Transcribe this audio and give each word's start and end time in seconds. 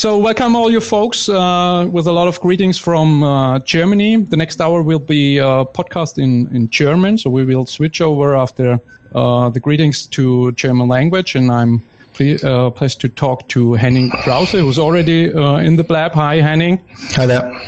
So, 0.00 0.16
welcome 0.16 0.56
all 0.56 0.70
you 0.70 0.80
folks 0.80 1.28
uh, 1.28 1.86
with 1.92 2.06
a 2.06 2.12
lot 2.12 2.26
of 2.26 2.40
greetings 2.40 2.78
from 2.78 3.22
uh, 3.22 3.58
Germany. 3.58 4.16
The 4.16 4.36
next 4.38 4.58
hour 4.58 4.82
will 4.82 4.98
be 4.98 5.36
a 5.36 5.66
podcast 5.66 6.16
in, 6.16 6.48
in 6.56 6.70
German, 6.70 7.18
so 7.18 7.28
we 7.28 7.44
will 7.44 7.66
switch 7.66 8.00
over 8.00 8.34
after 8.34 8.80
uh, 9.14 9.50
the 9.50 9.60
greetings 9.60 10.06
to 10.06 10.52
German 10.52 10.88
language, 10.88 11.34
and 11.34 11.52
I'm 11.52 11.84
ple- 12.14 12.42
uh, 12.42 12.70
pleased 12.70 13.02
to 13.02 13.10
talk 13.10 13.46
to 13.48 13.74
Henning 13.74 14.08
Krause, 14.08 14.52
who's 14.52 14.78
already 14.78 15.34
uh, 15.34 15.58
in 15.58 15.76
the 15.76 15.84
blab. 15.84 16.12
Hi, 16.12 16.36
Henning. 16.36 16.82
Hi 17.10 17.26
there. 17.26 17.60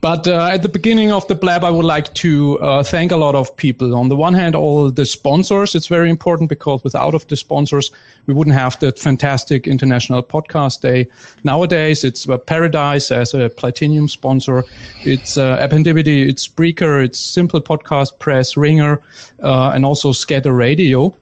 But 0.00 0.28
uh, 0.28 0.50
at 0.52 0.62
the 0.62 0.68
beginning 0.68 1.10
of 1.10 1.26
the 1.26 1.34
blab, 1.34 1.64
I 1.64 1.70
would 1.70 1.84
like 1.84 2.12
to 2.14 2.58
uh, 2.60 2.82
thank 2.82 3.12
a 3.12 3.16
lot 3.16 3.34
of 3.34 3.56
people. 3.56 3.94
On 3.94 4.08
the 4.08 4.16
one 4.16 4.34
hand, 4.34 4.54
all 4.54 4.90
the 4.90 5.06
sponsors. 5.06 5.74
It's 5.74 5.86
very 5.86 6.10
important 6.10 6.48
because 6.48 6.84
without 6.84 7.14
of 7.14 7.26
the 7.28 7.36
sponsors, 7.36 7.90
we 8.26 8.34
wouldn't 8.34 8.56
have 8.56 8.78
that 8.80 8.98
fantastic 8.98 9.66
international 9.66 10.22
podcast 10.22 10.80
day. 10.80 11.08
Nowadays, 11.44 12.04
it's 12.04 12.28
uh, 12.28 12.38
Paradise 12.38 13.10
as 13.10 13.34
a 13.34 13.48
platinum 13.48 14.08
sponsor. 14.08 14.64
It's 15.04 15.36
uh, 15.36 15.56
Appendivity, 15.58 16.28
it's 16.28 16.46
Spreaker, 16.46 17.04
it's 17.04 17.18
Simple 17.18 17.60
Podcast 17.60 18.18
Press, 18.18 18.56
Ringer, 18.56 19.02
uh, 19.42 19.70
and 19.74 19.84
also 19.84 20.12
Scatter 20.12 20.52
Radio. 20.52 21.16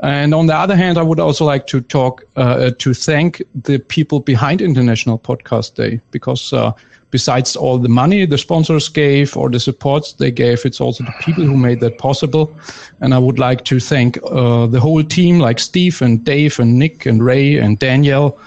And 0.00 0.32
on 0.32 0.46
the 0.46 0.54
other 0.54 0.76
hand, 0.76 0.96
I 0.96 1.02
would 1.02 1.18
also 1.18 1.44
like 1.44 1.66
to 1.68 1.80
talk 1.80 2.24
uh, 2.36 2.70
to 2.78 2.94
thank 2.94 3.42
the 3.54 3.78
people 3.78 4.20
behind 4.20 4.62
International 4.62 5.18
Podcast 5.18 5.74
Day 5.74 6.00
because 6.12 6.52
uh, 6.52 6.72
besides 7.10 7.56
all 7.56 7.78
the 7.78 7.88
money 7.88 8.26
the 8.26 8.38
sponsors 8.38 8.88
gave 8.88 9.36
or 9.36 9.48
the 9.48 9.60
supports 9.60 10.12
they 10.14 10.30
gave, 10.30 10.64
it's 10.64 10.80
also 10.80 11.04
the 11.04 11.14
people 11.20 11.44
who 11.44 11.56
made 11.56 11.80
that 11.80 11.98
possible. 11.98 12.54
And 13.00 13.14
I 13.14 13.18
would 13.18 13.38
like 13.38 13.64
to 13.64 13.80
thank 13.80 14.18
uh, 14.24 14.66
the 14.66 14.80
whole 14.80 15.02
team, 15.02 15.38
like 15.38 15.58
Steve 15.58 16.02
and 16.02 16.24
Dave 16.24 16.58
and 16.58 16.78
Nick 16.78 17.06
and 17.06 17.22
Ray 17.22 17.56
and 17.56 17.78
Danielle 17.78 18.38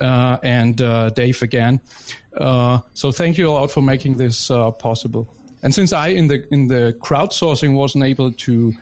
uh, 0.00 0.38
and 0.42 0.80
uh, 0.80 1.10
Dave 1.10 1.42
again. 1.42 1.80
Uh, 2.34 2.80
so 2.94 3.12
thank 3.12 3.38
you 3.38 3.48
a 3.48 3.52
lot 3.52 3.70
for 3.70 3.82
making 3.82 4.16
this 4.16 4.50
uh, 4.50 4.70
possible. 4.72 5.26
And 5.62 5.74
since 5.74 5.92
I 5.92 6.08
in 6.08 6.28
the 6.28 6.46
in 6.52 6.68
the 6.68 6.96
crowdsourcing 7.00 7.74
wasn't 7.74 8.04
able 8.04 8.32
to 8.32 8.72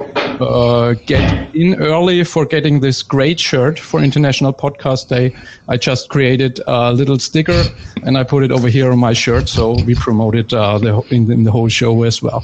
uh, 0.40 0.94
get 1.06 1.54
in 1.54 1.74
early 1.80 2.24
for 2.24 2.44
getting 2.44 2.80
this 2.80 3.02
great 3.02 3.38
shirt 3.38 3.78
for 3.78 4.02
International 4.02 4.52
Podcast 4.52 5.08
Day, 5.08 5.34
I 5.68 5.76
just 5.76 6.08
created 6.08 6.60
a 6.66 6.92
little 6.92 7.18
sticker 7.18 7.62
and 8.04 8.18
I 8.18 8.24
put 8.24 8.42
it 8.42 8.50
over 8.50 8.68
here 8.68 8.90
on 8.90 8.98
my 8.98 9.12
shirt. 9.12 9.48
So 9.48 9.80
we 9.86 9.94
promoted 9.94 10.52
uh, 10.52 10.78
the 10.78 11.00
in, 11.10 11.30
in 11.30 11.44
the 11.44 11.52
whole 11.52 11.68
show 11.68 12.02
as 12.02 12.20
well. 12.20 12.42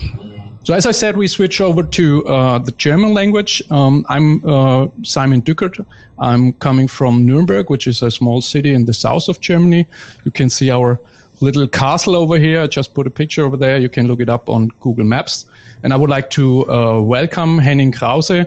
So 0.63 0.75
as 0.75 0.85
I 0.85 0.93
said, 0.93 1.17
we 1.17 1.27
switch 1.27 1.61
over 1.61 1.83
to 1.83 2.27
uh, 2.27 2.59
the 2.59 2.73
German 2.73 3.15
language. 3.15 3.63
Um, 3.71 4.05
I'm 4.09 4.45
uh, 4.45 4.89
Simon 5.03 5.41
Dückert. 5.41 5.85
I'm 6.19 6.53
coming 6.55 6.87
from 6.87 7.25
Nuremberg, 7.25 7.71
which 7.71 7.87
is 7.87 8.03
a 8.03 8.11
small 8.11 8.43
city 8.43 8.75
in 8.75 8.85
the 8.85 8.93
south 8.93 9.29
of 9.29 9.41
Germany. 9.41 9.87
You 10.25 10.31
can 10.31 10.51
see 10.51 10.71
our 10.71 11.01
little 11.41 11.67
castle 11.69 12.17
over 12.17 12.39
here. 12.39 12.63
I 12.63 12.67
just 12.67 12.95
put 12.95 13.07
a 13.07 13.11
picture 13.11 13.45
over 13.45 13.57
there. 13.57 13.79
You 13.79 13.89
can 13.89 14.07
look 14.07 14.21
it 14.21 14.29
up 14.29 14.49
on 14.49 14.69
Google 14.81 15.05
Maps. 15.05 15.47
And 15.83 15.93
I 15.93 15.97
would 15.97 16.11
like 16.11 16.31
to 16.31 16.71
uh, 16.71 17.01
welcome 17.01 17.59
Henning 17.59 17.93
Krause. 17.93 18.47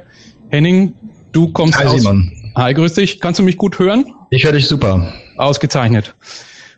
Henning, 0.51 0.93
du 1.31 1.51
kommst 1.51 1.77
Hi, 1.79 1.85
aus... 1.85 2.01
Simon. 2.01 2.31
Hi, 2.55 2.73
grüß 2.73 2.93
dich. 2.93 3.19
Kannst 3.19 3.39
du 3.39 3.43
mich 3.43 3.57
gut 3.57 3.79
hören? 3.79 4.05
Ich 4.29 4.43
höre 4.43 4.53
dich 4.53 4.67
super. 4.67 5.13
Ausgezeichnet. 5.37 6.13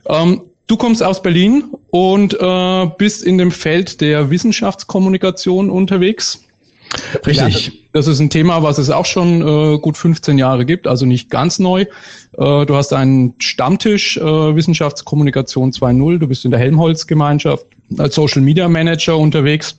Ähm, 0.08 0.42
du 0.68 0.78
kommst 0.78 1.04
aus 1.04 1.22
Berlin 1.22 1.66
und 1.92 2.34
äh, 2.40 2.90
bist 2.98 3.24
in 3.24 3.38
dem 3.38 3.52
Feld 3.52 4.00
der 4.00 4.30
Wissenschaftskommunikation 4.30 5.70
unterwegs. 5.70 6.42
Richtig. 7.26 7.85
Das 7.96 8.08
ist 8.08 8.20
ein 8.20 8.30
Thema, 8.30 8.62
was 8.62 8.78
es 8.78 8.90
auch 8.90 9.06
schon 9.06 9.42
äh, 9.42 9.80
gut 9.80 9.96
15 9.96 10.38
Jahre 10.38 10.66
gibt, 10.66 10.86
also 10.86 11.06
nicht 11.06 11.30
ganz 11.30 11.60
neu. 11.60 11.84
Äh, 11.84 11.86
du 12.66 12.76
hast 12.76 12.92
einen 12.92 13.36
Stammtisch 13.40 14.18
äh, 14.18 14.22
Wissenschaftskommunikation 14.22 15.72
2.0. 15.72 16.18
Du 16.18 16.28
bist 16.28 16.44
in 16.44 16.52
der 16.52 16.60
Helmholtz-Gemeinschaft 16.60 17.66
als 17.98 18.16
Social 18.16 18.42
Media 18.42 18.68
Manager 18.68 19.18
unterwegs. 19.18 19.78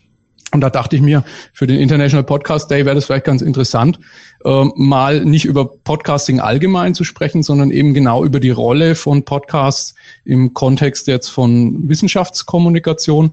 Und 0.52 0.62
da 0.62 0.70
dachte 0.70 0.96
ich 0.96 1.02
mir, 1.02 1.24
für 1.52 1.66
den 1.66 1.78
International 1.78 2.24
Podcast 2.24 2.70
Day 2.70 2.86
wäre 2.86 2.94
das 2.94 3.04
vielleicht 3.04 3.26
ganz 3.26 3.42
interessant, 3.42 3.98
äh, 4.46 4.64
mal 4.76 5.22
nicht 5.22 5.44
über 5.44 5.66
Podcasting 5.66 6.40
allgemein 6.40 6.94
zu 6.94 7.04
sprechen, 7.04 7.42
sondern 7.42 7.70
eben 7.70 7.92
genau 7.92 8.24
über 8.24 8.40
die 8.40 8.48
Rolle 8.48 8.94
von 8.94 9.26
Podcasts 9.26 9.94
im 10.24 10.54
Kontext 10.54 11.06
jetzt 11.06 11.28
von 11.28 11.86
Wissenschaftskommunikation. 11.86 13.30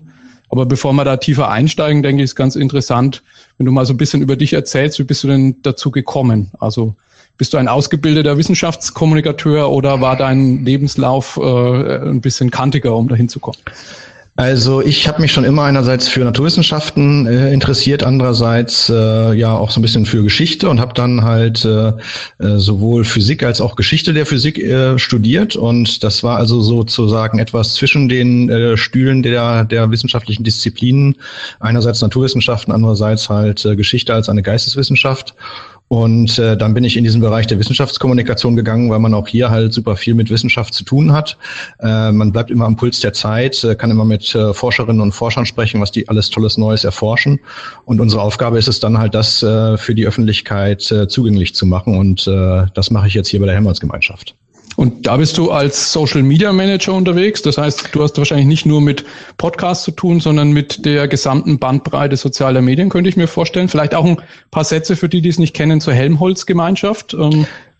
Aber 0.53 0.67
bevor 0.67 0.93
wir 0.93 1.03
da 1.03 1.17
tiefer 1.17 1.49
einsteigen, 1.49 2.03
denke 2.03 2.21
ich, 2.21 2.25
ist 2.25 2.35
ganz 2.35 2.55
interessant, 2.55 3.23
wenn 3.57 3.65
du 3.65 3.71
mal 3.71 3.87
so 3.87 3.93
ein 3.95 3.97
bisschen 3.97 4.21
über 4.21 4.35
dich 4.35 4.53
erzählst, 4.53 4.99
wie 4.99 5.03
bist 5.03 5.23
du 5.23 5.27
denn 5.27 5.55
dazu 5.63 5.89
gekommen? 5.89 6.51
Also 6.59 6.95
bist 7.39 7.53
du 7.53 7.57
ein 7.57 7.67
ausgebildeter 7.67 8.37
Wissenschaftskommunikateur 8.37 9.71
oder 9.71 9.99
war 9.99 10.15
dein 10.15 10.63
Lebenslauf 10.63 11.39
äh, 11.41 12.07
ein 12.07 12.21
bisschen 12.21 12.51
kantiger, 12.51 12.95
um 12.95 13.07
dahin 13.07 13.29
zu 13.29 13.39
kommen? 13.39 13.57
Also 14.35 14.81
ich 14.81 15.07
habe 15.07 15.21
mich 15.21 15.31
schon 15.31 15.43
immer 15.43 15.61
einerseits 15.63 16.07
für 16.07 16.21
Naturwissenschaften 16.21 17.27
äh, 17.27 17.53
interessiert, 17.53 18.01
andererseits 18.01 18.89
äh, 18.89 19.33
ja 19.33 19.55
auch 19.55 19.69
so 19.69 19.79
ein 19.79 19.83
bisschen 19.83 20.07
für 20.07 20.23
Geschichte 20.23 20.69
und 20.69 20.79
habe 20.79 20.95
dann 20.95 21.23
halt 21.23 21.63
äh, 21.63 21.89
äh, 22.39 22.57
sowohl 22.57 23.05
Physik 23.05 23.43
als 23.43 23.61
auch 23.61 23.75
Geschichte 23.75 24.11
der 24.11 24.25
Physik 24.25 24.57
äh, 24.57 24.97
studiert 24.97 25.55
und 25.55 26.03
das 26.03 26.23
war 26.23 26.37
also 26.37 26.61
sozusagen 26.61 27.37
etwas 27.37 27.75
zwischen 27.75 28.09
den 28.09 28.49
äh, 28.49 28.75
Stühlen 28.75 29.21
der 29.21 29.65
der 29.65 29.91
wissenschaftlichen 29.91 30.43
Disziplinen, 30.43 31.15
einerseits 31.59 32.01
Naturwissenschaften, 32.01 32.73
andererseits 32.73 33.29
halt 33.29 33.61
Geschichte 33.77 34.15
als 34.15 34.29
eine 34.29 34.41
Geisteswissenschaft. 34.41 35.35
Und 35.87 36.39
äh, 36.39 36.57
dann 36.57 36.73
bin 36.73 36.83
ich 36.83 36.97
in 36.97 37.03
diesen 37.03 37.21
Bereich 37.21 37.45
der 37.45 37.59
Wissenschaftskommunikation 37.59 38.55
gegangen, 38.55 38.89
weil 38.89 38.99
man 38.99 39.13
auch 39.13 39.27
hier 39.27 39.51
halt 39.51 39.73
super 39.73 39.95
viel 39.95 40.15
mit 40.15 40.29
Wissenschaft 40.29 40.73
zu 40.73 40.83
tun 40.83 41.13
hat. 41.13 41.37
Äh, 41.79 42.11
man 42.11 42.31
bleibt 42.31 42.49
immer 42.49 42.65
am 42.65 42.75
Puls 42.75 42.99
der 42.99 43.13
Zeit, 43.13 43.63
äh, 43.63 43.75
kann 43.75 43.91
immer 43.91 44.05
mit 44.05 44.33
äh, 44.33 44.53
Forscherinnen 44.53 45.01
und 45.01 45.11
Forschern 45.11 45.45
sprechen, 45.45 45.81
was 45.81 45.91
die 45.91 46.09
alles 46.09 46.29
Tolles 46.29 46.57
Neues 46.57 46.83
erforschen. 46.83 47.39
Und 47.85 47.99
unsere 47.99 48.21
Aufgabe 48.21 48.57
ist 48.57 48.67
es 48.67 48.79
dann 48.79 48.97
halt, 48.97 49.13
das 49.13 49.43
äh, 49.43 49.77
für 49.77 49.93
die 49.93 50.07
Öffentlichkeit 50.07 50.91
äh, 50.91 51.07
zugänglich 51.07 51.53
zu 51.53 51.65
machen. 51.65 51.97
Und 51.97 52.27
äh, 52.27 52.65
das 52.73 52.89
mache 52.89 53.07
ich 53.07 53.13
jetzt 53.13 53.27
hier 53.27 53.39
bei 53.39 53.45
der 53.45 53.55
Helmholtz-Gemeinschaft. 53.55 54.35
Und 54.75 55.05
da 55.05 55.17
bist 55.17 55.37
du 55.37 55.51
als 55.51 55.91
Social 55.91 56.23
Media 56.23 56.51
Manager 56.51 56.93
unterwegs. 56.93 57.41
Das 57.41 57.57
heißt, 57.57 57.89
du 57.91 58.03
hast 58.03 58.17
wahrscheinlich 58.17 58.47
nicht 58.47 58.65
nur 58.65 58.81
mit 58.81 59.05
Podcasts 59.37 59.83
zu 59.83 59.91
tun, 59.91 60.19
sondern 60.19 60.51
mit 60.51 60.85
der 60.85 61.07
gesamten 61.07 61.59
Bandbreite 61.59 62.17
sozialer 62.17 62.61
Medien, 62.61 62.89
könnte 62.89 63.09
ich 63.09 63.17
mir 63.17 63.27
vorstellen. 63.27 63.69
Vielleicht 63.69 63.95
auch 63.95 64.05
ein 64.05 64.17
paar 64.51 64.63
Sätze 64.63 64.95
für 64.95 65.09
die, 65.09 65.21
die 65.21 65.29
es 65.29 65.39
nicht 65.39 65.55
kennen, 65.55 65.81
zur 65.81 65.93
Helmholtz-Gemeinschaft. 65.93 67.15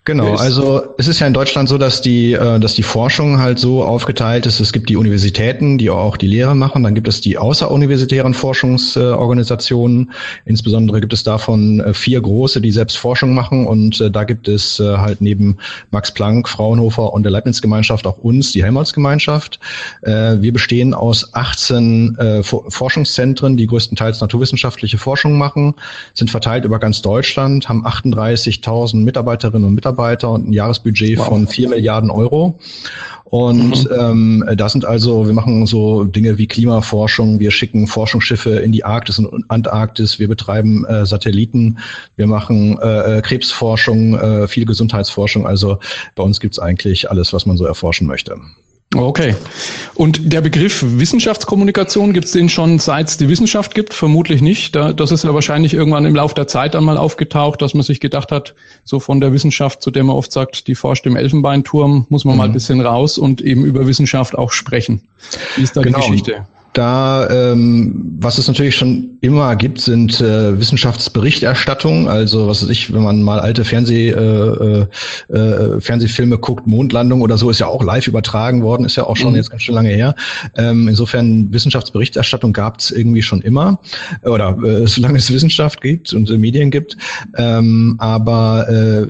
Genau, 0.06 0.36
also 0.36 0.84
es 0.98 1.08
ist 1.08 1.22
ja 1.22 1.28
in 1.28 1.34
Deutschland 1.34 1.70
so, 1.70 1.78
dass 1.78 2.02
die, 2.02 2.34
äh, 2.34 2.60
dass 2.60 2.74
die 2.74 2.84
Forschung 2.84 3.40
halt 3.40 3.58
so 3.58 3.86
aufgeteilt 3.86 4.46
ist. 4.46 4.60
Es 4.60 4.74
gibt 4.74 4.90
die 4.90 4.98
Universitäten, 4.98 5.78
die 5.78 5.90
auch 5.90 6.18
die 6.18 6.28
Lehre 6.28 6.56
machen. 6.56 6.84
Dann 6.84 6.94
gibt 6.94 7.08
es 7.08 7.22
die 7.22 7.38
außeruniversitären 7.38 8.34
Forschungsorganisationen. 8.34 10.12
Insbesondere 10.44 11.00
gibt 11.00 11.14
es 11.14 11.24
davon 11.24 11.80
äh, 11.80 11.94
vier 11.94 12.20
große, 12.20 12.60
die 12.60 12.72
selbst 12.72 12.98
Forschung 12.98 13.34
machen. 13.34 13.66
Und 13.66 14.02
äh, 14.02 14.12
da 14.12 14.26
gibt 14.26 14.50
es 14.50 14.78
halt 14.80 15.22
neben 15.22 15.58
Max 15.92 16.12
Planck, 16.12 16.50
Fraunhofer 16.50 17.14
und 17.14 17.24
der 17.24 17.32
Leibniz-Gemeinschaft 17.32 18.06
auch 18.06 18.18
uns, 18.18 18.52
die 18.52 18.64
Helmholtz-Gemeinschaft. 18.64 19.60
Wir 20.02 20.54
bestehen 20.54 20.94
aus 20.94 21.34
18 21.34 22.18
Forschungszentren, 22.42 23.56
die 23.58 23.68
größtenteils 23.68 24.20
naturwissenschaftliche 24.22 24.98
Forschung 24.98 25.38
machen, 25.38 25.76
sind 26.14 26.32
verteilt 26.32 26.66
über 26.66 26.80
ganz 26.80 27.02
Deutschland, 27.02 27.70
haben 27.70 27.86
38.000 27.86 28.98
Mitarbeiterinnen 28.98 29.68
und 29.68 29.76
Mitarbeiter 29.76 29.93
Mitarbeiter 29.94 30.32
und 30.32 30.50
ein 30.50 30.54
Jahresbudget 30.54 31.20
wow. 31.20 31.28
von 31.28 31.48
vier 31.48 31.70
Milliarden 31.70 32.10
Euro. 32.10 32.60
Und 33.26 33.90
mhm. 33.90 34.44
ähm, 34.48 34.50
das 34.58 34.74
sind 34.74 34.86
also, 34.86 35.26
wir 35.26 35.34
machen 35.34 35.66
so 35.66 36.04
Dinge 36.04 36.38
wie 36.38 36.46
Klimaforschung, 36.46 37.40
wir 37.40 37.50
schicken 37.50 37.88
Forschungsschiffe 37.88 38.52
in 38.60 38.72
die 38.72 38.84
Arktis 38.84 39.18
und 39.18 39.46
Antarktis, 39.50 40.20
wir 40.20 40.28
betreiben 40.28 40.86
äh, 40.86 41.06
Satelliten, 41.06 41.80
wir 42.16 42.28
machen 42.28 42.78
äh, 42.80 43.22
Krebsforschung, 43.24 44.20
äh, 44.20 44.48
viel 44.48 44.66
Gesundheitsforschung. 44.66 45.48
Also 45.48 45.80
bei 46.16 46.22
uns 46.22 46.40
gibt's 46.40 46.60
eigentlich 46.60 47.10
alles, 47.10 47.34
was 47.34 47.48
man 47.48 47.58
so 47.58 47.66
erforschen 47.66 48.06
möchte. 48.06 48.38
Okay. 48.96 49.36
Und 49.96 50.34
der 50.34 50.42
Begriff 50.42 50.84
Wissenschaftskommunikation, 50.86 52.14
gibt 52.14 52.26
es 52.26 52.32
den 52.32 52.50
schon 52.50 52.80
seit 52.80 53.08
es 53.10 53.18
die 53.18 53.30
Wissenschaft 53.30 53.76
gibt? 53.76 53.94
Vermutlich 53.94 54.42
nicht. 54.42 54.76
Das 54.76 55.12
ist 55.12 55.24
ja 55.24 55.34
wahrscheinlich 55.34 55.74
irgendwann 55.74 56.06
im 56.06 56.16
Laufe 56.16 56.36
der 56.36 56.48
Zeit 56.48 56.76
einmal 56.76 56.98
aufgetaucht, 56.98 57.62
dass 57.62 57.74
man 57.74 57.84
sich 57.84 58.00
gedacht 58.00 58.32
hat, 58.32 58.56
so 58.84 59.00
von 59.00 59.20
der 59.22 59.34
Wissenschaft, 59.34 59.82
zu 59.82 59.92
der 59.92 60.04
man 60.04 60.16
oft 60.16 60.32
sagt, 60.32 60.68
die 60.68 60.76
forscht 60.76 61.06
im 61.06 61.16
Elfenbeinturm, 61.16 62.08
muss 62.10 62.26
man 62.26 62.36
mhm. 62.36 62.38
mal 62.38 62.46
ein 62.46 62.54
bisschen 62.54 62.82
raus 62.82 63.18
und 63.18 63.42
eben 63.42 63.66
über 63.66 63.88
Wissenschaft 63.88 64.38
auch 64.38 64.52
sprechen. 64.52 65.08
Wie 65.56 65.64
ist 65.64 65.76
da 65.76 65.82
genau. 65.82 66.00
die 66.00 66.06
Geschichte? 66.06 66.48
Da, 66.74 67.30
ähm, 67.30 68.18
was 68.20 68.40
es 68.40 68.48
natürlich 68.48 68.76
schon 68.76 69.14
immer 69.22 69.56
gibt, 69.56 69.80
sind 69.80 70.20
äh, 70.20 70.60
Wissenschaftsberichterstattungen. 70.60 72.08
Also 72.08 72.48
was 72.48 72.64
weiß 72.64 72.70
ich, 72.70 72.92
wenn 72.94 73.04
man 73.04 73.22
mal 73.22 73.40
alte 73.40 73.64
Fernseh, 73.64 74.10
äh, 74.10 74.86
äh, 75.30 75.38
äh, 75.38 75.80
Fernsehfilme 75.80 76.40
guckt, 76.40 76.66
Mondlandung 76.66 77.22
oder 77.22 77.38
so, 77.38 77.52
ist 77.52 77.60
ja 77.60 77.68
auch 77.68 77.84
live 77.84 78.08
übertragen 78.08 78.64
worden, 78.64 78.86
ist 78.86 78.96
ja 78.96 79.06
auch 79.06 79.16
schon 79.16 79.32
mhm. 79.32 79.38
jetzt 79.38 79.52
ganz 79.52 79.62
schön 79.62 79.76
lange 79.76 79.90
her. 79.90 80.16
Ähm, 80.58 80.88
insofern 80.88 81.54
Wissenschaftsberichterstattung 81.54 82.54
gab 82.54 82.80
es 82.80 82.90
irgendwie 82.92 83.22
schon 83.22 83.42
immer 83.42 83.80
oder 84.24 84.58
äh, 84.64 84.88
solange 84.88 85.20
es 85.20 85.32
Wissenschaft 85.32 85.80
gibt 85.80 86.12
und 86.12 86.30
äh, 86.30 86.38
Medien 86.38 86.72
gibt. 86.72 86.98
Ähm, 87.38 87.96
aber 88.00 88.68
äh, 88.68 89.08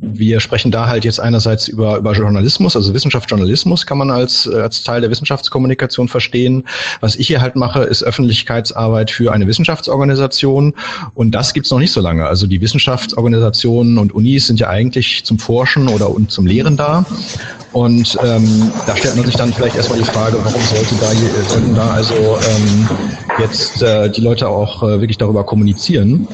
wir 0.00 0.40
sprechen 0.40 0.70
da 0.70 0.86
halt 0.86 1.04
jetzt 1.04 1.18
einerseits 1.18 1.66
über, 1.66 1.96
über 1.96 2.12
Journalismus, 2.12 2.76
also 2.76 2.92
Wissenschaftsjournalismus 2.92 3.86
kann 3.86 3.98
man 3.98 4.10
als, 4.10 4.46
als 4.48 4.82
Teil 4.82 5.00
der 5.00 5.10
Wissenschaftskommunikation 5.10 6.08
verstehen. 6.08 6.62
Was 7.06 7.14
ich 7.14 7.28
hier 7.28 7.40
halt 7.40 7.54
mache, 7.54 7.84
ist 7.84 8.02
Öffentlichkeitsarbeit 8.02 9.12
für 9.12 9.32
eine 9.32 9.46
Wissenschaftsorganisation 9.46 10.74
und 11.14 11.30
das 11.30 11.54
gibt's 11.54 11.70
noch 11.70 11.78
nicht 11.78 11.92
so 11.92 12.00
lange. 12.00 12.26
Also 12.26 12.48
die 12.48 12.60
Wissenschaftsorganisationen 12.60 13.98
und 13.98 14.12
Unis 14.12 14.48
sind 14.48 14.58
ja 14.58 14.70
eigentlich 14.70 15.22
zum 15.22 15.38
Forschen 15.38 15.86
oder 15.86 16.10
und 16.10 16.32
zum 16.32 16.46
Lehren 16.46 16.76
da. 16.76 17.06
Und 17.70 18.18
ähm, 18.24 18.72
da 18.88 18.96
stellt 18.96 19.14
man 19.14 19.24
sich 19.24 19.36
dann 19.36 19.52
vielleicht 19.52 19.76
erstmal 19.76 20.00
die 20.00 20.04
Frage, 20.04 20.36
warum 20.42 20.60
sollte 20.62 20.96
da, 20.96 21.12
sollten 21.48 21.76
da 21.76 21.90
also 21.90 22.14
ähm, 22.16 22.88
jetzt 23.38 23.82
äh, 23.82 24.10
die 24.10 24.20
Leute 24.20 24.48
auch 24.48 24.82
äh, 24.82 25.00
wirklich 25.00 25.18
darüber 25.18 25.44
kommunizieren 25.44 26.26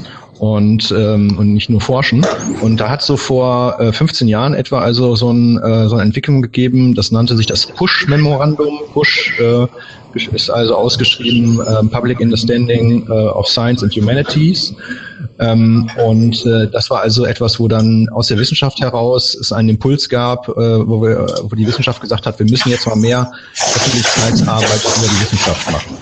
und, 0.42 0.90
ähm, 0.90 1.38
und 1.38 1.54
nicht 1.54 1.70
nur 1.70 1.80
forschen. 1.80 2.26
Und 2.62 2.78
da 2.78 2.90
hat 2.90 3.00
so 3.00 3.16
vor 3.16 3.78
äh, 3.78 3.92
15 3.92 4.26
Jahren 4.26 4.54
etwa 4.54 4.80
also 4.80 5.14
so, 5.14 5.30
ein, 5.30 5.56
äh, 5.58 5.88
so 5.88 5.94
eine 5.94 6.02
Entwicklung 6.02 6.42
gegeben, 6.42 6.96
das 6.96 7.12
nannte 7.12 7.36
sich 7.36 7.46
das 7.46 7.64
Push-Memorandum. 7.64 8.80
Push, 8.92 9.38
äh, 9.38 9.68
ist 10.32 10.50
also 10.50 10.74
ausgeschrieben 10.74 11.60
äh, 11.60 11.84
Public 11.84 12.18
Understanding 12.18 13.06
äh, 13.06 13.12
of 13.12 13.46
Science 13.46 13.84
and 13.84 13.94
Humanities. 13.94 14.74
Ähm, 15.38 15.88
und 16.04 16.44
äh, 16.44 16.68
das 16.72 16.90
war 16.90 17.02
also 17.02 17.24
etwas, 17.24 17.60
wo 17.60 17.68
dann 17.68 18.08
aus 18.08 18.26
der 18.26 18.36
Wissenschaft 18.36 18.80
heraus 18.80 19.36
es 19.36 19.52
einen 19.52 19.68
Impuls 19.68 20.08
gab, 20.08 20.48
äh, 20.48 20.54
wo, 20.88 21.02
wir, 21.02 21.24
wo 21.44 21.54
die 21.54 21.68
Wissenschaft 21.68 22.00
gesagt 22.00 22.26
hat, 22.26 22.40
wir 22.40 22.46
müssen 22.46 22.68
jetzt 22.68 22.84
mal 22.88 22.96
mehr 22.96 23.30
Öffentlichkeitsarbeit 23.76 24.80
über 24.98 25.06
die 25.06 25.20
Wissenschaft 25.22 25.70
machen. 25.70 25.96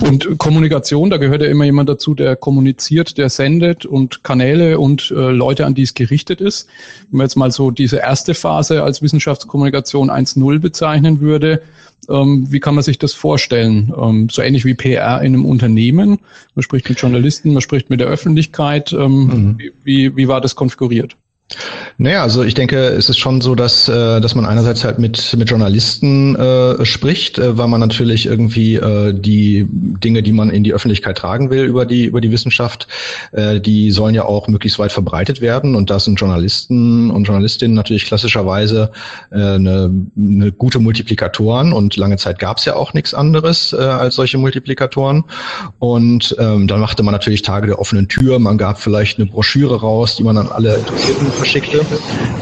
Und 0.00 0.38
Kommunikation, 0.38 1.10
da 1.10 1.16
gehört 1.16 1.42
ja 1.42 1.48
immer 1.48 1.64
jemand 1.64 1.88
dazu, 1.88 2.14
der 2.14 2.36
kommuniziert, 2.36 3.16
der 3.18 3.28
sendet 3.28 3.86
und 3.86 4.24
Kanäle 4.24 4.78
und 4.78 5.10
äh, 5.10 5.30
Leute, 5.30 5.66
an 5.66 5.74
die 5.74 5.82
es 5.82 5.94
gerichtet 5.94 6.40
ist. 6.40 6.68
Wenn 7.10 7.18
man 7.18 7.26
jetzt 7.26 7.36
mal 7.36 7.50
so 7.50 7.70
diese 7.70 7.98
erste 7.98 8.34
Phase 8.34 8.82
als 8.82 9.02
Wissenschaftskommunikation 9.02 10.10
1.0 10.10 10.58
bezeichnen 10.58 11.20
würde, 11.20 11.62
ähm, 12.08 12.46
wie 12.50 12.60
kann 12.60 12.74
man 12.74 12.84
sich 12.84 12.98
das 12.98 13.14
vorstellen? 13.14 13.92
Ähm, 14.00 14.28
so 14.30 14.42
ähnlich 14.42 14.64
wie 14.64 14.74
PR 14.74 15.22
in 15.22 15.34
einem 15.34 15.44
Unternehmen. 15.44 16.18
Man 16.54 16.62
spricht 16.62 16.88
mit 16.88 17.00
Journalisten, 17.00 17.52
man 17.52 17.62
spricht 17.62 17.90
mit 17.90 18.00
der 18.00 18.08
Öffentlichkeit. 18.08 18.92
Ähm, 18.92 19.26
mhm. 19.26 19.58
wie, 19.84 20.16
wie 20.16 20.28
war 20.28 20.40
das 20.40 20.54
konfiguriert? 20.54 21.16
Naja, 21.98 22.22
also 22.22 22.42
ich 22.42 22.54
denke, 22.54 22.76
es 22.76 23.08
ist 23.08 23.18
schon 23.18 23.40
so, 23.40 23.54
dass, 23.54 23.88
äh, 23.88 24.20
dass 24.20 24.34
man 24.34 24.46
einerseits 24.46 24.82
halt 24.82 24.98
mit, 24.98 25.36
mit 25.36 25.48
Journalisten 25.48 26.34
äh, 26.34 26.84
spricht, 26.84 27.38
äh, 27.38 27.56
weil 27.56 27.68
man 27.68 27.80
natürlich 27.80 28.26
irgendwie 28.26 28.76
äh, 28.76 29.12
die 29.12 29.66
Dinge, 29.70 30.22
die 30.22 30.32
man 30.32 30.50
in 30.50 30.64
die 30.64 30.74
Öffentlichkeit 30.74 31.18
tragen 31.18 31.50
will 31.50 31.64
über 31.64 31.86
die, 31.86 32.06
über 32.06 32.20
die 32.20 32.32
Wissenschaft, 32.32 32.88
äh, 33.32 33.60
die 33.60 33.92
sollen 33.92 34.14
ja 34.14 34.24
auch 34.24 34.48
möglichst 34.48 34.78
weit 34.80 34.90
verbreitet 34.90 35.40
werden. 35.40 35.76
Und 35.76 35.90
da 35.90 36.00
sind 36.00 36.18
Journalisten 36.18 37.10
und 37.10 37.24
Journalistinnen 37.24 37.76
natürlich 37.76 38.06
klassischerweise 38.06 38.90
äh, 39.30 39.36
eine, 39.36 39.90
eine 40.16 40.50
gute 40.50 40.80
Multiplikatoren. 40.80 41.72
Und 41.72 41.96
lange 41.96 42.16
Zeit 42.16 42.40
gab 42.40 42.58
es 42.58 42.64
ja 42.64 42.74
auch 42.74 42.94
nichts 42.94 43.14
anderes 43.14 43.72
äh, 43.72 43.76
als 43.76 44.16
solche 44.16 44.38
Multiplikatoren. 44.38 45.24
Und 45.78 46.34
ähm, 46.40 46.66
dann 46.66 46.80
machte 46.80 47.04
man 47.04 47.12
natürlich 47.12 47.42
Tage 47.42 47.68
der 47.68 47.78
offenen 47.78 48.08
Tür. 48.08 48.40
Man 48.40 48.58
gab 48.58 48.80
vielleicht 48.80 49.18
eine 49.18 49.26
Broschüre 49.26 49.80
raus, 49.80 50.16
die 50.16 50.24
man 50.24 50.38
an 50.38 50.48
alle 50.48 50.76
Interessierten 50.76 51.33
verschickte. 51.34 51.84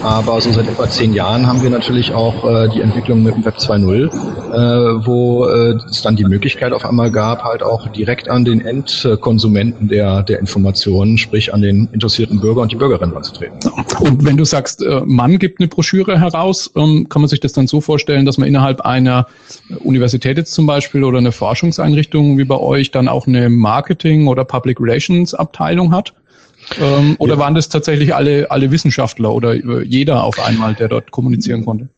Aber 0.03 0.41
so 0.41 0.53
seit 0.53 0.69
etwa 0.69 0.89
zehn 0.89 1.13
Jahren 1.13 1.47
haben 1.47 1.63
wir 1.63 1.71
natürlich 1.71 2.13
auch 2.13 2.45
äh, 2.45 2.69
die 2.69 2.81
Entwicklung 2.81 3.23
mit 3.23 3.35
dem 3.35 3.45
Web 3.45 3.57
2.0, 3.57 4.07
äh, 4.07 5.07
wo 5.07 5.47
äh, 5.47 5.77
es 5.89 6.03
dann 6.03 6.17
die 6.17 6.25
Möglichkeit 6.25 6.73
auf 6.73 6.85
einmal 6.85 7.11
gab, 7.11 7.45
halt 7.45 7.63
auch 7.63 7.89
direkt 7.89 8.29
an 8.29 8.45
den 8.45 8.61
Endkonsumenten 8.61 9.89
der, 9.89 10.23
der 10.23 10.41
Informationen, 10.41 11.19
sprich 11.19 11.55
an 11.55 11.63
den 11.63 11.89
interessierten 11.93 12.41
Bürger 12.41 12.63
und 12.63 12.73
die 12.73 12.77
Bürgerinnen 12.77 13.17
anzutreten. 13.17 13.59
Und 14.01 14.25
wenn 14.25 14.37
du 14.37 14.45
sagst, 14.45 14.83
äh, 14.83 15.03
man 15.05 15.39
gibt 15.39 15.61
eine 15.61 15.69
Broschüre 15.69 16.19
heraus, 16.19 16.71
ähm, 16.77 17.09
kann 17.09 17.23
man 17.23 17.29
sich 17.29 17.41
das 17.41 17.53
dann 17.53 17.67
so 17.67 17.81
vorstellen, 17.81 18.27
dass 18.27 18.39
man 18.39 18.49
innerhalb 18.49 18.81
einer 18.83 19.27
Universität 19.81 20.37
jetzt 20.37 20.53
zum 20.53 20.67
Beispiel 20.67 21.05
oder 21.05 21.19
eine 21.19 21.33
Forschungseinrichtung 21.33 22.39
wie 22.39 22.45
bei 22.45 22.59
euch 22.59 22.91
dann 22.91 23.09
auch 23.09 23.27
eine 23.27 23.49
Marketing- 23.49 24.27
oder 24.27 24.45
Public 24.45 24.81
Relations 24.81 25.35
Abteilung 25.35 25.93
hat? 25.93 26.13
Ähm, 26.81 27.17
oder 27.19 27.35
ja. 27.35 27.41
waren 27.41 27.55
das 27.55 27.69
tatsächlich 27.69 28.15
alle, 28.15 28.51
alle 28.51 28.71
Wissenschaftler 28.71 29.33
oder 29.33 29.55
jeder 29.85 30.25
auf 30.25 30.39
einmal, 30.39 30.75
der 30.75 30.89
dort 30.89 31.11
kommunizieren 31.11 31.65
konnte? 31.65 31.89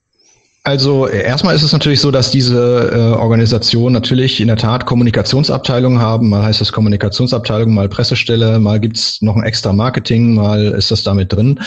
Also 0.66 1.06
erstmal 1.06 1.54
ist 1.54 1.62
es 1.62 1.72
natürlich 1.72 2.00
so, 2.00 2.10
dass 2.10 2.30
diese 2.30 2.90
äh, 2.90 3.20
Organisationen 3.20 3.92
natürlich 3.92 4.40
in 4.40 4.46
der 4.46 4.56
Tat 4.56 4.86
Kommunikationsabteilungen 4.86 6.00
haben. 6.00 6.30
Mal 6.30 6.42
heißt 6.42 6.62
es 6.62 6.72
Kommunikationsabteilung, 6.72 7.74
mal 7.74 7.86
Pressestelle, 7.90 8.58
mal 8.58 8.80
gibt's 8.80 9.20
noch 9.20 9.36
ein 9.36 9.42
extra 9.42 9.74
Marketing, 9.74 10.32
mal 10.32 10.68
ist 10.68 10.90
das 10.90 11.02
damit 11.02 11.34
drin. 11.34 11.60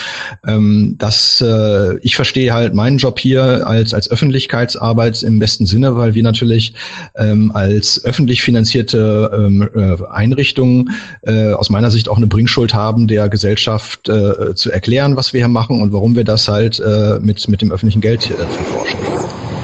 Ähm, 0.47 0.95
das, 0.97 1.39
äh, 1.41 1.99
ich 1.99 2.15
verstehe 2.15 2.51
halt 2.51 2.73
meinen 2.73 2.97
Job 2.97 3.19
hier 3.19 3.67
als, 3.67 3.93
als 3.93 4.09
Öffentlichkeitsarbeit 4.09 5.21
im 5.21 5.37
besten 5.37 5.67
Sinne, 5.67 5.95
weil 5.95 6.15
wir 6.15 6.23
natürlich 6.23 6.73
ähm, 7.17 7.51
als 7.53 8.03
öffentlich 8.03 8.41
finanzierte 8.41 9.29
ähm, 9.31 9.69
äh, 9.75 9.95
Einrichtungen 10.09 10.89
äh, 11.21 11.53
aus 11.53 11.69
meiner 11.69 11.91
Sicht 11.91 12.09
auch 12.09 12.17
eine 12.17 12.25
Bringschuld 12.25 12.73
haben, 12.73 13.07
der 13.07 13.29
Gesellschaft 13.29 14.09
äh, 14.09 14.55
zu 14.55 14.71
erklären, 14.71 15.15
was 15.15 15.33
wir 15.33 15.41
hier 15.41 15.49
machen 15.49 15.83
und 15.83 15.93
warum 15.93 16.15
wir 16.15 16.23
das 16.23 16.47
halt 16.47 16.79
äh, 16.79 17.19
mit, 17.21 17.47
mit 17.47 17.61
dem 17.61 17.71
öffentlichen 17.71 18.01
Geld 18.01 18.31
äh, 18.31 18.33
verfolgen. 18.33 18.86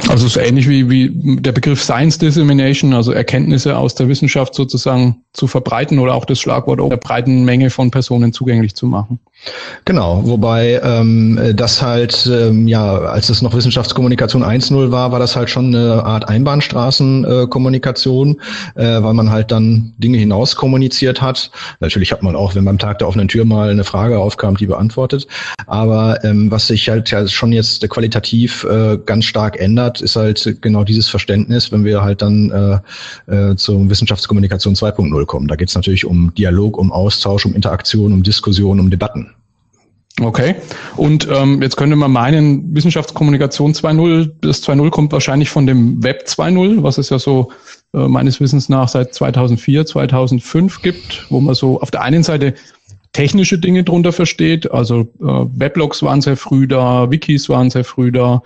Also 0.09 0.27
so 0.27 0.39
ähnlich 0.39 0.67
wie, 0.67 0.89
wie 0.89 1.37
der 1.37 1.53
Begriff 1.53 1.81
Science 1.81 2.17
Dissemination, 2.17 2.93
also 2.93 3.11
Erkenntnisse 3.13 3.77
aus 3.77 3.95
der 3.95 4.07
Wissenschaft 4.09 4.53
sozusagen 4.53 5.23
zu 5.33 5.47
verbreiten 5.47 5.97
oder 5.99 6.13
auch 6.13 6.25
das 6.25 6.39
Schlagwort 6.39 6.79
der 6.91 6.97
breiten 6.97 7.45
Menge 7.45 7.69
von 7.69 7.89
Personen 7.89 8.33
zugänglich 8.33 8.75
zu 8.75 8.85
machen. 8.85 9.19
Genau, 9.85 10.21
wobei 10.25 10.79
ähm, 10.81 11.37
das 11.55 11.81
halt, 11.81 12.25
ähm, 12.31 12.69
ja, 12.69 12.99
als 12.99 13.29
es 13.29 13.41
noch 13.41 13.53
Wissenschaftskommunikation 13.53 14.41
1.0 14.43 14.91
war, 14.91 15.11
war 15.11 15.19
das 15.19 15.35
halt 15.35 15.49
schon 15.49 15.75
eine 15.75 16.05
Art 16.05 16.29
Einbahnstraßenkommunikation, 16.29 18.39
äh, 18.77 18.95
äh, 18.95 19.03
weil 19.03 19.13
man 19.13 19.29
halt 19.29 19.51
dann 19.51 19.91
Dinge 19.97 20.17
hinaus 20.17 20.55
kommuniziert 20.55 21.21
hat. 21.21 21.51
Natürlich 21.81 22.13
hat 22.13 22.23
man 22.23 22.37
auch, 22.37 22.55
wenn 22.55 22.63
beim 22.63 22.77
Tag 22.77 22.99
der 22.99 23.09
offenen 23.09 23.27
Tür 23.27 23.43
mal 23.43 23.69
eine 23.69 23.83
Frage 23.83 24.19
aufkam, 24.19 24.55
die 24.55 24.67
beantwortet. 24.67 25.27
Aber 25.67 26.23
ähm, 26.23 26.49
was 26.49 26.67
sich 26.67 26.87
halt 26.87 27.11
ja 27.11 27.27
schon 27.27 27.51
jetzt 27.51 27.89
qualitativ 27.89 28.63
äh, 28.63 28.97
ganz 29.05 29.25
stark 29.25 29.59
ändert, 29.59 29.99
ist 29.99 30.15
halt 30.15 30.61
genau 30.61 30.85
dieses 30.85 31.09
Verständnis, 31.09 31.73
wenn 31.73 31.83
wir 31.83 32.03
halt 32.03 32.21
dann 32.21 32.81
äh, 33.27 33.51
äh, 33.51 33.57
zur 33.57 33.89
Wissenschaftskommunikation 33.89 34.75
2.0 34.75 35.25
kommen. 35.25 35.49
Da 35.49 35.57
geht 35.57 35.67
es 35.67 35.75
natürlich 35.75 36.05
um 36.05 36.33
Dialog, 36.35 36.77
um 36.77 36.93
Austausch, 36.93 37.45
um 37.45 37.53
Interaktion, 37.53 38.13
um 38.13 38.23
Diskussion, 38.23 38.79
um 38.79 38.89
Debatten. 38.89 39.32
Okay. 40.21 40.55
Und 40.95 41.27
ähm, 41.31 41.61
jetzt 41.61 41.75
könnte 41.75 41.95
man 41.95 42.11
meinen, 42.11 42.75
Wissenschaftskommunikation 42.75 43.73
2.0, 43.73 44.31
das 44.41 44.63
2.0 44.63 44.89
kommt 44.91 45.11
wahrscheinlich 45.11 45.49
von 45.49 45.65
dem 45.65 46.03
Web 46.03 46.25
2.0, 46.27 46.83
was 46.83 46.99
es 46.99 47.09
ja 47.09 47.17
so 47.17 47.51
äh, 47.95 48.07
meines 48.07 48.39
Wissens 48.39 48.69
nach 48.69 48.87
seit 48.87 49.13
2004, 49.15 49.87
2005 49.87 50.81
gibt, 50.83 51.25
wo 51.29 51.39
man 51.39 51.55
so 51.55 51.81
auf 51.81 51.89
der 51.89 52.03
einen 52.03 52.21
Seite 52.21 52.53
technische 53.11 53.57
Dinge 53.57 53.83
drunter 53.83 54.11
versteht. 54.11 54.71
Also 54.71 55.01
äh, 55.21 55.25
Weblogs 55.59 56.03
waren 56.03 56.21
sehr 56.21 56.37
früh 56.37 56.67
da, 56.67 57.09
Wikis 57.09 57.49
waren 57.49 57.71
sehr 57.71 57.83
früh 57.83 58.11
da, 58.11 58.43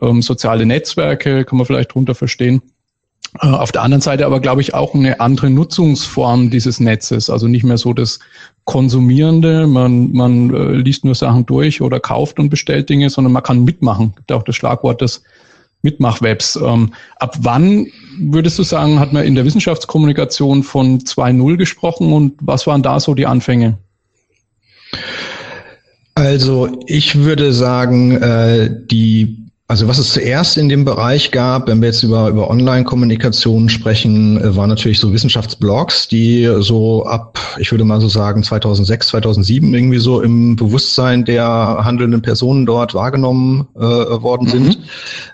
ähm, 0.00 0.20
soziale 0.20 0.66
Netzwerke 0.66 1.44
kann 1.44 1.58
man 1.58 1.66
vielleicht 1.66 1.94
drunter 1.94 2.14
verstehen. 2.14 2.62
Äh, 3.40 3.46
auf 3.46 3.72
der 3.72 3.82
anderen 3.82 4.00
Seite 4.00 4.26
aber, 4.26 4.40
glaube 4.40 4.60
ich, 4.60 4.74
auch 4.74 4.94
eine 4.94 5.20
andere 5.20 5.50
Nutzungsform 5.50 6.50
dieses 6.50 6.80
Netzes. 6.80 7.30
Also 7.30 7.48
nicht 7.48 7.64
mehr 7.64 7.78
so 7.78 7.92
das 7.92 8.18
Konsumierende, 8.64 9.66
man, 9.66 10.12
man 10.12 10.54
äh, 10.54 10.72
liest 10.76 11.04
nur 11.04 11.14
Sachen 11.14 11.44
durch 11.46 11.82
oder 11.82 12.00
kauft 12.00 12.38
und 12.38 12.48
bestellt 12.48 12.88
Dinge, 12.88 13.10
sondern 13.10 13.32
man 13.32 13.42
kann 13.42 13.64
mitmachen. 13.64 14.14
Gibt 14.16 14.32
auch 14.32 14.42
das 14.42 14.56
Schlagwort 14.56 15.00
des 15.00 15.22
Mitmachwebs. 15.82 16.56
Ähm, 16.56 16.94
ab 17.18 17.36
wann 17.40 17.86
würdest 18.18 18.58
du 18.58 18.62
sagen, 18.62 18.98
hat 18.98 19.12
man 19.12 19.24
in 19.24 19.34
der 19.34 19.44
Wissenschaftskommunikation 19.44 20.62
von 20.62 21.00
2.0 21.00 21.56
gesprochen 21.56 22.12
und 22.12 22.34
was 22.40 22.66
waren 22.66 22.82
da 22.82 22.98
so 23.00 23.14
die 23.14 23.26
Anfänge? 23.26 23.76
Also 26.14 26.78
ich 26.86 27.16
würde 27.16 27.52
sagen, 27.52 28.12
äh, 28.12 28.70
die 28.90 29.43
Also 29.66 29.88
was 29.88 29.96
es 29.96 30.12
zuerst 30.12 30.58
in 30.58 30.68
dem 30.68 30.84
Bereich 30.84 31.30
gab, 31.30 31.68
wenn 31.68 31.80
wir 31.80 31.88
jetzt 31.88 32.02
über, 32.02 32.28
über 32.28 32.50
Online-Kommunikation 32.50 33.70
sprechen, 33.70 34.36
äh, 34.36 34.54
waren 34.54 34.68
natürlich 34.68 35.00
so 35.00 35.10
Wissenschaftsblogs, 35.14 36.06
die 36.06 36.46
so 36.58 37.06
ab, 37.06 37.38
ich 37.58 37.70
würde 37.70 37.86
mal 37.86 37.98
so 37.98 38.08
sagen, 38.08 38.42
2006, 38.42 39.06
2007 39.06 39.72
irgendwie 39.72 39.96
so 39.96 40.20
im 40.20 40.54
Bewusstsein 40.56 41.24
der 41.24 41.46
handelnden 41.48 42.20
Personen 42.20 42.66
dort 42.66 42.92
wahrgenommen 42.92 43.66
äh, 43.74 43.80
worden 43.80 44.48
sind. 44.48 44.78
Mhm. 44.78 44.84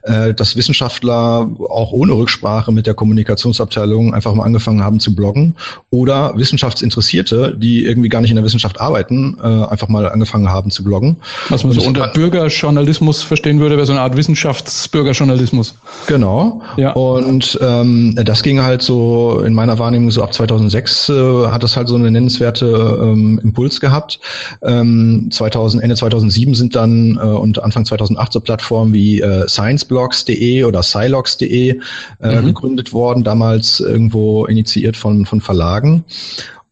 Äh, 0.04 0.32
dass 0.32 0.54
Wissenschaftler 0.54 1.50
auch 1.68 1.90
ohne 1.90 2.12
Rücksprache 2.12 2.70
mit 2.70 2.86
der 2.86 2.94
Kommunikationsabteilung 2.94 4.14
einfach 4.14 4.32
mal 4.32 4.44
angefangen 4.44 4.84
haben 4.84 5.00
zu 5.00 5.12
bloggen 5.12 5.56
oder 5.90 6.36
Wissenschaftsinteressierte, 6.36 7.56
die 7.58 7.84
irgendwie 7.84 8.08
gar 8.08 8.20
nicht 8.20 8.30
in 8.30 8.36
der 8.36 8.44
Wissenschaft 8.44 8.80
arbeiten, 8.80 9.38
äh, 9.42 9.46
einfach 9.46 9.88
mal 9.88 10.08
angefangen 10.08 10.48
haben 10.48 10.70
zu 10.70 10.84
bloggen. 10.84 11.16
Was 11.48 11.64
man 11.64 11.72
so 11.72 11.82
unter 11.82 12.06
Bürgerjournalismus 12.06 13.24
verstehen 13.24 13.58
würde, 13.58 13.76
wäre 13.76 13.86
so 13.86 13.92
eine 13.92 14.02
Art 14.02 14.19
Wissenschaftsbürgerjournalismus. 14.20 15.74
Genau. 16.06 16.60
Ja. 16.76 16.92
Und 16.92 17.58
ähm, 17.62 18.14
das 18.22 18.42
ging 18.42 18.60
halt 18.60 18.82
so 18.82 19.40
in 19.40 19.54
meiner 19.54 19.78
Wahrnehmung 19.78 20.10
so 20.10 20.22
ab 20.22 20.34
2006 20.34 21.08
äh, 21.08 21.46
hat 21.46 21.62
das 21.62 21.76
halt 21.76 21.88
so 21.88 21.94
eine 21.94 22.10
nennenswerte 22.10 22.98
ähm, 23.02 23.40
Impuls 23.42 23.80
gehabt. 23.80 24.20
Ähm, 24.62 25.28
2000, 25.30 25.82
Ende 25.82 25.96
2007 25.96 26.54
sind 26.54 26.76
dann 26.76 27.16
äh, 27.16 27.20
und 27.20 27.62
Anfang 27.62 27.86
2008 27.86 28.32
so 28.34 28.40
Plattformen 28.40 28.92
wie 28.92 29.22
äh, 29.22 29.48
scienceblogs.de 29.48 30.64
oder 30.64 30.82
scilogs.de 30.82 31.70
äh, 31.70 32.40
mhm. 32.40 32.46
gegründet 32.46 32.92
worden, 32.92 33.24
damals 33.24 33.80
irgendwo 33.80 34.44
initiiert 34.44 34.96
von, 34.96 35.24
von 35.24 35.40
Verlagen. 35.40 36.04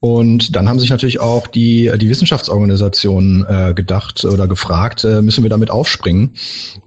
Und 0.00 0.54
dann 0.54 0.68
haben 0.68 0.78
sich 0.78 0.90
natürlich 0.90 1.18
auch 1.18 1.48
die, 1.48 1.90
die 1.96 2.08
Wissenschaftsorganisationen 2.08 3.44
äh, 3.48 3.74
gedacht 3.74 4.24
oder 4.24 4.46
gefragt, 4.46 5.02
äh, 5.02 5.20
müssen 5.22 5.42
wir 5.42 5.50
damit 5.50 5.70
aufspringen 5.70 6.30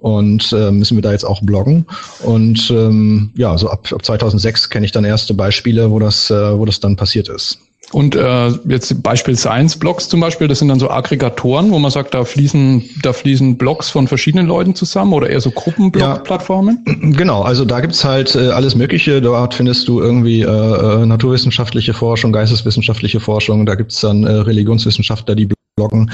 und 0.00 0.50
äh, 0.52 0.70
müssen 0.70 0.96
wir 0.96 1.02
da 1.02 1.12
jetzt 1.12 1.24
auch 1.24 1.42
bloggen? 1.42 1.84
Und 2.22 2.70
ähm, 2.70 3.30
ja, 3.36 3.58
so 3.58 3.68
ab, 3.68 3.86
ab 3.92 4.02
2006 4.02 4.70
kenne 4.70 4.86
ich 4.86 4.92
dann 4.92 5.04
erste 5.04 5.34
Beispiele, 5.34 5.90
wo 5.90 5.98
das, 5.98 6.30
äh, 6.30 6.58
wo 6.58 6.64
das 6.64 6.80
dann 6.80 6.96
passiert 6.96 7.28
ist. 7.28 7.58
Und 7.90 8.14
äh, 8.14 8.48
jetzt 8.68 9.02
Beispiel 9.02 9.36
Science 9.36 9.76
Blogs 9.76 10.08
zum 10.08 10.20
Beispiel, 10.20 10.48
das 10.48 10.60
sind 10.60 10.68
dann 10.68 10.78
so 10.78 10.88
Aggregatoren, 10.88 11.70
wo 11.70 11.78
man 11.78 11.90
sagt, 11.90 12.14
da 12.14 12.24
fließen, 12.24 12.88
da 13.02 13.12
fließen 13.12 13.58
Blogs 13.58 13.90
von 13.90 14.08
verschiedenen 14.08 14.46
Leuten 14.46 14.74
zusammen 14.74 15.12
oder 15.12 15.28
eher 15.28 15.40
so 15.40 15.50
Gruppenblog-Plattformen? 15.50 16.84
Ja, 16.86 16.94
genau, 17.16 17.42
also 17.42 17.64
da 17.64 17.80
gibt's 17.80 18.04
halt 18.04 18.34
äh, 18.34 18.48
alles 18.48 18.74
Mögliche. 18.74 19.20
Dort 19.20 19.54
findest 19.54 19.88
du 19.88 20.00
irgendwie 20.00 20.42
äh, 20.42 20.46
äh, 20.46 21.04
naturwissenschaftliche 21.04 21.92
Forschung, 21.92 22.32
geisteswissenschaftliche 22.32 23.20
Forschung, 23.20 23.66
da 23.66 23.74
gibt's 23.74 24.00
dann 24.00 24.24
äh, 24.24 24.30
Religionswissenschaftler, 24.30 25.34
die 25.34 25.48
bloggen, 25.76 26.10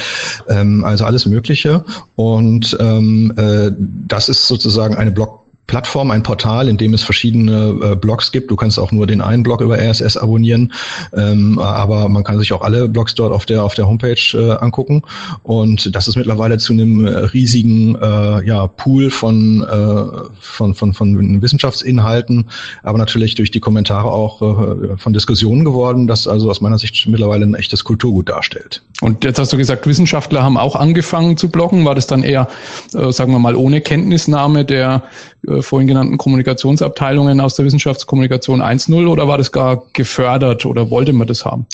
ähm, 0.49 0.85
also 0.85 1.05
alles 1.05 1.27
Mögliche. 1.27 1.85
Und 2.17 2.77
ähm, 2.81 3.33
äh, 3.37 3.71
das 4.07 4.29
ist 4.29 4.49
sozusagen 4.49 4.97
eine 4.97 5.13
Blog 5.13 5.48
Plattform, 5.69 6.11
ein 6.11 6.23
Portal, 6.23 6.67
in 6.67 6.79
dem 6.79 6.95
es 6.95 7.03
verschiedene 7.03 7.79
äh, 7.83 7.95
Blogs 7.95 8.33
gibt. 8.33 8.51
Du 8.51 8.57
kannst 8.57 8.79
auch 8.79 8.91
nur 8.91 9.07
den 9.07 9.21
einen 9.21 9.43
Blog 9.43 9.61
über 9.61 9.79
RSS 9.79 10.17
abonnieren, 10.17 10.73
ähm, 11.13 11.59
aber 11.59 12.09
man 12.09 12.25
kann 12.25 12.39
sich 12.39 12.53
auch 12.55 12.63
alle 12.63 12.89
Blogs 12.89 13.15
dort 13.15 13.33
auf 13.33 13.47
der 13.47 13.63
auf 13.63 13.75
der 13.75 13.87
Homepage 13.87 14.17
äh, 14.35 14.53
angucken. 14.53 15.03
Und 15.43 15.95
das 15.95 16.09
ist 16.09 16.17
mittlerweile 16.17 16.57
zu 16.57 16.73
einem 16.73 17.07
äh, 17.07 17.11
riesigen 17.11 17.97
äh, 17.97 18.47
ja, 18.47 18.67
Pool 18.67 19.11
von, 19.11 19.63
äh, 19.63 20.31
von, 20.41 20.75
von, 20.75 20.95
von 20.95 21.43
Wissenschaftsinhalten, 21.43 22.47
aber 22.83 22.97
natürlich 22.97 23.35
durch 23.35 23.51
die 23.51 23.61
Kommentare 23.61 24.11
auch 24.11 24.41
äh, 24.41 24.97
von 24.97 25.13
Diskussionen 25.13 25.67
geworden, 25.67 26.07
das 26.07 26.27
also 26.27 26.51
aus 26.51 26.63
meiner 26.63 26.79
Sicht 26.79 27.07
mittlerweile 27.09 27.45
ein 27.45 27.55
echtes 27.55 27.85
Kulturgut 27.85 28.31
darstellt. 28.31 28.83
Und 29.03 29.23
jetzt 29.23 29.39
hast 29.39 29.53
du 29.53 29.59
gesagt, 29.59 29.87
Wissenschaftler 29.87 30.43
haben 30.43 30.57
auch 30.57 30.77
angefangen 30.77 31.37
zu 31.37 31.51
bloggen. 31.51 31.85
War 31.85 31.95
das 31.95 32.07
dann 32.07 32.23
eher, 32.23 32.49
äh, 32.95 33.13
sagen 33.13 33.33
wir 33.33 33.39
mal, 33.39 33.55
ohne 33.55 33.83
Kenntnisnahme 33.83 34.65
der 34.65 35.03
äh, 35.47 35.63
vorhin 35.63 35.89
genannten 35.89 36.19
Kommunikationsabteilungen 36.19 37.41
aus 37.41 37.55
der 37.55 37.65
Wissenschaftskommunikation 37.65 38.63
1.0 38.63 39.07
oder 39.07 39.29
war 39.29 39.39
das 39.39 39.53
gar 39.53 39.83
gefördert 39.93 40.67
oder 40.67 40.91
wollte 40.91 41.13
man 41.13 41.27
das 41.27 41.45
haben? 41.45 41.67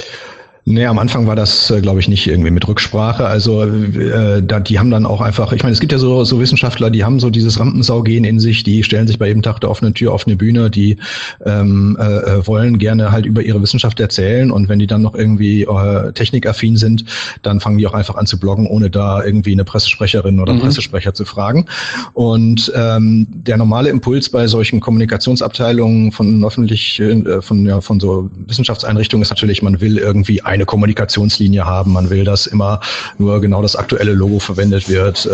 Nee, 0.67 0.87
am 0.87 0.99
Anfang 0.99 1.27
war 1.27 1.37
das, 1.37 1.71
äh, 1.71 1.83
glaube 1.83 2.01
ich, 2.01 2.09
nicht 2.09 2.27
irgendwie 2.27 2.51
mit 2.51 2.67
Rücksprache. 2.67 3.27
Also 3.27 3.65
äh, 3.65 4.43
da, 4.43 4.61
die 4.61 4.79
haben 4.79 4.91
dann 4.91 5.05
auch 5.05 5.21
einfach, 5.21 5.53
ich 5.53 5.63
meine, 5.63 5.75
es 5.75 5.81
gibt 5.81 5.93
ja 5.93 5.99
so, 5.99 6.25
so 6.25 6.41
Wissenschaftler, 6.41 6.89
die 6.89 7.05
haben 7.05 7.21
so 7.21 7.29
dieses 7.29 7.61
Rampensaugen 7.61 8.25
in 8.25 8.41
sich, 8.41 8.63
die 8.63 8.83
stellen 8.83 9.07
sich 9.07 9.19
bei 9.19 9.29
jedem 9.29 9.43
Tag 9.43 9.61
der 9.61 9.71
offenen 9.71 9.93
Tür 9.93 10.15
auf 10.15 10.27
eine 10.27 10.37
Bühne, 10.37 10.71
die 10.71 10.97
ähm, 11.45 11.99
äh, 12.01 12.05
äh, 12.05 12.47
wollen 12.47 12.79
gerne 12.79 13.13
halt 13.13 13.27
über 13.27 13.43
ihre 13.43 13.61
Wissenschaft 13.61 14.01
erzählen 14.01 14.51
und 14.51 14.71
wenn 14.71 14.79
die 14.79 14.87
dann 14.87 15.03
noch 15.03 15.15
irgendwie 15.15 15.65
äh, 15.65 16.13
technikaffin 16.13 16.79
sind, 16.79 17.05
dann 17.43 17.61
fangen 17.61 17.77
die 17.77 17.87
auch 17.87 17.93
einfach 17.93 18.15
an 18.15 18.27
zu 18.27 18.39
bloggen, 18.39 18.67
ohne 18.67 18.89
da 18.89 19.23
irgendwie 19.23 19.53
eine 19.53 19.65
Pressesprecherin 19.65 20.41
oder 20.41 20.55
mhm. 20.55 20.61
Pressesprecher 20.61 21.13
zu 21.13 21.27
fragen. 21.27 21.67
Und 22.15 22.73
ähm, 22.75 23.27
der 23.31 23.59
normale 23.59 23.91
Impuls 23.91 24.31
bei 24.31 24.47
solchen 24.47 24.81
Kommunikationsabteilungen 24.81 26.11
von 26.11 26.43
öffentlich, 26.43 27.01
äh, 27.01 27.43
von, 27.43 27.67
ja, 27.67 27.83
von 27.83 28.01
so 28.01 28.31
Wissenschaftseinrichtungen 28.47 29.23
ist 29.23 29.31
natürlich, 29.31 29.61
man 29.61 29.83
will 29.83 29.99
irgendwie 29.99 30.41
eine 30.55 30.65
Kommunikationslinie 30.65 31.65
haben. 31.65 31.93
Man 31.93 32.11
will, 32.11 32.25
dass 32.25 32.47
immer 32.47 32.81
nur 33.19 33.41
genau 33.41 33.61
das 33.61 33.77
aktuelle 33.77 34.13
Logo 34.13 34.39
verwendet 34.39 34.89
wird. 34.89 35.27
Äh, 35.27 35.31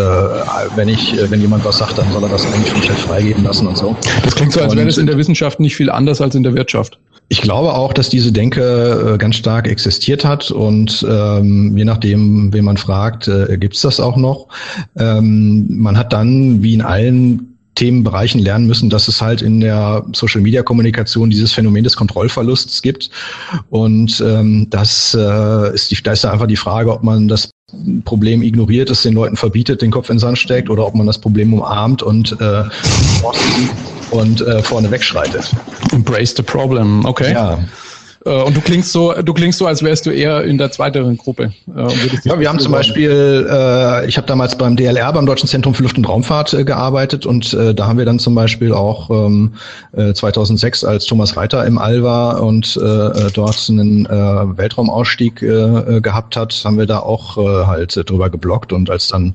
wenn 0.76 0.88
ich, 0.88 1.18
äh, 1.18 1.30
wenn 1.30 1.40
jemand 1.40 1.64
was 1.64 1.78
sagt, 1.78 1.98
dann 1.98 2.10
soll 2.12 2.22
er 2.22 2.28
das 2.28 2.44
eigentlich 2.46 2.70
vom 2.70 2.82
Chef 2.82 2.98
freigeben 2.98 3.44
lassen 3.44 3.66
und 3.66 3.76
so. 3.76 3.96
Das 4.24 4.34
klingt 4.34 4.52
so, 4.52 4.60
als 4.60 4.74
wäre 4.74 4.86
das 4.86 4.98
in 4.98 5.06
der 5.06 5.16
Wissenschaft 5.16 5.60
nicht 5.60 5.76
viel 5.76 5.90
anders 5.90 6.20
als 6.20 6.34
in 6.34 6.42
der 6.42 6.54
Wirtschaft. 6.54 6.98
Ich 7.32 7.42
glaube 7.42 7.74
auch, 7.74 7.92
dass 7.92 8.08
diese 8.08 8.32
Denke 8.32 9.12
äh, 9.14 9.18
ganz 9.18 9.36
stark 9.36 9.68
existiert 9.68 10.24
hat 10.24 10.50
und 10.50 11.06
ähm, 11.08 11.76
je 11.76 11.84
nachdem, 11.84 12.52
wen 12.52 12.64
man 12.64 12.76
fragt, 12.76 13.28
äh, 13.28 13.56
gibt 13.56 13.76
es 13.76 13.82
das 13.82 14.00
auch 14.00 14.16
noch. 14.16 14.48
Ähm, 14.98 15.66
man 15.68 15.96
hat 15.96 16.12
dann, 16.12 16.60
wie 16.60 16.74
in 16.74 16.82
allen 16.82 17.49
Themenbereichen 17.80 18.42
lernen 18.42 18.66
müssen, 18.66 18.90
dass 18.90 19.08
es 19.08 19.22
halt 19.22 19.40
in 19.40 19.58
der 19.60 20.04
Social-Media-Kommunikation 20.12 21.30
dieses 21.30 21.52
Phänomen 21.52 21.82
des 21.82 21.96
Kontrollverlusts 21.96 22.82
gibt. 22.82 23.08
Und 23.70 24.20
ähm, 24.20 24.68
das 24.68 25.16
äh, 25.18 25.74
ist 25.74 25.90
die, 25.90 25.96
da 26.02 26.12
ist 26.12 26.26
einfach 26.26 26.46
die 26.46 26.56
Frage, 26.56 26.92
ob 26.92 27.02
man 27.02 27.26
das 27.26 27.48
Problem 28.04 28.42
ignoriert, 28.42 28.90
es 28.90 29.02
den 29.02 29.14
Leuten 29.14 29.36
verbietet, 29.36 29.80
den 29.80 29.90
Kopf 29.90 30.10
in 30.10 30.16
den 30.16 30.20
Sand 30.20 30.38
steckt, 30.38 30.68
oder 30.68 30.86
ob 30.86 30.94
man 30.94 31.06
das 31.06 31.18
Problem 31.18 31.54
umarmt 31.54 32.02
und 32.02 32.36
äh, 32.38 32.64
und 34.10 34.42
äh, 34.42 34.62
vorne 34.62 34.90
wegschreitet. 34.90 35.50
Embrace 35.92 36.34
the 36.36 36.42
problem, 36.42 37.02
okay. 37.06 37.32
Ja. 37.32 37.58
Äh, 38.24 38.42
und 38.42 38.56
du 38.56 38.60
klingst 38.60 38.92
so, 38.92 39.12
du 39.12 39.32
klingst 39.32 39.58
so, 39.58 39.66
als 39.66 39.82
wärst 39.82 40.06
du 40.06 40.10
eher 40.10 40.44
in 40.44 40.58
der 40.58 40.70
zweiteren 40.70 41.16
Gruppe. 41.16 41.52
Äh, 41.74 41.88
ja, 42.24 42.38
wir 42.38 42.48
haben 42.48 42.58
zum 42.58 42.72
Beispiel, 42.72 43.46
äh, 43.50 44.06
ich 44.06 44.16
habe 44.16 44.26
damals 44.26 44.56
beim 44.56 44.76
DLR, 44.76 45.12
beim 45.12 45.26
Deutschen 45.26 45.48
Zentrum 45.48 45.74
für 45.74 45.82
Luft- 45.82 45.96
und 45.96 46.08
Raumfahrt, 46.08 46.52
äh, 46.52 46.64
gearbeitet 46.64 47.26
und 47.26 47.54
äh, 47.54 47.74
da 47.74 47.86
haben 47.86 47.98
wir 47.98 48.04
dann 48.04 48.18
zum 48.18 48.34
Beispiel 48.34 48.72
auch 48.72 49.10
ähm, 49.10 49.54
2006, 49.92 50.82
äh, 50.82 50.86
als 50.86 51.06
Thomas 51.06 51.36
Reiter 51.36 51.64
im 51.66 51.78
All 51.78 52.02
war 52.02 52.42
und 52.42 52.76
dort 52.76 53.66
einen 53.68 54.06
Weltraumausstieg 54.06 55.36
gehabt 55.36 56.36
hat, 56.36 56.60
haben 56.64 56.78
wir 56.78 56.86
da 56.86 57.00
auch 57.00 57.36
halt 57.36 57.96
drüber 58.08 58.30
geblockt 58.30 58.72
und 58.72 58.90
als 58.90 59.08
dann 59.08 59.34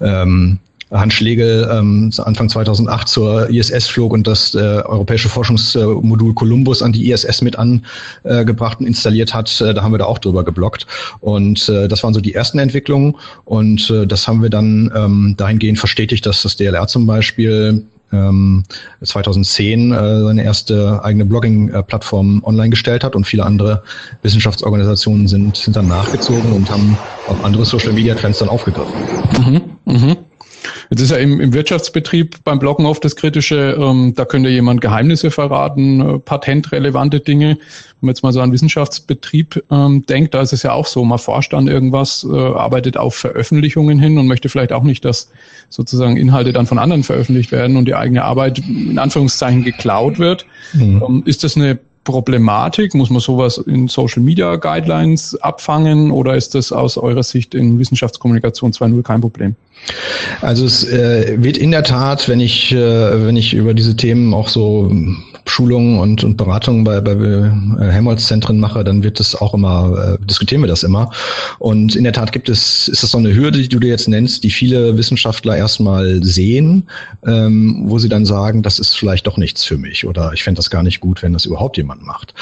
ähm, 0.00 0.58
Hans 0.90 1.14
Schlegel 1.14 1.68
ähm, 1.70 2.10
Anfang 2.18 2.48
2008 2.48 3.08
zur 3.08 3.50
ISS 3.50 3.88
flog 3.88 4.12
und 4.12 4.26
das 4.26 4.54
äh, 4.54 4.58
europäische 4.58 5.28
Forschungsmodul 5.28 6.34
Columbus 6.34 6.80
an 6.80 6.92
die 6.92 7.10
ISS 7.10 7.42
mit 7.42 7.56
angebracht 7.56 8.78
und 8.80 8.86
installiert 8.86 9.34
hat, 9.34 9.60
äh, 9.60 9.74
da 9.74 9.82
haben 9.82 9.92
wir 9.92 9.98
da 9.98 10.04
auch 10.04 10.18
drüber 10.18 10.44
geblockt. 10.44 10.86
Und 11.20 11.68
äh, 11.68 11.88
das 11.88 12.04
waren 12.04 12.14
so 12.14 12.20
die 12.20 12.34
ersten 12.34 12.58
Entwicklungen 12.58 13.16
und 13.44 13.90
äh, 13.90 14.06
das 14.06 14.28
haben 14.28 14.42
wir 14.42 14.50
dann 14.50 14.92
ähm, 14.94 15.34
dahingehend 15.36 15.78
verstetigt, 15.78 16.24
dass 16.24 16.42
das 16.42 16.56
DLR 16.56 16.86
zum 16.86 17.06
Beispiel 17.06 17.84
ähm, 18.12 18.62
2010 19.02 19.92
äh, 19.92 20.20
seine 20.22 20.44
erste 20.44 21.02
eigene 21.02 21.24
Blogging-Plattform 21.24 22.42
online 22.44 22.70
gestellt 22.70 23.02
hat 23.02 23.16
und 23.16 23.26
viele 23.26 23.44
andere 23.44 23.82
Wissenschaftsorganisationen 24.22 25.26
sind, 25.26 25.56
sind 25.56 25.76
dann 25.76 25.88
nachgezogen 25.88 26.52
und 26.52 26.70
haben 26.70 26.96
auch 27.28 27.42
andere 27.42 27.64
Social-Media-Trends 27.64 28.38
dann 28.38 28.48
aufgegriffen. 28.48 28.94
Mhm, 29.36 29.62
mh. 29.84 30.16
Jetzt 30.90 31.00
ist 31.00 31.10
ja 31.10 31.18
im, 31.18 31.40
im 31.40 31.52
Wirtschaftsbetrieb 31.52 32.44
beim 32.44 32.58
Bloggen 32.58 32.86
oft 32.86 33.04
das 33.04 33.16
Kritische, 33.16 33.76
ähm, 33.78 34.14
da 34.14 34.24
könnte 34.24 34.48
jemand 34.48 34.80
Geheimnisse 34.80 35.30
verraten, 35.30 36.00
äh, 36.00 36.18
patentrelevante 36.18 37.20
Dinge. 37.20 37.58
Wenn 38.00 38.06
man 38.06 38.08
jetzt 38.10 38.22
mal 38.22 38.32
so 38.32 38.40
an 38.40 38.52
Wissenschaftsbetrieb 38.52 39.64
ähm, 39.70 40.04
denkt, 40.06 40.34
da 40.34 40.42
ist 40.42 40.52
es 40.52 40.62
ja 40.62 40.72
auch 40.72 40.86
so, 40.86 41.04
man 41.04 41.18
forscht 41.18 41.54
an 41.54 41.68
irgendwas, 41.68 42.26
äh, 42.30 42.36
arbeitet 42.36 42.96
auf 42.96 43.14
Veröffentlichungen 43.14 43.98
hin 43.98 44.18
und 44.18 44.26
möchte 44.26 44.48
vielleicht 44.48 44.72
auch 44.72 44.82
nicht, 44.82 45.04
dass 45.04 45.30
sozusagen 45.68 46.16
Inhalte 46.16 46.52
dann 46.52 46.66
von 46.66 46.78
anderen 46.78 47.02
veröffentlicht 47.02 47.52
werden 47.52 47.76
und 47.76 47.86
die 47.86 47.94
eigene 47.94 48.24
Arbeit 48.24 48.58
in 48.58 48.98
Anführungszeichen 48.98 49.64
geklaut 49.64 50.18
wird. 50.18 50.46
Mhm. 50.72 51.02
Ähm, 51.06 51.22
ist 51.26 51.44
das 51.44 51.56
eine 51.56 51.78
Problematik? 52.06 52.94
Muss 52.94 53.10
man 53.10 53.20
sowas 53.20 53.58
in 53.58 53.88
Social 53.88 54.22
Media 54.22 54.56
Guidelines 54.56 55.36
abfangen 55.42 56.10
oder 56.10 56.34
ist 56.34 56.54
das 56.54 56.72
aus 56.72 56.96
eurer 56.96 57.22
Sicht 57.22 57.54
in 57.54 57.78
Wissenschaftskommunikation 57.78 58.72
2.0 58.72 59.02
kein 59.02 59.20
Problem? 59.20 59.54
Also 60.40 60.64
es 60.64 60.84
äh, 60.84 61.36
wird 61.38 61.58
in 61.58 61.70
der 61.70 61.82
Tat, 61.82 62.28
wenn 62.28 62.40
ich, 62.40 62.72
äh, 62.72 63.26
wenn 63.26 63.36
ich 63.36 63.52
über 63.52 63.74
diese 63.74 63.94
Themen 63.94 64.32
auch 64.32 64.48
so 64.48 64.90
Schulungen 65.48 66.00
und, 66.00 66.24
und 66.24 66.36
Beratungen 66.36 66.84
bei, 66.84 67.00
bei 67.00 67.12
äh, 67.12 67.90
Helmholtz-Zentren 67.90 68.58
mache, 68.58 68.82
dann 68.84 69.02
wird 69.02 69.20
das 69.20 69.34
auch 69.34 69.54
immer, 69.54 70.18
äh, 70.20 70.26
diskutieren 70.26 70.60
wir 70.60 70.68
das 70.68 70.82
immer. 70.82 71.10
Und 71.58 71.94
in 71.94 72.04
der 72.04 72.12
Tat 72.12 72.32
gibt 72.32 72.48
es, 72.48 72.88
ist 72.88 73.02
das 73.02 73.12
so 73.12 73.18
eine 73.18 73.34
Hürde, 73.34 73.60
die 73.62 73.68
du 73.68 73.78
dir 73.78 73.88
jetzt 73.88 74.08
nennst, 74.08 74.44
die 74.44 74.50
viele 74.50 74.98
Wissenschaftler 74.98 75.56
erstmal 75.56 76.22
sehen, 76.22 76.88
ähm, 77.26 77.84
wo 77.86 77.98
sie 77.98 78.08
dann 78.08 78.26
sagen, 78.26 78.62
das 78.62 78.78
ist 78.78 78.96
vielleicht 78.96 79.26
doch 79.26 79.36
nichts 79.36 79.64
für 79.64 79.78
mich 79.78 80.06
oder 80.06 80.32
ich 80.34 80.42
fände 80.42 80.58
das 80.58 80.68
gar 80.68 80.82
nicht 80.82 81.00
gut, 81.00 81.22
wenn 81.22 81.32
das 81.32 81.46
überhaupt 81.46 81.76
jemand 81.76 81.95
macht. 82.02 82.34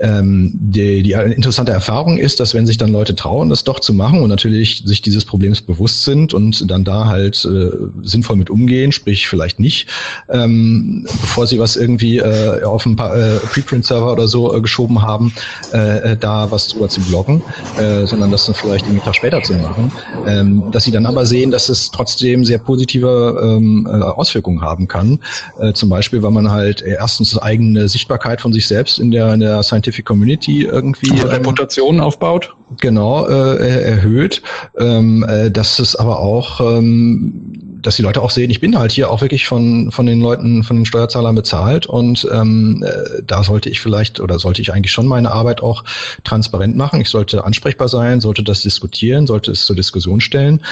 Ähm, 0.00 0.52
die, 0.54 1.02
die 1.02 1.12
interessante 1.12 1.72
Erfahrung 1.72 2.18
ist, 2.18 2.40
dass 2.40 2.54
wenn 2.54 2.66
sich 2.66 2.78
dann 2.78 2.92
Leute 2.92 3.14
trauen, 3.14 3.50
das 3.50 3.64
doch 3.64 3.80
zu 3.80 3.92
machen 3.94 4.20
und 4.20 4.28
natürlich 4.28 4.82
sich 4.84 5.02
dieses 5.02 5.24
Problems 5.24 5.60
bewusst 5.60 6.04
sind 6.04 6.34
und 6.34 6.70
dann 6.70 6.84
da 6.84 7.06
halt 7.06 7.44
äh, 7.44 7.70
sinnvoll 8.02 8.36
mit 8.36 8.50
umgehen, 8.50 8.92
sprich 8.92 9.28
vielleicht 9.28 9.60
nicht, 9.60 9.88
ähm, 10.28 11.06
bevor 11.20 11.46
sie 11.46 11.58
was 11.58 11.76
irgendwie 11.76 12.18
äh, 12.18 12.62
auf 12.64 12.86
ein 12.86 12.96
paar 12.96 13.16
äh, 13.16 13.38
Preprint-Server 13.38 14.12
oder 14.12 14.28
so 14.28 14.54
äh, 14.54 14.60
geschoben 14.60 15.02
haben, 15.02 15.32
äh, 15.72 16.12
äh, 16.12 16.16
da 16.16 16.50
was 16.50 16.68
drüber 16.68 16.88
zu 16.88 17.00
bloggen, 17.02 17.42
äh, 17.78 18.06
sondern 18.06 18.30
das 18.30 18.46
dann 18.46 18.54
vielleicht 18.54 18.86
einen 18.86 19.02
Tag 19.02 19.16
später 19.16 19.42
zu 19.42 19.54
machen, 19.54 19.92
ähm, 20.26 20.70
dass 20.70 20.84
sie 20.84 20.90
dann 20.90 21.06
aber 21.06 21.26
sehen, 21.26 21.50
dass 21.50 21.68
es 21.68 21.90
trotzdem 21.90 22.44
sehr 22.44 22.58
positive 22.58 23.40
ähm, 23.42 23.86
äh, 23.86 23.90
Auswirkungen 23.90 24.60
haben 24.60 24.88
kann. 24.88 25.18
Äh, 25.58 25.72
zum 25.72 25.88
Beispiel, 25.88 26.22
weil 26.22 26.30
man 26.30 26.50
halt 26.50 26.82
erstens 26.82 27.36
eigene 27.38 27.88
Sichtbarkeit 27.88 28.40
von 28.40 28.52
sich 28.52 28.66
selbst 28.66 28.93
in 28.98 29.10
der, 29.10 29.34
in 29.34 29.40
der 29.40 29.62
Scientific 29.62 30.04
Community 30.04 30.62
irgendwie 30.62 31.12
also 31.12 31.28
Reputation 31.28 32.00
aufbaut. 32.00 32.54
Genau, 32.80 33.26
äh, 33.26 33.82
erhöht. 33.82 34.42
Ähm, 34.78 35.24
äh, 35.28 35.50
dass 35.50 35.78
es 35.78 35.94
aber 35.96 36.20
auch 36.20 36.60
ähm, 36.60 37.63
dass 37.84 37.96
die 37.96 38.02
Leute 38.02 38.22
auch 38.22 38.30
sehen, 38.30 38.50
ich 38.50 38.60
bin 38.60 38.78
halt 38.78 38.92
hier 38.92 39.10
auch 39.10 39.20
wirklich 39.20 39.46
von, 39.46 39.90
von 39.90 40.06
den 40.06 40.20
Leuten, 40.20 40.64
von 40.64 40.76
den 40.76 40.86
Steuerzahlern 40.86 41.34
bezahlt 41.34 41.86
und 41.86 42.26
ähm, 42.32 42.84
äh, 42.86 43.22
da 43.26 43.44
sollte 43.44 43.68
ich 43.68 43.80
vielleicht 43.80 44.20
oder 44.20 44.38
sollte 44.38 44.62
ich 44.62 44.72
eigentlich 44.72 44.92
schon 44.92 45.06
meine 45.06 45.30
Arbeit 45.30 45.62
auch 45.62 45.84
transparent 46.24 46.76
machen. 46.76 47.00
Ich 47.00 47.10
sollte 47.10 47.44
ansprechbar 47.44 47.88
sein, 47.88 48.20
sollte 48.20 48.42
das 48.42 48.62
diskutieren, 48.62 49.26
sollte 49.26 49.52
es 49.52 49.66
zur 49.66 49.76
Diskussion 49.76 50.20
stellen. 50.20 50.62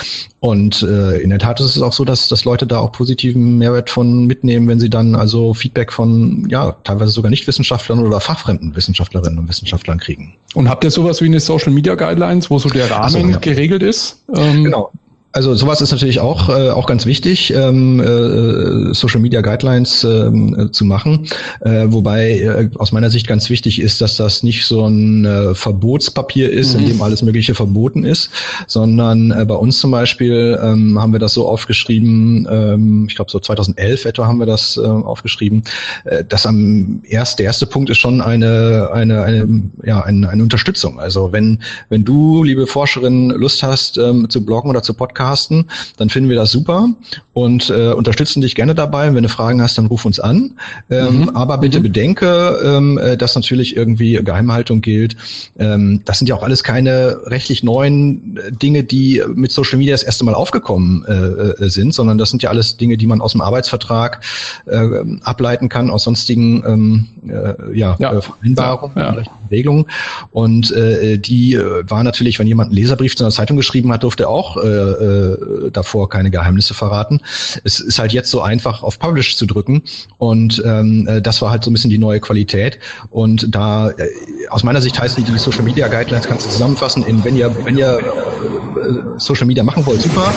Und 0.41 0.83
äh, 0.83 1.19
in 1.19 1.31
der 1.31 1.39
Tat 1.39 1.61
ist 1.61 1.77
es 1.77 1.83
auch 1.83 1.93
so, 1.93 2.05
dass, 2.05 2.29
dass 2.29 2.45
Leute 2.45 2.67
da 2.67 2.79
auch 2.79 2.93
positiven 2.93 3.59
Mehrwert 3.59 3.91
von 3.91 4.27
mitnehmen, 4.27 4.67
wenn 4.69 4.81
sie 4.81 4.91
dann 4.91 5.15
also 5.15 5.55
Feedback 5.55 5.93
von, 5.93 6.49
ja, 6.49 6.73
teilweise 6.85 7.13
sogar 7.13 7.31
Nichtwissenschaftlern 7.31 8.01
oder 8.01 8.21
fachfremden 8.21 8.75
Wissenschaftlerinnen 8.75 9.39
und 9.39 9.49
Wissenschaftlern 9.49 9.99
kriegen. 9.99 10.35
Und 10.55 10.69
habt 10.69 10.83
ihr 10.85 10.91
sowas 10.91 11.21
wie 11.21 11.27
eine 11.27 11.41
Social 11.41 11.73
Media 11.73 11.95
Guidelines, 11.95 12.51
wo 12.51 12.59
so 12.59 12.69
der 12.69 12.91
Rahmen 12.91 13.11
so, 13.11 13.19
ja. 13.19 13.39
geregelt 13.39 13.83
ist? 13.83 14.23
Ähm 14.35 14.65
genau. 14.65 14.91
Also 15.33 15.55
sowas 15.55 15.81
ist 15.81 15.93
natürlich 15.93 16.21
auch, 16.21 16.51
äh, 16.51 16.69
auch 16.69 16.87
ganz 16.87 17.07
wichtig, 17.07 17.55
ähm, 17.55 18.01
äh, 18.01 18.93
Social 18.93 19.21
Media 19.21 19.41
Guidelines 19.41 20.05
ähm, 20.05 20.55
äh, 20.59 20.71
zu 20.71 20.85
machen. 20.85 21.27
Äh, 21.61 21.87
wobei 21.87 22.39
äh, 22.41 22.69
aus 22.77 22.93
meiner 22.93 23.09
Sicht 23.09 23.27
ganz 23.27 23.49
wichtig 23.49 23.81
ist, 23.81 24.03
dass 24.03 24.17
das 24.17 24.43
nicht 24.43 24.67
so 24.67 24.87
ein 24.87 25.25
äh, 25.25 25.55
Verbotspapier 25.55 26.51
ist, 26.51 26.75
mhm. 26.75 26.81
in 26.81 26.89
dem 26.91 27.03
alles 27.03 27.23
Mögliche 27.23 27.55
verboten 27.55 28.05
ist, 28.05 28.31
sondern 28.67 29.31
äh, 29.31 29.47
bei 29.47 29.55
uns 29.55 29.81
zum 29.81 29.91
Beispiel 29.91 30.59
ähm, 30.63 31.01
haben 31.01 31.13
wir 31.13 31.19
das 31.19 31.33
so 31.33 31.49
aufgeschrieben, 31.49 32.47
ähm, 32.51 33.07
ich 33.09 33.15
glaube 33.17 33.31
so 33.31 33.41
2011 33.41 34.05
etwa 34.05 34.27
haben 34.27 34.39
wir 34.39 34.47
das 34.47 34.77
äh, 34.77 34.83
aufgeschrieben, 34.83 35.63
äh, 36.05 36.25
dass 36.25 36.45
am 36.45 37.01
erst, 37.05 37.39
der 37.39 37.47
erste 37.47 37.65
Punkt 37.65 37.89
ist 37.89 37.99
schon 37.99 38.21
eine, 38.21 38.91
eine, 38.93 39.23
eine, 39.23 39.63
ja, 39.83 40.03
eine, 40.03 40.29
eine 40.29 40.43
Unterstützung. 40.43 41.01
Also 41.01 41.33
wenn, 41.33 41.63
wenn 41.89 42.05
du, 42.05 42.45
liebe 42.45 42.67
Forscherin, 42.67 43.31
Lust 43.31 43.63
hast 43.63 43.97
ähm, 43.97 44.29
zu 44.29 44.45
bloggen 44.45 44.69
oder 44.69 44.83
zu 44.83 44.93
podcasten, 44.93 45.22
podcasten, 45.23 45.67
dann 45.97 46.11
finden 46.11 46.29
wir 46.29 46.37
das 46.37 46.51
super 46.51 46.89
und 47.33 47.71
äh, 47.71 47.93
unterstützen 47.93 48.43
dich 48.43 48.55
gerne 48.55 48.75
dabei. 48.75 49.09
Und 49.09 49.15
wenn 49.15 49.23
du 49.23 49.29
Fragen 49.29 49.63
hast, 49.63 49.79
dann 49.79 49.87
ruf 49.87 50.05
uns 50.05 50.21
an. 50.21 50.53
Ähm, 50.91 51.23
mhm. 51.23 51.29
Aber 51.31 51.59
bitte 51.59 51.79
mhm. 51.79 51.85
bedenke, 51.85 52.59
ähm, 52.65 52.99
äh, 52.99 53.17
dass 53.17 53.35
natürlich 53.35 53.77
irgendwie 53.77 54.15
Geheimhaltung 54.23 54.81
gilt. 54.81 55.17
Ähm, 55.59 56.03
das 56.05 56.19
sind 56.19 56.29
ja 56.29 56.35
auch 56.35 56.43
alles 56.43 56.63
keine 56.63 57.19
rechtlich 57.27 57.63
neuen 57.63 58.37
äh, 58.37 58.53
Dinge, 58.53 58.85
die 58.85 59.23
mit 59.35 59.53
Social 59.53 59.79
Media 59.79 59.95
das 59.95 60.03
erste 60.03 60.25
Mal 60.25 60.35
aufgekommen 60.35 61.05
äh, 61.07 61.13
äh, 61.13 61.69
sind, 61.71 61.95
sondern 61.95 62.19
das 62.19 62.31
sind 62.31 62.43
ja 62.43 62.51
alles 62.51 62.77
Dinge, 62.77 62.97
die 62.97 63.07
man 63.07 63.21
aus 63.21 63.33
dem 63.33 63.41
Arbeitsvertrag 63.41 64.21
äh, 64.67 64.89
ableiten 65.23 65.69
kann, 65.69 65.91
aus 65.91 66.05
sonstigen 66.05 66.63
ähm, 66.67 67.09
äh, 67.29 67.79
ja, 67.79 67.97
ja. 67.99 68.21
Vereinbarungen, 68.21 68.97
ja. 68.97 69.17
Regelungen. 69.51 69.87
Und 70.33 70.73
äh, 70.73 71.19
die 71.19 71.59
war 71.59 72.03
natürlich, 72.03 72.39
wenn 72.39 72.47
jemand 72.47 72.71
einen 72.71 72.77
Leserbrief 72.77 73.17
zu 73.17 73.25
einer 73.25 73.31
Zeitung 73.31 73.57
geschrieben 73.57 73.93
hat, 73.93 74.03
durfte 74.03 74.25
er 74.25 74.31
auch 74.31 74.57
äh, 74.57 75.12
äh, 75.13 75.71
davor 75.71 76.09
keine 76.09 76.31
Geheimnisse 76.31 76.75
verraten. 76.75 77.21
Es 77.65 77.81
ist 77.81 77.99
halt 77.99 78.13
jetzt 78.13 78.31
so 78.31 78.41
einfach 78.41 78.83
auf 78.83 78.99
Publish 78.99 79.37
zu 79.37 79.47
drücken 79.47 79.83
und 80.19 80.63
ähm, 80.65 81.07
äh, 81.09 81.23
das 81.23 81.43
war 81.43 81.51
halt 81.51 81.65
so 81.65 81.71
ein 81.71 81.75
bisschen 81.75 81.91
die 81.91 81.99
neue 81.99 82.21
Qualität 82.21 82.79
und 83.11 83.55
da 83.55 83.91
äh, 83.91 84.09
aus 84.51 84.63
meiner 84.63 84.81
Sicht 84.81 84.99
heißen 85.01 85.25
die 85.25 85.39
Social 85.39 85.63
Media 85.63 85.89
Guidelines 85.89 86.27
kannst 86.27 86.47
du 86.47 86.51
zusammenfassen 86.51 87.05
in 87.05 87.25
wenn 87.25 87.37
ihr 87.37 87.55
wenn 87.65 87.77
ihr 87.77 87.99
äh, 87.99 89.19
Social 89.19 89.47
Media 89.47 89.63
machen 89.63 89.85
wollt, 89.87 90.03
super, 90.03 90.33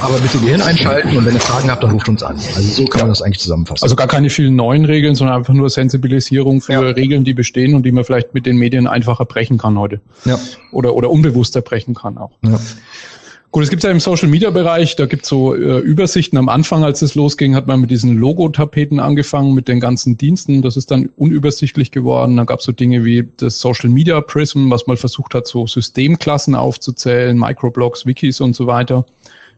aber 0.00 0.18
bitte 0.18 0.38
Gehirn 0.38 0.62
einschalten 0.62 1.16
und 1.16 1.26
wenn 1.26 1.34
ihr 1.34 1.40
Fragen 1.40 1.70
habt, 1.70 1.82
dann 1.82 1.90
ruft 1.90 2.08
uns 2.08 2.22
an. 2.22 2.36
Also 2.36 2.62
so 2.62 2.84
kann 2.86 3.02
man 3.02 3.10
das 3.10 3.22
eigentlich 3.22 3.40
zusammenfassen. 3.40 3.82
Also 3.82 3.96
gar 3.96 4.06
keine 4.06 4.30
vielen 4.30 4.56
neuen 4.56 4.84
Regeln, 4.84 5.14
sondern 5.14 5.36
einfach 5.36 5.54
nur 5.54 5.68
Sensibilisierung 5.70 6.60
für 6.60 6.72
ja. 6.72 6.80
Regeln, 6.80 7.24
die 7.24 7.34
bestehen 7.34 7.74
und 7.74 7.84
die 7.84 7.92
man 7.92 8.04
vielleicht 8.04 8.34
mit 8.34 8.46
den 8.46 8.56
Medien 8.56 8.86
einfacher 8.86 9.24
brechen 9.24 9.58
kann 9.58 9.78
heute. 9.78 10.00
Ja. 10.24 10.38
Oder, 10.72 10.94
oder 10.94 11.10
unbewusster 11.10 11.60
brechen 11.60 11.94
kann 11.94 12.18
auch. 12.18 12.32
Ja. 12.42 12.58
Gut, 13.52 13.64
es 13.64 13.70
gibt 13.70 13.82
ja 13.82 13.90
im 13.90 13.98
Social 13.98 14.28
Media 14.28 14.48
Bereich, 14.50 14.94
da 14.94 15.06
gibt 15.06 15.24
es 15.24 15.28
so 15.28 15.56
äh, 15.56 15.78
Übersichten. 15.80 16.38
Am 16.38 16.48
Anfang, 16.48 16.84
als 16.84 17.02
es 17.02 17.16
losging, 17.16 17.56
hat 17.56 17.66
man 17.66 17.80
mit 17.80 17.90
diesen 17.90 18.16
Logo-Tapeten 18.16 19.00
angefangen, 19.00 19.54
mit 19.54 19.66
den 19.66 19.80
ganzen 19.80 20.16
Diensten. 20.16 20.62
Das 20.62 20.76
ist 20.76 20.92
dann 20.92 21.10
unübersichtlich 21.16 21.90
geworden. 21.90 22.36
Dann 22.36 22.46
gab 22.46 22.60
es 22.60 22.66
so 22.66 22.70
Dinge 22.70 23.04
wie 23.04 23.28
das 23.38 23.60
Social 23.60 23.90
Media 23.90 24.20
Prism, 24.20 24.70
was 24.70 24.86
mal 24.86 24.96
versucht 24.96 25.34
hat, 25.34 25.48
so 25.48 25.66
Systemklassen 25.66 26.54
aufzuzählen, 26.54 27.36
Microblogs, 27.36 28.06
Wikis 28.06 28.40
und 28.40 28.54
so 28.54 28.68
weiter. 28.68 29.04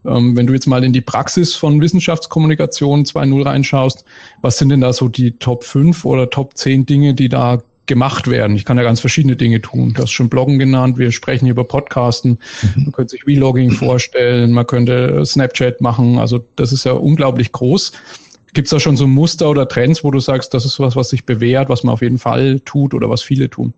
Ähm, 0.07 0.35
wenn 0.39 0.47
du 0.47 0.55
jetzt 0.55 0.67
mal 0.67 0.83
in 0.85 0.95
die 0.95 1.03
Praxis 1.03 1.55
von 1.55 1.79
Wissenschaftskommunikation 1.79 3.05
2.0 3.05 3.45
reinschaust, 3.45 4.07
was 4.41 4.57
sind 4.57 4.71
denn 4.71 4.81
da 4.81 4.95
so 4.95 5.09
die 5.09 5.33
Top 5.33 5.65
5 5.65 6.07
oder 6.07 6.31
Top 6.31 6.57
10 6.57 6.87
Dinge, 6.87 7.13
die 7.13 7.29
da 7.29 7.63
gemacht 7.93 8.27
werden. 8.27 8.57
Ich 8.57 8.65
kann 8.65 8.79
ja 8.79 8.85
ganz 8.85 9.01
verschiedene 9.01 9.37
Dinge 9.37 9.61
tun. 9.61 9.93
Du 9.93 10.01
hast 10.03 10.13
schon 10.13 10.31
Bloggen 10.31 10.59
genannt, 10.59 10.97
wir 10.97 11.13
sprechen 11.13 11.45
hier 11.45 11.53
über 11.53 11.65
Podcasten. 11.65 12.39
Mhm. 12.63 12.85
Man 12.85 12.93
könnte 12.93 13.11
sich 13.11 13.25
Vlogging 13.25 13.71
vorstellen, 13.71 14.53
man 14.53 14.67
könnte 14.67 15.27
Snapchat 15.27 15.83
machen. 15.83 16.19
Also 16.19 16.43
das 16.57 16.73
ist 16.73 16.85
ja 16.85 16.93
unglaublich 16.93 17.53
groß. 17.53 17.93
Gibt 18.55 18.67
es 18.67 18.71
da 18.71 18.81
schon 18.81 18.97
so 18.97 19.07
Muster 19.07 19.51
oder 19.51 19.69
Trends, 19.69 20.03
wo 20.05 20.11
du 20.11 20.21
sagst, 20.21 20.55
das 20.55 20.65
ist 20.65 20.81
was, 20.81 20.97
was 20.97 21.11
sich 21.11 21.27
bewährt, 21.27 21.69
was 21.69 21.85
man 21.85 21.93
auf 21.93 22.01
jeden 22.01 22.19
Fall 22.19 22.61
tut 22.61 22.95
oder 22.95 23.11
was 23.11 23.21
viele 23.21 23.51
tun? 23.51 23.75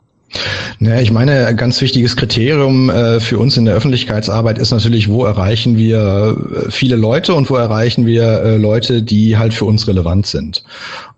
Naja, 0.79 1.01
ich 1.01 1.11
meine, 1.11 1.47
ein 1.47 1.57
ganz 1.57 1.81
wichtiges 1.81 2.15
Kriterium 2.15 2.91
äh, 2.91 3.19
für 3.19 3.39
uns 3.39 3.57
in 3.57 3.65
der 3.65 3.75
Öffentlichkeitsarbeit 3.75 4.59
ist 4.59 4.71
natürlich, 4.71 5.09
wo 5.09 5.25
erreichen 5.25 5.77
wir 5.77 6.37
äh, 6.67 6.71
viele 6.71 6.97
Leute 6.97 7.35
und 7.35 7.51
wo 7.51 7.57
erreichen 7.57 8.07
wir 8.07 8.43
äh, 8.43 8.57
Leute, 8.57 9.03
die 9.03 9.37
halt 9.37 9.55
für 9.55 9.65
uns 9.65 9.89
relevant 9.89 10.27
sind. 10.27 10.65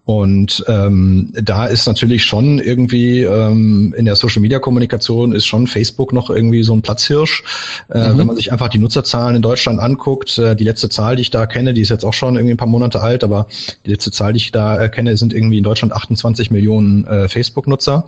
Und 0.06 0.64
ähm, 0.68 1.32
da 1.32 1.66
ist 1.66 1.84
natürlich 1.84 2.22
schon 2.22 2.60
irgendwie 2.60 3.22
ähm, 3.22 3.92
in 3.98 4.04
der 4.04 4.14
Social 4.14 4.40
Media 4.40 4.60
Kommunikation 4.60 5.32
ist 5.32 5.46
schon 5.46 5.66
Facebook 5.66 6.12
noch 6.12 6.30
irgendwie 6.30 6.62
so 6.62 6.74
ein 6.74 6.80
Platzhirsch. 6.80 7.42
Äh, 7.90 8.12
mhm. 8.12 8.18
Wenn 8.18 8.26
man 8.28 8.36
sich 8.36 8.52
einfach 8.52 8.68
die 8.68 8.78
Nutzerzahlen 8.78 9.34
in 9.34 9.42
Deutschland 9.42 9.80
anguckt, 9.80 10.38
äh, 10.38 10.54
die 10.54 10.62
letzte 10.62 10.88
Zahl, 10.90 11.16
die 11.16 11.22
ich 11.22 11.30
da 11.30 11.46
kenne, 11.46 11.74
die 11.74 11.80
ist 11.80 11.88
jetzt 11.88 12.04
auch 12.04 12.14
schon 12.14 12.36
irgendwie 12.36 12.54
ein 12.54 12.56
paar 12.56 12.68
Monate 12.68 13.00
alt, 13.00 13.24
aber 13.24 13.48
die 13.84 13.90
letzte 13.90 14.12
Zahl, 14.12 14.32
die 14.32 14.36
ich 14.36 14.52
da 14.52 14.80
äh, 14.80 14.88
kenne, 14.88 15.16
sind 15.16 15.34
irgendwie 15.34 15.58
in 15.58 15.64
Deutschland 15.64 15.92
28 15.92 16.52
Millionen 16.52 17.04
äh, 17.08 17.28
Facebook-Nutzer. 17.28 18.06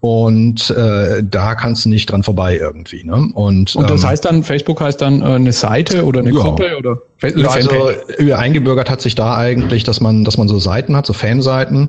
Und 0.00 0.70
äh, 0.70 1.22
da 1.22 1.54
kannst 1.54 1.84
du 1.84 1.88
nicht 1.88 2.10
dran 2.10 2.24
vorbei 2.24 2.58
irgendwie. 2.58 3.04
Ne? 3.04 3.30
Und, 3.34 3.76
und 3.76 3.88
das 3.88 4.02
ähm, 4.02 4.08
heißt 4.08 4.24
dann, 4.24 4.42
Facebook 4.42 4.80
heißt 4.80 5.00
dann 5.00 5.22
äh, 5.22 5.26
eine 5.26 5.52
Seite 5.52 6.04
oder 6.04 6.18
eine 6.18 6.32
ja. 6.32 6.40
Gruppe 6.40 6.76
oder? 6.76 6.98
Also 7.22 8.34
eingebürgert 8.34 8.90
hat 8.90 9.00
sich 9.00 9.14
da 9.14 9.36
eigentlich, 9.36 9.84
dass 9.84 10.00
man, 10.00 10.24
dass 10.24 10.38
man 10.38 10.48
so 10.48 10.58
Seiten 10.58 10.96
hat, 10.96 11.06
so 11.06 11.12
Fanseiten 11.12 11.88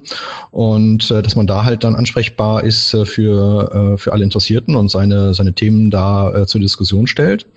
und 0.52 1.10
äh, 1.10 1.22
dass 1.22 1.36
man 1.36 1.48
da 1.48 1.66
halt 1.66 1.84
dann 1.84 1.96
ansprechbar 1.96 2.64
ist 2.64 2.94
äh, 2.94 3.06
für, 3.06 3.94
äh, 3.94 3.98
für 3.98 4.14
alle 4.14 4.24
Interessierten 4.24 4.76
und 4.76 4.90
seine, 4.90 5.34
seine 5.34 5.54
Themen 5.54 5.90
da 5.90 6.34
äh, 6.34 6.46
zur 6.46 6.62
Diskussion 6.62 7.08
stellt. 7.08 7.48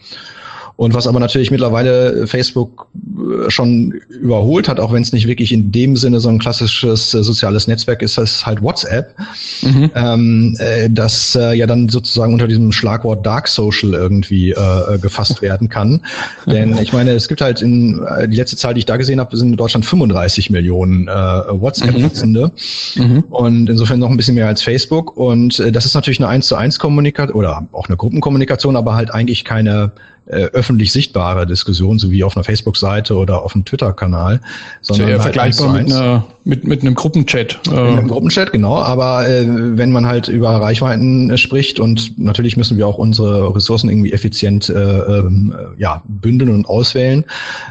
Und 0.76 0.92
was 0.92 1.06
aber 1.06 1.20
natürlich 1.20 1.50
mittlerweile 1.50 2.26
Facebook 2.26 2.86
äh, 2.94 3.50
schon 3.50 3.92
überholt 4.10 4.68
hat, 4.68 4.78
auch 4.78 4.92
wenn 4.92 5.00
es 5.00 5.12
nicht 5.12 5.26
wirklich 5.26 5.50
in 5.50 5.72
dem 5.72 5.96
Sinne 5.96 6.20
so 6.20 6.28
ein 6.28 6.38
klassisches 6.38 7.14
äh, 7.14 7.22
soziales 7.22 7.66
Netzwerk 7.66 8.02
ist, 8.02 8.18
ist 8.18 8.44
halt 8.44 8.60
WhatsApp, 8.60 9.14
mhm. 9.62 9.90
ähm, 9.94 10.56
äh, 10.58 10.90
das 10.90 11.34
äh, 11.34 11.54
ja 11.54 11.66
dann 11.66 11.88
sozusagen 11.88 12.34
unter 12.34 12.46
diesem 12.46 12.72
Schlagwort 12.72 13.24
Dark 13.24 13.48
Social 13.48 13.94
irgendwie 13.94 14.54
gefasst 15.00 15.42
werden 15.42 15.68
kann. 15.68 16.00
Denn 16.46 16.76
ich 16.78 16.92
meine, 16.92 17.12
es 17.12 17.28
gibt 17.28 17.40
halt 17.40 17.62
in 17.62 18.04
die 18.28 18.36
letzte 18.36 18.56
Zahl, 18.56 18.74
die 18.74 18.80
ich 18.80 18.86
da 18.86 18.96
gesehen 18.96 19.20
habe, 19.20 19.36
sind 19.36 19.50
in 19.50 19.56
Deutschland 19.56 19.86
35 19.86 20.50
Millionen 20.50 21.06
WhatsApp-Nutzende 21.06 22.52
mhm. 22.96 23.02
mhm. 23.02 23.24
und 23.30 23.70
insofern 23.70 23.98
noch 23.98 24.10
ein 24.10 24.16
bisschen 24.16 24.34
mehr 24.34 24.46
als 24.46 24.62
Facebook. 24.62 25.16
Und 25.16 25.58
das 25.58 25.86
ist 25.86 25.94
natürlich 25.94 26.20
eine 26.20 26.28
1 26.28 26.46
zu 26.46 26.56
1 26.56 26.78
Kommunikation 26.78 27.36
oder 27.36 27.66
auch 27.72 27.88
eine 27.88 27.96
Gruppenkommunikation, 27.96 28.76
aber 28.76 28.94
halt 28.94 29.12
eigentlich 29.12 29.44
keine 29.44 29.92
äh, 30.26 30.46
öffentlich 30.52 30.92
sichtbare 30.92 31.46
Diskussion, 31.46 31.98
so 31.98 32.10
wie 32.10 32.24
auf 32.24 32.36
einer 32.36 32.44
Facebook-Seite 32.44 33.14
oder 33.14 33.42
auf 33.42 33.54
einem 33.54 33.64
Twitter-Kanal. 33.64 34.40
Sondern 34.80 35.08
eher 35.08 35.14
halt 35.14 35.22
vergleichbar 35.22 35.72
mit, 35.72 35.92
einer, 35.92 36.26
mit, 36.44 36.64
mit 36.64 36.82
einem 36.82 36.94
Gruppenchat. 36.94 37.60
Mit 37.66 37.76
einem 37.76 38.08
Gruppenchat, 38.08 38.52
genau. 38.52 38.76
Aber 38.76 39.28
äh, 39.28 39.44
wenn 39.46 39.92
man 39.92 40.06
halt 40.06 40.28
über 40.28 40.50
Reichweiten 40.50 41.30
äh, 41.30 41.38
spricht 41.38 41.78
und 41.78 42.18
natürlich 42.18 42.56
müssen 42.56 42.76
wir 42.76 42.86
auch 42.86 42.98
unsere 42.98 43.54
Ressourcen 43.54 43.88
irgendwie 43.88 44.12
effizient 44.12 44.68
äh, 44.68 44.74
äh, 44.74 45.30
ja, 45.78 46.02
bündeln 46.08 46.50
und 46.50 46.68
auswählen, 46.68 47.24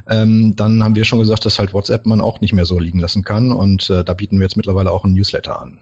ähm, 0.09 0.55
dann 0.55 0.83
haben 0.83 0.95
wir 0.95 1.05
schon 1.05 1.19
gesagt, 1.19 1.45
dass 1.45 1.59
halt 1.59 1.73
WhatsApp 1.73 2.05
man 2.05 2.21
auch 2.21 2.41
nicht 2.41 2.53
mehr 2.53 2.65
so 2.65 2.79
liegen 2.79 2.99
lassen 2.99 3.23
kann. 3.23 3.51
Und 3.51 3.89
äh, 3.89 4.03
da 4.03 4.13
bieten 4.13 4.37
wir 4.37 4.43
jetzt 4.43 4.57
mittlerweile 4.57 4.91
auch 4.91 5.03
ein 5.03 5.13
Newsletter 5.13 5.61
an. 5.61 5.79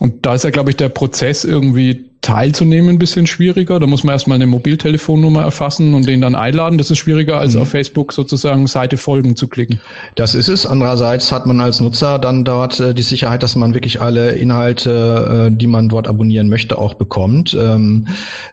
Und 0.00 0.24
da 0.24 0.34
ist 0.34 0.44
ja, 0.44 0.50
glaube 0.50 0.70
ich, 0.70 0.76
der 0.76 0.88
Prozess 0.88 1.44
irgendwie 1.44 2.08
teilzunehmen 2.20 2.90
ein 2.90 2.98
bisschen 2.98 3.26
schwieriger. 3.26 3.78
Da 3.78 3.86
muss 3.86 4.02
man 4.04 4.12
erstmal 4.12 4.36
eine 4.36 4.46
Mobiltelefonnummer 4.46 5.42
erfassen 5.42 5.94
und 5.94 6.06
den 6.06 6.20
dann 6.20 6.34
einladen. 6.34 6.76
Das 6.76 6.90
ist 6.90 6.98
schwieriger, 6.98 7.38
als 7.38 7.54
mhm. 7.54 7.62
auf 7.62 7.70
Facebook 7.70 8.12
sozusagen 8.12 8.66
Seite 8.66 8.96
folgen 8.96 9.36
zu 9.36 9.48
klicken. 9.48 9.80
Das 10.16 10.34
ist 10.34 10.48
es. 10.48 10.66
Andererseits 10.66 11.30
hat 11.30 11.46
man 11.46 11.60
als 11.60 11.80
Nutzer 11.80 12.18
dann 12.18 12.44
dort 12.44 12.80
äh, 12.80 12.92
die 12.92 13.02
Sicherheit, 13.02 13.42
dass 13.42 13.56
man 13.56 13.72
wirklich 13.72 14.00
alle 14.00 14.32
Inhalte, 14.32 15.48
äh, 15.48 15.56
die 15.56 15.66
man 15.66 15.88
dort 15.88 16.08
abonnieren 16.08 16.48
möchte, 16.48 16.76
auch 16.76 16.94
bekommt. 16.94 17.56
Ähm, 17.58 18.08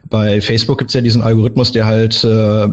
bei 0.09 0.41
Facebook 0.41 0.77
gibt 0.77 0.91
es 0.91 0.93
ja 0.93 1.01
diesen 1.01 1.21
Algorithmus, 1.21 1.71
der 1.71 1.85
halt 1.85 2.23
äh, 2.23 2.67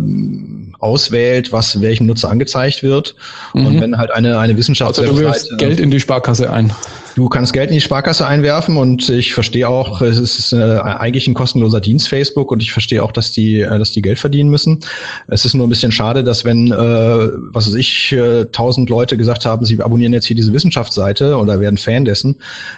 auswählt, 0.78 1.52
was 1.52 1.80
welchem 1.80 2.06
Nutzer 2.06 2.30
angezeigt 2.30 2.82
wird. 2.82 3.14
Mhm. 3.54 3.66
Und 3.66 3.80
wenn 3.80 3.98
halt 3.98 4.10
eine, 4.10 4.38
eine 4.38 4.56
Wissenschaftswebseite... 4.56 5.26
Also 5.26 5.48
du 5.50 5.56
Geld 5.56 5.80
in 5.80 5.90
die 5.90 6.00
Sparkasse 6.00 6.50
ein. 6.50 6.72
Du 7.14 7.28
kannst 7.28 7.52
Geld 7.52 7.68
in 7.68 7.74
die 7.74 7.80
Sparkasse 7.80 8.26
einwerfen 8.26 8.76
und 8.76 9.08
ich 9.10 9.34
verstehe 9.34 9.68
auch, 9.68 10.00
es 10.00 10.18
ist 10.18 10.52
äh, 10.52 10.78
eigentlich 10.78 11.26
ein 11.28 11.34
kostenloser 11.34 11.80
Dienst 11.80 12.08
Facebook 12.08 12.50
und 12.50 12.62
ich 12.62 12.72
verstehe 12.72 13.02
auch, 13.02 13.12
dass 13.12 13.32
die, 13.32 13.60
äh, 13.60 13.78
dass 13.78 13.92
die 13.92 14.00
Geld 14.00 14.18
verdienen 14.18 14.50
müssen. 14.50 14.80
Es 15.28 15.44
ist 15.44 15.54
nur 15.54 15.66
ein 15.66 15.70
bisschen 15.70 15.92
schade, 15.92 16.24
dass 16.24 16.44
wenn, 16.44 16.72
äh, 16.72 16.74
was 16.74 17.66
weiß 17.66 17.74
ich, 17.74 18.12
äh, 18.12 18.46
tausend 18.46 18.88
Leute 18.88 19.18
gesagt 19.18 19.44
haben, 19.44 19.66
sie 19.66 19.80
abonnieren 19.82 20.14
jetzt 20.14 20.26
hier 20.26 20.36
diese 20.36 20.52
Wissenschaftsseite 20.52 21.36
oder 21.36 21.60
werden 21.60 21.76
Fan 21.76 22.06
dessen, 22.06 22.36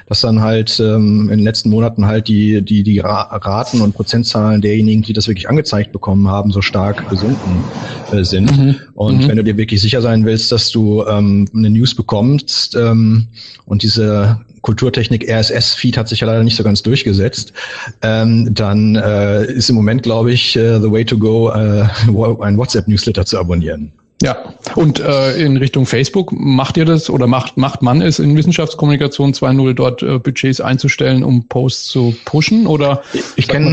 dass 0.09 0.21
dann 0.21 0.41
halt 0.41 0.81
ähm, 0.81 1.31
in 1.31 1.39
den 1.39 1.45
letzten 1.45 1.71
Monaten 1.71 2.07
halt 2.07 2.27
die, 2.27 2.61
die, 2.63 2.83
die 2.83 2.99
Raten 2.99 3.81
und 3.83 3.95
Prozentzahlen 3.95 4.61
derjenigen, 4.61 5.03
die 5.03 5.13
das 5.13 5.29
wirklich 5.29 5.49
angezeigt 5.49 5.93
bekommen 5.93 6.29
haben, 6.29 6.51
so 6.51 6.61
stark 6.61 7.09
gesunken 7.09 7.63
sind. 8.23 8.57
Mhm. 8.57 8.77
Und 8.95 9.25
mhm. 9.25 9.29
wenn 9.29 9.37
du 9.37 9.45
dir 9.45 9.57
wirklich 9.57 9.81
sicher 9.81 10.01
sein 10.01 10.25
willst, 10.25 10.53
dass 10.53 10.71
du 10.71 11.05
ähm, 11.07 11.49
eine 11.55 11.71
News 11.71 11.95
bekommst 11.95 12.77
ähm, 12.77 13.27
und 13.67 13.83
diese 13.83 14.41
Kulturtechnik 14.63 15.29
RSS-Feed 15.29 15.97
hat 15.99 16.09
sich 16.09 16.21
ja 16.21 16.27
leider 16.27 16.43
nicht 16.43 16.57
so 16.57 16.65
ganz 16.65 16.83
durchgesetzt, 16.83 17.53
ähm, 18.03 18.55
dann 18.55 18.97
äh, 18.97 19.45
ist 19.53 19.69
im 19.69 19.77
Moment, 19.77 20.05
glaube 20.05 20.33
ich, 20.33 20.57
äh, 20.57 20.81
the 20.81 20.91
way 20.91 21.05
to 21.05 21.19
go, 21.19 21.51
äh, 21.51 21.87
ein 22.41 22.57
WhatsApp-Newsletter 22.57 23.27
zu 23.27 23.39
abonnieren. 23.39 23.93
Ja, 24.23 24.55
und 24.77 25.01
äh, 25.01 25.37
in 25.45 25.57
Richtung 25.57 25.85
Facebook 25.85 26.33
macht 26.33 26.77
ihr 26.77 26.87
das 26.87 27.11
oder 27.11 27.27
macht, 27.27 27.59
macht 27.59 27.83
man 27.83 28.01
es 28.01 28.19
in 28.19 28.37
Wissenschaftskommunikation 28.37 29.35
2.0 29.35 29.75
dort 29.75 30.03
äh, 30.03 30.19
Budgets 30.19 30.61
einzustellen, 30.61 31.25
um 31.25 31.47
Posts 31.49 31.87
zu 31.89 32.15
pushen? 32.25 32.67
Oder 32.67 33.03
ich, 33.13 33.23
ich 33.37 33.49
kenne 33.49 33.71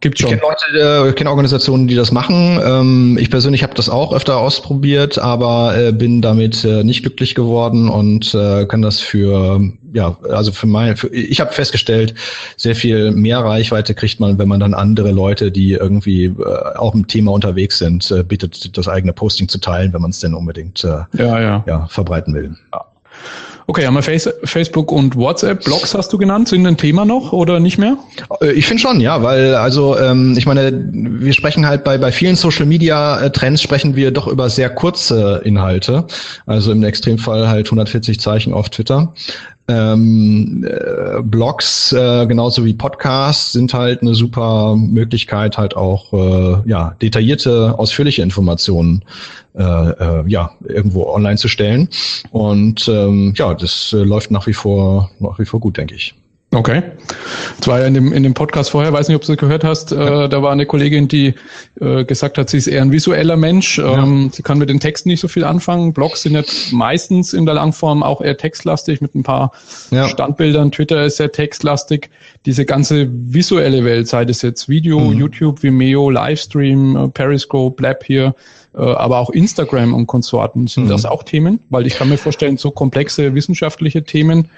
Gibt 0.00 0.18
schon. 0.18 0.30
Ich 0.30 0.40
kenne 0.40 0.54
Leute, 0.72 1.08
äh, 1.08 1.12
kenne 1.12 1.30
Organisationen, 1.30 1.88
die 1.88 1.94
das 1.94 2.12
machen. 2.12 2.60
Ähm, 2.64 3.18
ich 3.20 3.30
persönlich 3.30 3.62
habe 3.62 3.74
das 3.74 3.88
auch 3.88 4.12
öfter 4.12 4.38
ausprobiert, 4.38 5.18
aber 5.18 5.76
äh, 5.76 5.92
bin 5.92 6.22
damit 6.22 6.64
äh, 6.64 6.84
nicht 6.84 7.02
glücklich 7.02 7.34
geworden 7.34 7.88
und 7.88 8.34
äh, 8.34 8.66
kann 8.66 8.82
das 8.82 9.00
für 9.00 9.60
ja, 9.92 10.16
also 10.30 10.52
für 10.52 10.66
mein, 10.66 10.96
für, 10.96 11.08
ich 11.08 11.40
habe 11.40 11.52
festgestellt, 11.52 12.14
sehr 12.56 12.76
viel 12.76 13.12
mehr 13.12 13.38
Reichweite 13.38 13.94
kriegt 13.94 14.20
man, 14.20 14.38
wenn 14.38 14.48
man 14.48 14.60
dann 14.60 14.74
andere 14.74 15.10
Leute, 15.10 15.50
die 15.50 15.72
irgendwie 15.72 16.26
äh, 16.26 16.76
auch 16.76 16.94
im 16.94 17.06
Thema 17.06 17.32
unterwegs 17.32 17.78
sind, 17.78 18.10
äh, 18.10 18.22
bittet, 18.22 18.76
das 18.76 18.88
eigene 18.88 19.14
Posting 19.14 19.48
zu 19.48 19.58
teilen, 19.58 19.92
wenn 19.94 20.02
man 20.02 20.10
es 20.10 20.20
denn 20.20 20.34
unbedingt 20.34 20.84
äh, 20.84 20.98
ja, 21.16 21.40
ja. 21.40 21.64
Ja, 21.66 21.86
verbreiten 21.88 22.34
will. 22.34 22.56
Ja. 22.74 22.84
Okay, 23.68 23.84
haben 23.84 23.94
wir 23.94 24.02
Face 24.02 24.32
Facebook 24.44 24.92
und 24.92 25.16
WhatsApp, 25.16 25.64
Blogs 25.64 25.92
hast 25.92 26.12
du 26.12 26.18
genannt, 26.18 26.46
sind 26.48 26.64
ein 26.66 26.76
Thema 26.76 27.04
noch 27.04 27.32
oder 27.32 27.58
nicht 27.58 27.78
mehr? 27.78 27.96
Äh, 28.40 28.52
ich 28.52 28.66
finde 28.66 28.80
schon, 28.80 29.00
ja, 29.00 29.22
weil 29.24 29.56
also 29.56 29.98
ähm, 29.98 30.36
ich 30.38 30.46
meine, 30.46 30.72
wir 30.92 31.32
sprechen 31.32 31.66
halt 31.66 31.82
bei 31.82 31.98
bei 31.98 32.12
vielen 32.12 32.36
Social 32.36 32.64
Media 32.64 33.20
äh, 33.20 33.30
Trends 33.30 33.60
sprechen 33.60 33.96
wir 33.96 34.12
doch 34.12 34.28
über 34.28 34.50
sehr 34.50 34.70
kurze 34.70 35.40
Inhalte, 35.44 36.06
also 36.46 36.70
im 36.70 36.84
Extremfall 36.84 37.48
halt 37.48 37.66
140 37.66 38.20
Zeichen 38.20 38.52
auf 38.52 38.70
Twitter. 38.70 39.12
Ähm, 39.68 40.64
äh, 40.64 41.22
Blogs 41.22 41.92
äh, 41.92 42.26
genauso 42.26 42.64
wie 42.64 42.72
Podcasts 42.72 43.52
sind 43.52 43.74
halt 43.74 44.00
eine 44.02 44.14
super 44.14 44.76
Möglichkeit, 44.76 45.58
halt 45.58 45.76
auch 45.76 46.12
äh, 46.12 46.68
ja 46.68 46.94
detaillierte, 47.02 47.74
ausführliche 47.76 48.22
Informationen 48.22 49.04
äh, 49.56 49.62
äh, 49.62 50.24
ja 50.28 50.52
irgendwo 50.68 51.06
online 51.06 51.36
zu 51.36 51.48
stellen. 51.48 51.88
Und 52.30 52.86
ähm, 52.88 53.34
ja, 53.36 53.54
das 53.54 53.92
äh, 53.92 54.04
läuft 54.04 54.30
nach 54.30 54.46
wie 54.46 54.54
vor 54.54 55.10
nach 55.18 55.38
wie 55.38 55.44
vor 55.46 55.58
gut, 55.58 55.76
denke 55.78 55.96
ich. 55.96 56.14
Okay. 56.56 56.82
Das 57.58 57.68
war 57.68 57.80
ja 57.80 57.86
in 57.86 57.92
dem, 57.92 58.12
in 58.14 58.22
dem 58.22 58.32
Podcast 58.32 58.70
vorher, 58.70 58.90
weiß 58.90 59.08
nicht, 59.08 59.16
ob 59.16 59.22
du 59.22 59.32
es 59.32 59.38
gehört 59.38 59.62
hast, 59.62 59.90
ja. 59.90 60.24
äh, 60.24 60.28
da 60.28 60.42
war 60.42 60.52
eine 60.52 60.64
Kollegin, 60.64 61.06
die 61.06 61.34
äh, 61.80 62.04
gesagt 62.04 62.38
hat, 62.38 62.48
sie 62.48 62.56
ist 62.56 62.66
eher 62.66 62.80
ein 62.80 62.92
visueller 62.92 63.36
Mensch. 63.36 63.78
Ähm, 63.78 64.24
ja. 64.24 64.32
Sie 64.32 64.42
kann 64.42 64.56
mit 64.56 64.70
den 64.70 64.80
Texten 64.80 65.10
nicht 65.10 65.20
so 65.20 65.28
viel 65.28 65.44
anfangen. 65.44 65.92
Blogs 65.92 66.22
sind 66.22 66.32
ja 66.32 66.42
meistens 66.70 67.34
in 67.34 67.44
der 67.44 67.56
Langform 67.56 68.02
auch 68.02 68.22
eher 68.22 68.38
textlastig 68.38 69.02
mit 69.02 69.14
ein 69.14 69.22
paar 69.22 69.52
ja. 69.90 70.08
Standbildern. 70.08 70.72
Twitter 70.72 71.04
ist 71.04 71.18
sehr 71.18 71.30
textlastig. 71.30 72.08
Diese 72.46 72.64
ganze 72.64 73.08
visuelle 73.10 73.84
Welt, 73.84 74.08
sei 74.08 74.24
das 74.24 74.40
jetzt 74.40 74.68
Video, 74.68 74.98
mhm. 74.98 75.18
YouTube, 75.18 75.62
Vimeo, 75.62 76.08
Livestream, 76.08 76.96
äh, 76.96 77.08
Periscope, 77.08 77.82
Lab 77.82 78.02
hier, 78.02 78.34
äh, 78.74 78.80
aber 78.80 79.18
auch 79.18 79.30
Instagram 79.30 79.92
und 79.92 80.06
Konsorten, 80.06 80.68
sind 80.68 80.84
mhm. 80.84 80.88
das 80.88 81.04
auch 81.04 81.22
Themen? 81.22 81.60
Weil 81.68 81.86
ich 81.86 81.96
kann 81.96 82.08
mir 82.08 82.18
vorstellen, 82.18 82.56
so 82.56 82.70
komplexe 82.70 83.34
wissenschaftliche 83.34 84.04
Themen 84.04 84.48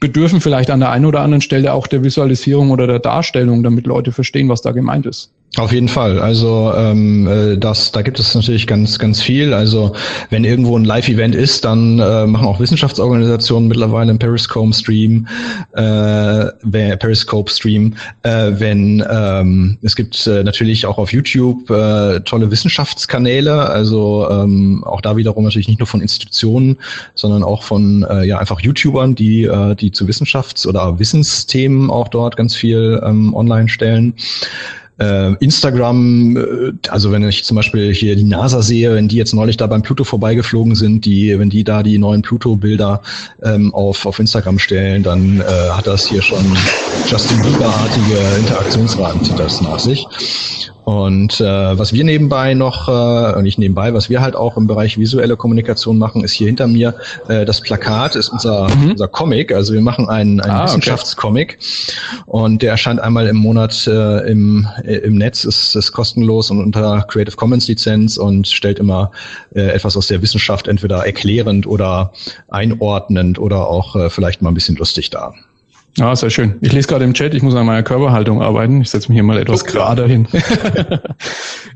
bedürfen 0.00 0.40
vielleicht 0.40 0.70
an 0.70 0.80
der 0.80 0.90
einen 0.90 1.06
oder 1.06 1.20
anderen 1.20 1.42
Stelle 1.42 1.72
auch 1.72 1.86
der 1.86 2.02
Visualisierung 2.02 2.70
oder 2.70 2.86
der 2.86 2.98
Darstellung, 2.98 3.62
damit 3.62 3.86
Leute 3.86 4.12
verstehen, 4.12 4.48
was 4.48 4.62
da 4.62 4.72
gemeint 4.72 5.06
ist. 5.06 5.30
Auf 5.56 5.72
jeden 5.72 5.88
Fall. 5.88 6.20
Also 6.20 6.72
ähm, 6.76 7.26
äh, 7.26 7.56
das, 7.58 7.90
da 7.90 8.02
gibt 8.02 8.20
es 8.20 8.36
natürlich 8.36 8.68
ganz, 8.68 9.00
ganz 9.00 9.20
viel. 9.20 9.52
Also 9.52 9.94
wenn 10.30 10.44
irgendwo 10.44 10.78
ein 10.78 10.84
Live-Event 10.84 11.34
ist, 11.34 11.64
dann 11.64 11.98
äh, 11.98 12.24
machen 12.24 12.46
auch 12.46 12.60
Wissenschaftsorganisationen 12.60 13.68
mittlerweile 13.68 14.10
einen 14.10 14.18
Periscope-Stream, 14.20 15.26
äh, 15.72 16.96
Periscope-Stream. 16.96 17.94
Äh, 18.22 18.52
wenn 18.58 19.04
ähm, 19.10 19.76
es 19.82 19.96
gibt 19.96 20.24
äh, 20.28 20.44
natürlich 20.44 20.86
auch 20.86 20.98
auf 20.98 21.12
YouTube 21.12 21.68
äh, 21.68 22.20
tolle 22.20 22.48
Wissenschaftskanäle. 22.52 23.68
Also 23.68 24.28
ähm, 24.30 24.84
auch 24.84 25.00
da 25.00 25.16
wiederum 25.16 25.42
natürlich 25.42 25.66
nicht 25.66 25.80
nur 25.80 25.88
von 25.88 26.00
Institutionen, 26.00 26.76
sondern 27.16 27.42
auch 27.42 27.64
von 27.64 28.06
äh, 28.08 28.24
ja 28.24 28.38
einfach 28.38 28.60
YouTubern, 28.60 29.16
die 29.16 29.46
äh, 29.46 29.74
die 29.74 29.90
zu 29.90 30.06
Wissenschafts- 30.06 30.64
oder 30.64 31.00
Wissensthemen 31.00 31.90
auch 31.90 32.06
dort 32.06 32.36
ganz 32.36 32.54
viel 32.54 33.02
ähm, 33.04 33.34
online 33.34 33.68
stellen. 33.68 34.14
Äh, 35.00 35.32
Instagram, 35.40 36.36
äh, 36.36 36.72
also 36.90 37.10
wenn 37.10 37.26
ich 37.26 37.44
zum 37.44 37.56
Beispiel 37.56 37.94
hier 37.94 38.16
die 38.16 38.24
NASA 38.24 38.60
sehe, 38.60 38.94
wenn 38.94 39.08
die 39.08 39.16
jetzt 39.16 39.32
neulich 39.32 39.56
da 39.56 39.66
beim 39.66 39.80
Pluto 39.80 40.04
vorbeigeflogen 40.04 40.74
sind, 40.74 41.06
die, 41.06 41.38
wenn 41.38 41.48
die 41.48 41.64
da 41.64 41.82
die 41.82 41.96
neuen 41.96 42.20
Pluto-Bilder 42.20 43.00
ähm, 43.42 43.74
auf, 43.74 44.04
auf 44.04 44.18
Instagram 44.18 44.58
stellen, 44.58 45.02
dann 45.02 45.40
äh, 45.40 45.70
hat 45.70 45.86
das 45.86 46.06
hier 46.06 46.20
schon 46.20 46.44
Justin 47.08 47.40
Bieber-artige 47.40 48.18
Interaktionsraten 48.40 49.24
zieht 49.24 49.38
das 49.38 49.62
nach 49.62 49.78
sich. 49.78 50.06
Und 50.90 51.40
äh, 51.40 51.78
was 51.78 51.92
wir 51.92 52.02
nebenbei 52.02 52.54
noch, 52.54 52.88
äh, 52.88 53.40
nicht 53.42 53.60
nebenbei, 53.60 53.94
was 53.94 54.10
wir 54.10 54.20
halt 54.20 54.34
auch 54.34 54.56
im 54.56 54.66
Bereich 54.66 54.98
visuelle 54.98 55.36
Kommunikation 55.36 55.98
machen, 55.98 56.24
ist 56.24 56.32
hier 56.32 56.48
hinter 56.48 56.66
mir 56.66 56.96
äh, 57.28 57.44
das 57.44 57.60
Plakat, 57.60 58.16
ist 58.16 58.28
unser, 58.30 58.68
mhm. 58.74 58.90
unser 58.90 59.06
Comic. 59.06 59.52
Also 59.52 59.72
wir 59.72 59.82
machen 59.82 60.08
einen, 60.08 60.40
einen 60.40 60.52
ah, 60.52 60.64
Wissenschaftscomic 60.64 61.58
okay. 61.60 62.22
und 62.26 62.62
der 62.62 62.72
erscheint 62.72 62.98
einmal 62.98 63.28
im 63.28 63.36
Monat 63.36 63.86
äh, 63.86 64.28
im, 64.28 64.66
äh, 64.82 64.96
im 64.96 65.14
Netz, 65.16 65.44
ist, 65.44 65.76
ist 65.76 65.92
kostenlos 65.92 66.50
und 66.50 66.58
unter 66.58 67.02
Creative 67.02 67.36
Commons 67.36 67.68
Lizenz 67.68 68.16
und 68.16 68.48
stellt 68.48 68.80
immer 68.80 69.12
äh, 69.54 69.60
etwas 69.60 69.96
aus 69.96 70.08
der 70.08 70.22
Wissenschaft 70.22 70.66
entweder 70.66 71.06
erklärend 71.06 71.68
oder 71.68 72.12
einordnend 72.48 73.38
oder 73.38 73.68
auch 73.68 73.94
äh, 73.94 74.10
vielleicht 74.10 74.42
mal 74.42 74.50
ein 74.50 74.54
bisschen 74.54 74.74
lustig 74.74 75.10
dar. 75.10 75.36
Ja, 75.96 76.14
sehr 76.14 76.30
schön. 76.30 76.54
Ich 76.60 76.72
lese 76.72 76.88
gerade 76.88 77.04
im 77.04 77.14
Chat, 77.14 77.34
ich 77.34 77.42
muss 77.42 77.54
an 77.54 77.66
meiner 77.66 77.82
Körperhaltung 77.82 78.42
arbeiten. 78.42 78.80
Ich 78.80 78.90
setze 78.90 79.08
mich 79.08 79.16
hier 79.16 79.22
mal 79.24 79.38
etwas 79.38 79.62
okay. 79.62 79.72
gerader 79.72 80.06
hin. 80.06 80.28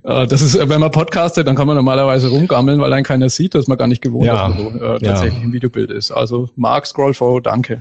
Äh, 0.04 0.26
das 0.26 0.40
ist, 0.40 0.56
wenn 0.68 0.80
man 0.80 0.90
podcastet, 0.90 1.46
dann 1.46 1.56
kann 1.56 1.66
man 1.66 1.76
normalerweise 1.76 2.28
rumgammeln, 2.28 2.80
weil 2.80 2.92
einen 2.92 3.04
keiner 3.04 3.28
sieht, 3.28 3.54
dass 3.54 3.66
man 3.66 3.76
gar 3.76 3.88
nicht 3.88 4.02
gewohnt, 4.02 4.26
ja. 4.26 4.48
dass 4.48 4.56
man 4.56 4.78
so, 4.78 4.84
äh, 4.84 5.00
tatsächlich 5.00 5.38
ja. 5.38 5.44
im 5.44 5.52
Videobild 5.52 5.90
ist. 5.90 6.10
Also 6.10 6.48
Mark 6.56 6.86
Scrollfo, 6.86 7.40
danke. 7.40 7.80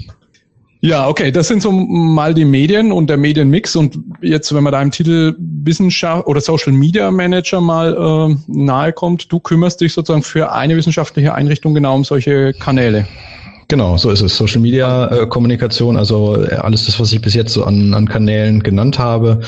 ja, 0.80 1.08
okay, 1.08 1.30
das 1.30 1.48
sind 1.48 1.62
so 1.62 1.70
mal 1.70 2.32
die 2.32 2.46
Medien 2.46 2.90
und 2.90 3.08
der 3.08 3.18
Medienmix. 3.18 3.76
Und 3.76 3.98
jetzt, 4.22 4.54
wenn 4.54 4.64
man 4.64 4.72
deinem 4.72 4.90
Titel 4.90 5.34
Wissenschaft 5.38 6.26
oder 6.26 6.40
Social 6.40 6.72
Media 6.72 7.10
Manager 7.10 7.60
mal 7.60 8.30
äh, 8.30 8.36
nahe 8.46 8.92
kommt, 8.92 9.30
du 9.30 9.40
kümmerst 9.40 9.80
dich 9.80 9.92
sozusagen 9.92 10.22
für 10.22 10.52
eine 10.52 10.76
wissenschaftliche 10.76 11.34
Einrichtung 11.34 11.74
genau 11.74 11.96
um 11.96 12.04
solche 12.04 12.54
Kanäle. 12.54 13.06
Genau, 13.70 13.96
so 13.96 14.10
ist 14.10 14.20
es. 14.20 14.36
Social 14.36 14.60
Media 14.60 15.06
äh, 15.06 15.26
Kommunikation, 15.28 15.96
also 15.96 16.42
äh, 16.42 16.56
alles 16.56 16.86
das, 16.86 16.98
was 16.98 17.12
ich 17.12 17.20
bis 17.20 17.34
jetzt 17.34 17.52
so 17.52 17.62
an, 17.62 17.94
an 17.94 18.08
Kanälen 18.08 18.64
genannt 18.64 18.98
habe, 18.98 19.42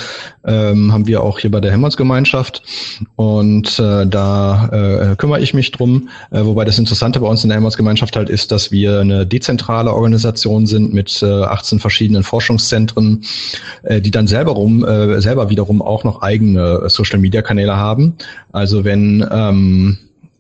ähm, 0.46 0.92
haben 0.92 1.08
wir 1.08 1.24
auch 1.24 1.40
hier 1.40 1.50
bei 1.50 1.58
der 1.58 1.72
Helmholtz-Gemeinschaft. 1.72 2.62
Und 3.16 3.80
äh, 3.80 4.06
da 4.06 4.68
äh, 4.68 5.16
kümmere 5.16 5.40
ich 5.40 5.54
mich 5.54 5.72
drum. 5.72 6.08
Äh, 6.30 6.44
wobei 6.44 6.64
das 6.64 6.78
Interessante 6.78 7.18
bei 7.18 7.26
uns 7.26 7.42
in 7.42 7.48
der 7.48 7.56
Helmholtz-Gemeinschaft 7.56 8.14
halt 8.14 8.30
ist, 8.30 8.52
dass 8.52 8.70
wir 8.70 9.00
eine 9.00 9.26
dezentrale 9.26 9.92
Organisation 9.92 10.68
sind 10.68 10.94
mit 10.94 11.20
äh, 11.20 11.26
18 11.26 11.80
verschiedenen 11.80 12.22
Forschungszentren, 12.22 13.24
äh, 13.82 14.00
die 14.00 14.12
dann 14.12 14.28
selber 14.28 14.52
rum, 14.52 14.84
äh, 14.84 15.20
selber 15.20 15.50
wiederum 15.50 15.82
auch 15.82 16.04
noch 16.04 16.22
eigene 16.22 16.88
Social 16.88 17.18
Media 17.18 17.42
Kanäle 17.42 17.76
haben. 17.76 18.14
Also 18.52 18.84
wenn 18.84 19.26
ähm, 19.32 19.98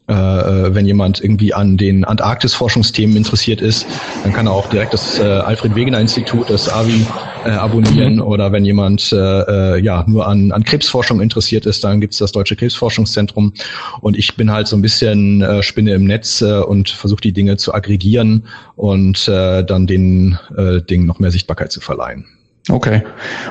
äh, 0.08 0.14
äh, 0.14 0.74
wenn 0.74 0.84
jemand 0.84 1.22
irgendwie 1.22 1.54
an 1.54 1.76
den 1.76 2.04
Antarktis-Forschungsthemen 2.04 3.16
interessiert 3.16 3.60
ist, 3.60 3.86
dann 4.24 4.32
kann 4.32 4.46
er 4.46 4.52
auch 4.52 4.68
direkt 4.68 4.92
das 4.92 5.20
äh, 5.20 5.22
Alfred 5.22 5.76
Wegener 5.76 6.00
Institut, 6.00 6.50
das 6.50 6.68
AVI, 6.68 7.06
äh, 7.44 7.50
abonnieren. 7.50 8.16
Mhm. 8.16 8.22
Oder 8.22 8.50
wenn 8.50 8.64
jemand 8.64 9.12
äh, 9.12 9.16
äh, 9.16 9.80
ja 9.80 10.04
nur 10.08 10.26
an, 10.26 10.50
an 10.50 10.64
Krebsforschung 10.64 11.20
interessiert 11.20 11.66
ist, 11.66 11.84
dann 11.84 12.00
gibt's 12.00 12.18
das 12.18 12.32
Deutsche 12.32 12.56
Krebsforschungszentrum. 12.56 13.52
Und 14.00 14.18
ich 14.18 14.34
bin 14.34 14.50
halt 14.50 14.66
so 14.66 14.76
ein 14.76 14.82
bisschen 14.82 15.40
äh, 15.40 15.62
Spinne 15.62 15.94
im 15.94 16.04
Netz 16.04 16.42
äh, 16.42 16.60
und 16.60 16.88
versuche 16.88 17.20
die 17.20 17.32
Dinge 17.32 17.56
zu 17.56 17.72
aggregieren 17.72 18.44
und 18.74 19.28
äh, 19.28 19.64
dann 19.64 19.86
den 19.86 20.36
äh, 20.56 20.82
Dingen 20.82 21.06
noch 21.06 21.20
mehr 21.20 21.30
Sichtbarkeit 21.30 21.70
zu 21.70 21.80
verleihen. 21.80 22.26
Okay. 22.68 23.02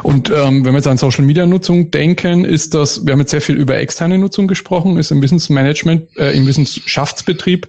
Und 0.04 0.30
ähm, 0.30 0.64
wenn 0.64 0.72
wir 0.72 0.78
jetzt 0.78 0.88
an 0.88 0.98
Social 0.98 1.26
Media 1.26 1.46
Nutzung 1.46 1.92
denken, 1.92 2.46
ist 2.46 2.74
das, 2.74 3.06
wir 3.06 3.12
haben 3.12 3.20
jetzt 3.20 3.32
sehr 3.32 3.42
viel 3.42 3.58
über 3.58 3.76
externe 3.78 4.18
Nutzung 4.18 4.48
gesprochen, 4.48 4.98
ist 4.98 5.12
im 5.12 5.22
Wissensmanagement, 5.22 6.18
äh, 6.18 6.32
im 6.32 6.48
Wissenschaftsbetrieb, 6.48 7.68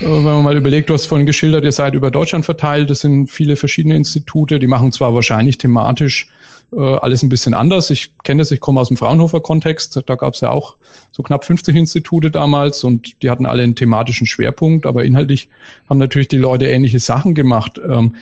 äh, 0.00 0.04
wenn 0.04 0.22
man 0.22 0.42
mal 0.44 0.56
überlegt, 0.56 0.90
du 0.90 0.94
hast 0.94 1.06
vorhin 1.06 1.26
geschildert, 1.26 1.64
ihr 1.64 1.72
seid 1.72 1.94
über 1.94 2.10
Deutschland 2.10 2.44
verteilt, 2.44 2.90
das 2.90 3.00
sind 3.00 3.30
viele 3.30 3.56
verschiedene 3.56 3.96
Institute, 3.96 4.58
die 4.58 4.66
machen 4.66 4.92
zwar 4.92 5.14
wahrscheinlich 5.14 5.56
thematisch 5.56 6.28
äh, 6.76 6.80
alles 6.80 7.22
ein 7.22 7.30
bisschen 7.30 7.54
anders. 7.54 7.88
Ich 7.88 8.12
kenne 8.22 8.42
das, 8.42 8.50
ich 8.50 8.60
komme 8.60 8.78
aus 8.78 8.88
dem 8.88 8.98
Fraunhofer-Kontext, 8.98 10.02
da 10.04 10.14
gab 10.14 10.34
es 10.34 10.42
ja 10.42 10.50
auch 10.50 10.76
so 11.10 11.22
knapp 11.22 11.46
50 11.46 11.74
Institute 11.74 12.30
damals 12.30 12.84
und 12.84 13.22
die 13.22 13.30
hatten 13.30 13.46
alle 13.46 13.62
einen 13.62 13.76
thematischen 13.76 14.26
Schwerpunkt, 14.26 14.84
aber 14.84 15.04
inhaltlich 15.04 15.48
haben 15.88 15.98
natürlich 15.98 16.28
die 16.28 16.36
Leute 16.36 16.66
ähnliche 16.66 17.00
Sachen 17.00 17.34
gemacht. 17.34 17.80
Ähm, 17.82 18.16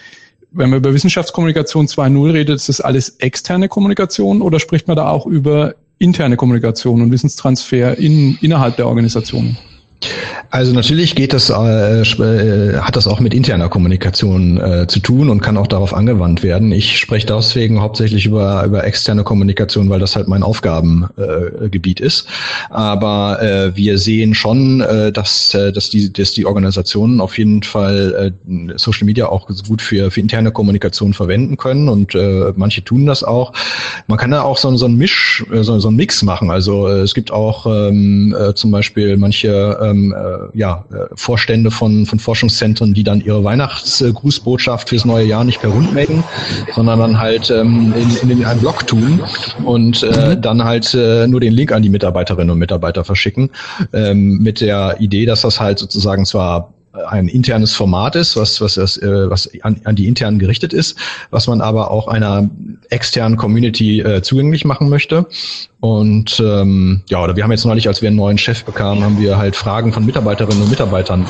wenn 0.52 0.70
man 0.70 0.78
über 0.78 0.92
Wissenschaftskommunikation 0.92 1.86
2.0 1.86 2.32
redet, 2.32 2.56
ist 2.56 2.68
das 2.68 2.80
alles 2.80 3.10
externe 3.18 3.68
Kommunikation 3.68 4.42
oder 4.42 4.58
spricht 4.58 4.88
man 4.88 4.96
da 4.96 5.08
auch 5.08 5.26
über 5.26 5.74
interne 5.98 6.36
Kommunikation 6.36 7.02
und 7.02 7.12
Wissenstransfer 7.12 7.98
in, 7.98 8.36
innerhalb 8.40 8.76
der 8.76 8.86
Organisation? 8.86 9.56
Also 10.50 10.72
natürlich 10.72 11.14
geht 11.14 11.32
das, 11.32 11.50
äh, 11.50 12.00
äh, 12.02 12.76
hat 12.78 12.96
das 12.96 13.06
auch 13.06 13.20
mit 13.20 13.34
interner 13.34 13.68
Kommunikation 13.68 14.58
äh, 14.58 14.86
zu 14.88 14.98
tun 14.98 15.28
und 15.28 15.40
kann 15.40 15.56
auch 15.56 15.66
darauf 15.66 15.94
angewandt 15.94 16.42
werden. 16.42 16.72
Ich 16.72 16.98
spreche 16.98 17.26
deswegen 17.26 17.80
hauptsächlich 17.80 18.26
über, 18.26 18.64
über 18.64 18.84
externe 18.84 19.22
Kommunikation, 19.22 19.88
weil 19.90 20.00
das 20.00 20.16
halt 20.16 20.26
mein 20.26 20.42
Aufgabengebiet 20.42 22.00
äh, 22.00 22.04
ist. 22.04 22.26
Aber 22.70 23.40
äh, 23.42 23.76
wir 23.76 23.98
sehen 23.98 24.34
schon, 24.34 24.80
äh, 24.80 25.12
dass, 25.12 25.54
äh, 25.54 25.72
dass, 25.72 25.90
die, 25.90 26.12
dass 26.12 26.32
die 26.32 26.46
Organisationen 26.46 27.20
auf 27.20 27.38
jeden 27.38 27.62
Fall 27.62 28.32
äh, 28.48 28.76
Social 28.76 29.06
Media 29.06 29.28
auch 29.28 29.46
gut 29.68 29.82
für, 29.82 30.10
für 30.10 30.20
interne 30.20 30.50
Kommunikation 30.50 31.12
verwenden 31.12 31.58
können 31.58 31.88
und 31.88 32.14
äh, 32.14 32.52
manche 32.56 32.82
tun 32.82 33.06
das 33.06 33.22
auch. 33.22 33.52
Man 34.08 34.18
kann 34.18 34.30
da 34.30 34.42
auch 34.42 34.56
so, 34.56 34.74
so 34.76 34.86
ein 34.86 34.96
Misch, 34.96 35.44
äh, 35.52 35.62
so, 35.62 35.78
so 35.78 35.88
ein 35.88 35.96
Mix 35.96 36.22
machen. 36.22 36.50
Also 36.50 36.88
äh, 36.88 37.00
es 37.00 37.14
gibt 37.14 37.30
auch 37.30 37.66
ähm, 37.66 38.34
äh, 38.38 38.54
zum 38.54 38.70
Beispiel 38.70 39.16
manche 39.16 39.89
ähm, 39.90 40.14
äh, 40.16 40.59
ja, 40.59 40.85
äh, 40.90 41.07
Vorstände 41.14 41.70
von, 41.70 42.07
von 42.07 42.18
Forschungszentren, 42.18 42.94
die 42.94 43.05
dann 43.05 43.20
ihre 43.20 43.42
Weihnachtsgrußbotschaft 43.44 44.88
fürs 44.88 45.05
neue 45.05 45.26
Jahr 45.26 45.44
nicht 45.44 45.61
per 45.61 45.70
Rundmail, 45.70 46.22
sondern 46.74 46.98
dann 46.98 47.18
halt 47.18 47.50
ähm, 47.50 47.92
in, 48.22 48.31
in 48.31 48.44
einem 48.44 48.61
Blog 48.61 48.87
tun 48.87 49.20
und 49.64 50.03
äh, 50.03 50.37
mhm. 50.37 50.40
dann 50.40 50.64
halt 50.64 50.94
äh, 50.94 51.26
nur 51.26 51.40
den 51.40 51.53
Link 51.53 51.72
an 51.72 51.83
die 51.83 51.90
Mitarbeiterinnen 51.90 52.50
und 52.50 52.59
Mitarbeiter 52.59 53.05
verschicken, 53.05 53.50
ähm, 53.92 54.38
mit 54.38 54.61
der 54.61 54.96
Idee, 55.00 55.26
dass 55.26 55.42
das 55.42 55.61
halt 55.61 55.79
sozusagen 55.79 56.24
zwar 56.24 56.72
ein 56.92 57.29
internes 57.29 57.72
Format 57.72 58.16
ist, 58.16 58.37
was, 58.37 58.61
was, 58.61 58.74
das, 58.74 58.96
äh, 58.96 59.31
was 59.31 59.48
an, 59.62 59.81
an 59.85 59.94
die 59.94 60.09
internen 60.09 60.38
gerichtet 60.38 60.72
ist, 60.72 60.98
was 61.31 61.46
man 61.46 61.61
aber 61.61 61.90
auch 61.90 62.09
einer 62.09 62.50
externen 62.88 63.37
Community 63.37 64.00
äh, 64.00 64.22
zugänglich 64.22 64.64
machen 64.64 64.88
möchte. 64.88 65.26
Und 65.79 66.40
ähm, 66.44 67.03
ja, 67.09 67.22
oder 67.22 67.37
wir 67.37 67.44
haben 67.44 67.53
jetzt 67.53 67.64
neulich, 67.64 67.87
als 67.87 68.03
wir 68.03 68.09
einen 68.09 68.16
neuen 68.16 68.38
Chef 68.38 68.64
bekamen, 68.64 69.05
haben 69.05 69.20
wir 69.20 69.38
halt 69.38 69.55
Fragen 69.55 69.92
von 69.92 70.05
Mitarbeiterinnen 70.05 70.62
und 70.62 70.68
Mitarbeitern 70.68 71.26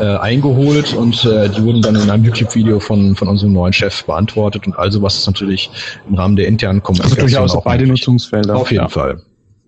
äh, 0.00 0.04
eingeholt 0.04 0.94
und 0.94 1.24
äh, 1.24 1.48
die 1.50 1.62
wurden 1.62 1.82
dann 1.82 1.94
in 1.94 2.10
einem 2.10 2.24
YouTube-Video 2.24 2.80
von, 2.80 3.14
von 3.14 3.28
unserem 3.28 3.52
neuen 3.52 3.72
Chef 3.72 4.04
beantwortet 4.04 4.66
und 4.66 4.76
also 4.78 5.02
was 5.02 5.16
ist 5.16 5.26
natürlich 5.26 5.70
im 6.08 6.14
Rahmen 6.14 6.36
der 6.36 6.48
internen 6.48 6.82
Kommunikation. 6.82 7.24
Also 7.24 7.36
durchaus 7.36 7.56
auch 7.56 7.64
beide 7.64 7.86
Nutzungsfelder. 7.86 8.56
Auf 8.56 8.70
jeden 8.72 8.84
ja. 8.84 8.88
Fall. 8.88 9.22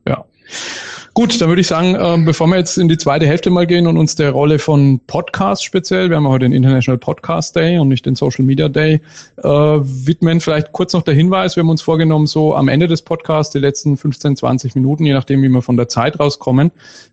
Ja. 0.08 0.24
Gut, 1.16 1.40
dann 1.40 1.48
würde 1.48 1.60
ich 1.60 1.68
sagen, 1.68 1.94
äh, 1.94 2.24
bevor 2.24 2.48
wir 2.48 2.56
jetzt 2.56 2.76
in 2.76 2.88
die 2.88 2.98
zweite 2.98 3.24
Hälfte 3.24 3.48
mal 3.48 3.68
gehen 3.68 3.86
und 3.86 3.96
uns 3.98 4.16
der 4.16 4.32
Rolle 4.32 4.58
von 4.58 4.98
Podcast 5.06 5.64
speziell, 5.64 6.10
wir 6.10 6.16
haben 6.16 6.26
heute 6.26 6.46
den 6.46 6.52
International 6.52 6.98
Podcast 6.98 7.54
Day 7.54 7.78
und 7.78 7.86
nicht 7.86 8.04
den 8.04 8.16
Social 8.16 8.44
Media 8.44 8.68
Day, 8.68 9.00
äh, 9.36 9.44
widmen, 9.44 10.40
vielleicht 10.40 10.72
kurz 10.72 10.92
noch 10.92 11.02
der 11.02 11.14
Hinweis, 11.14 11.54
wir 11.54 11.62
haben 11.62 11.70
uns 11.70 11.82
vorgenommen, 11.82 12.26
so 12.26 12.56
am 12.56 12.66
Ende 12.66 12.88
des 12.88 13.02
Podcasts, 13.02 13.52
die 13.52 13.60
letzten 13.60 13.96
15, 13.96 14.36
20 14.38 14.74
Minuten, 14.74 15.04
je 15.06 15.12
nachdem, 15.12 15.40
wie 15.44 15.48
wir 15.48 15.62
von 15.62 15.76
der 15.76 15.86
Zeit 15.86 16.18
rauskommen, 16.18 16.72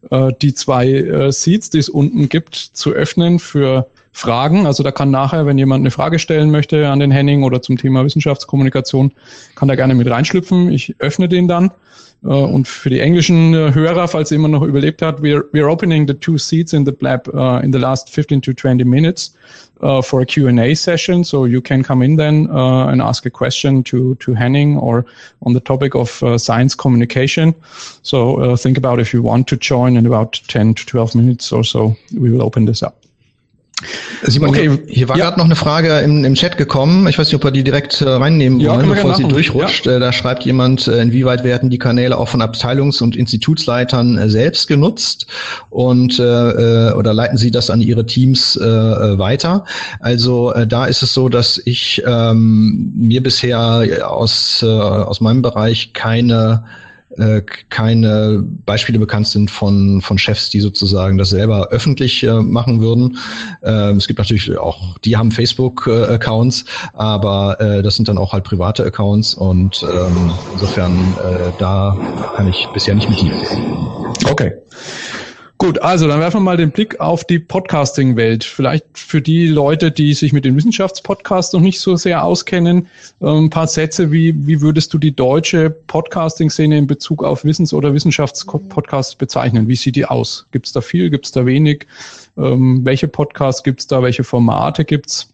äh, 0.10 0.32
die 0.42 0.56
zwei 0.56 0.88
äh, 0.90 1.32
Seats, 1.32 1.70
die 1.70 1.78
es 1.78 1.88
unten 1.88 2.28
gibt, 2.28 2.56
zu 2.56 2.94
öffnen 2.94 3.38
für 3.38 3.88
Fragen. 4.14 4.66
Also 4.66 4.82
da 4.82 4.92
kann 4.92 5.12
nachher, 5.12 5.46
wenn 5.46 5.60
jemand 5.60 5.82
eine 5.82 5.92
Frage 5.92 6.18
stellen 6.18 6.50
möchte 6.50 6.90
an 6.90 7.00
den 7.00 7.12
Henning 7.12 7.44
oder 7.44 7.62
zum 7.62 7.78
Thema 7.78 8.04
Wissenschaftskommunikation, 8.04 9.12
kann 9.54 9.68
da 9.68 9.76
gerne 9.76 9.94
mit 9.94 10.10
reinschlüpfen. 10.10 10.72
Ich 10.72 10.96
öffne 10.98 11.30
den 11.30 11.48
dann. 11.48 11.72
Äh, 12.24 12.28
und 12.28 12.68
für 12.68 12.90
die 12.90 13.00
englischen 13.00 13.54
äh, 13.54 13.74
Hörer, 13.74 14.08
falls 14.08 14.30
jemand 14.30 14.54
noch 14.54 14.64
überlebt 14.64 15.02
hat, 15.02 15.22
we're, 15.22 15.44
we're 15.54 15.70
opening 15.70 16.08
the 16.08 16.14
two 16.14 16.38
seats 16.38 16.74
in 16.74 16.86
the 16.86 16.94
lab 17.00 17.28
uh, 17.34 17.60
in 17.64 17.72
the 17.72 17.80
last 17.80 18.10
15 18.10 18.42
to 18.42 18.54
20 18.54 18.84
minutes 18.84 19.34
uh, 19.82 20.02
for 20.02 20.22
a 20.22 20.26
Q&A 20.26 20.76
session. 20.76 21.24
So 21.24 21.46
you 21.46 21.62
can 21.62 21.84
come 21.84 22.04
in 22.04 22.18
then 22.18 22.50
uh, 22.52 22.88
and 22.88 23.02
ask 23.02 23.26
a 23.26 23.32
question 23.32 23.84
to, 23.84 24.16
to 24.16 24.34
Henning 24.34 24.78
or 24.78 25.06
on 25.44 25.54
the 25.54 25.60
topic 25.60 25.96
of 25.96 26.22
uh, 26.24 26.38
science 26.38 26.76
communication. 26.76 27.56
So 28.04 28.38
uh, 28.40 28.56
think 28.56 28.78
about 28.78 29.00
if 29.00 29.14
you 29.14 29.22
want 29.22 29.48
to 29.48 29.58
join 29.58 29.98
in 29.98 30.06
about 30.06 30.40
10 30.48 30.76
to 30.76 30.86
12 30.86 31.16
minutes 31.16 31.52
or 31.52 31.64
so, 31.64 31.96
we 32.14 32.32
will 32.32 32.44
open 32.44 32.66
this 32.66 32.84
up. 32.84 33.01
Simon, 34.24 34.50
okay. 34.50 34.80
hier 34.88 35.10
war 35.10 35.18
ja. 35.18 35.26
gerade 35.26 35.40
noch 35.40 35.46
eine 35.46 35.56
Frage 35.56 36.00
im, 36.00 36.24
im 36.24 36.36
Chat 36.36 36.58
gekommen. 36.58 37.08
Ich 37.08 37.18
weiß 37.18 37.28
nicht, 37.28 37.36
ob 37.36 37.44
wir 37.44 37.52
die 37.52 37.64
direkt 37.64 38.02
äh, 38.02 38.10
reinnehmen 38.10 38.60
ja, 38.60 38.76
wollen, 38.76 38.90
bevor 38.90 39.16
sie 39.16 39.24
durchrutscht. 39.24 39.86
Ja. 39.86 39.98
Äh, 39.98 40.00
da 40.00 40.14
schreibt 40.14 40.44
jemand, 40.44 40.88
äh, 40.88 41.02
inwieweit 41.02 41.44
werden 41.44 41.70
die 41.70 41.80
Kanäle 41.80 42.18
auch 42.18 42.28
von 42.28 42.42
Abteilungs- 42.42 43.02
und 43.02 43.16
Institutsleitern 43.16 44.18
äh, 44.18 44.30
selbst 44.30 44.68
genutzt 44.68 45.28
und 45.70 46.20
äh, 46.20 46.24
äh, 46.24 46.94
oder 46.94 47.14
leiten 47.14 47.38
sie 47.38 47.52
das 47.52 47.70
an 47.70 47.82
ihre 47.82 48.06
Teams 48.06 48.56
äh, 48.56 48.62
weiter? 49.18 49.66
Also 50.00 50.54
äh, 50.54 50.68
da 50.68 50.86
ist 50.86 51.02
es 51.02 51.14
so, 51.14 51.30
dass 51.30 51.62
ich 51.66 52.04
ähm, 52.06 52.92
mir 52.96 53.24
bisher 53.24 54.10
aus, 54.10 54.62
äh, 54.64 54.68
aus 54.68 55.22
meinem 55.22 55.42
Bereich 55.42 55.94
keine 55.94 56.64
äh, 57.18 57.42
keine 57.70 58.44
Beispiele 58.66 59.00
bekannt 59.00 59.28
sind 59.28 59.50
von, 59.50 60.02
von 60.02 60.18
Chefs, 60.18 60.50
die 60.50 60.60
sozusagen 60.60 61.18
das 61.18 61.30
selber 61.30 61.70
öffentlich 61.70 62.24
äh, 62.24 62.42
machen 62.42 62.82
würden. 62.82 63.18
Ähm, 63.64 63.98
es 63.98 64.08
gibt 64.08 64.20
natürlich 64.20 64.58
auch, 64.58 64.98
die 65.00 65.16
haben 65.16 65.32
Facebook-Accounts, 65.32 66.66
aber 66.94 67.60
äh, 67.62 67.82
das 67.82 67.96
sind 67.96 68.08
dann 68.08 68.18
auch 68.18 68.34
halt 68.34 68.44
private 68.44 68.86
Accounts 68.86 69.34
und 69.34 69.84
ähm, 69.84 70.32
insofern 70.54 70.94
äh, 71.24 71.52
da 71.60 71.98
kann 72.36 72.48
ich 72.48 72.68
bisher 72.74 72.96
nicht 72.96 73.10
mit 73.10 73.22
mitdienen. 73.24 73.42
Okay. 74.30 74.54
Gut, 75.62 75.80
also 75.80 76.08
dann 76.08 76.20
werfen 76.20 76.38
wir 76.38 76.46
mal 76.46 76.58
den 76.58 76.72
Blick 76.72 77.00
auf 77.00 77.24
die 77.24 77.38
Podcasting-Welt. 77.38 78.44
Vielleicht 78.44 78.84
für 78.98 79.22
die 79.22 79.46
Leute, 79.46 79.92
die 79.92 80.16
sich 80.16 80.34
mit 80.34 80.44
den 80.44 80.56
Wissenschaftspodcasts 80.56 81.54
noch 81.54 81.62
nicht 81.62 81.80
so 81.80 81.96
sehr 81.98 82.24
auskennen, 82.24 82.88
äh, 83.20 83.28
ein 83.28 83.52
paar 83.52 83.68
Sätze, 83.68 84.12
wie, 84.12 84.34
wie 84.48 84.60
würdest 84.60 84.92
du 84.92 84.98
die 84.98 85.16
deutsche 85.16 85.70
Podcasting-Szene 85.70 86.80
in 86.80 86.88
Bezug 86.88 87.24
auf 87.24 87.46
Wissens- 87.46 87.76
oder 87.76 87.94
Wissenschaftspodcasts 87.94 89.14
bezeichnen? 89.14 89.68
Wie 89.68 89.76
sieht 89.76 89.98
die 89.98 90.06
aus? 90.06 90.48
Gibt 90.50 90.66
es 90.66 90.72
da 90.72 90.82
viel, 90.82 91.12
gibt 91.12 91.28
es 91.28 91.32
da 91.32 91.46
wenig? 91.46 91.86
Ähm, 92.40 92.84
welche 92.84 93.08
Podcasts 93.08 93.62
gibt 93.62 93.82
es 93.82 93.86
da? 93.86 94.02
Welche 94.02 94.24
Formate 94.24 94.84
gibt 94.84 95.12
es? 95.12 95.28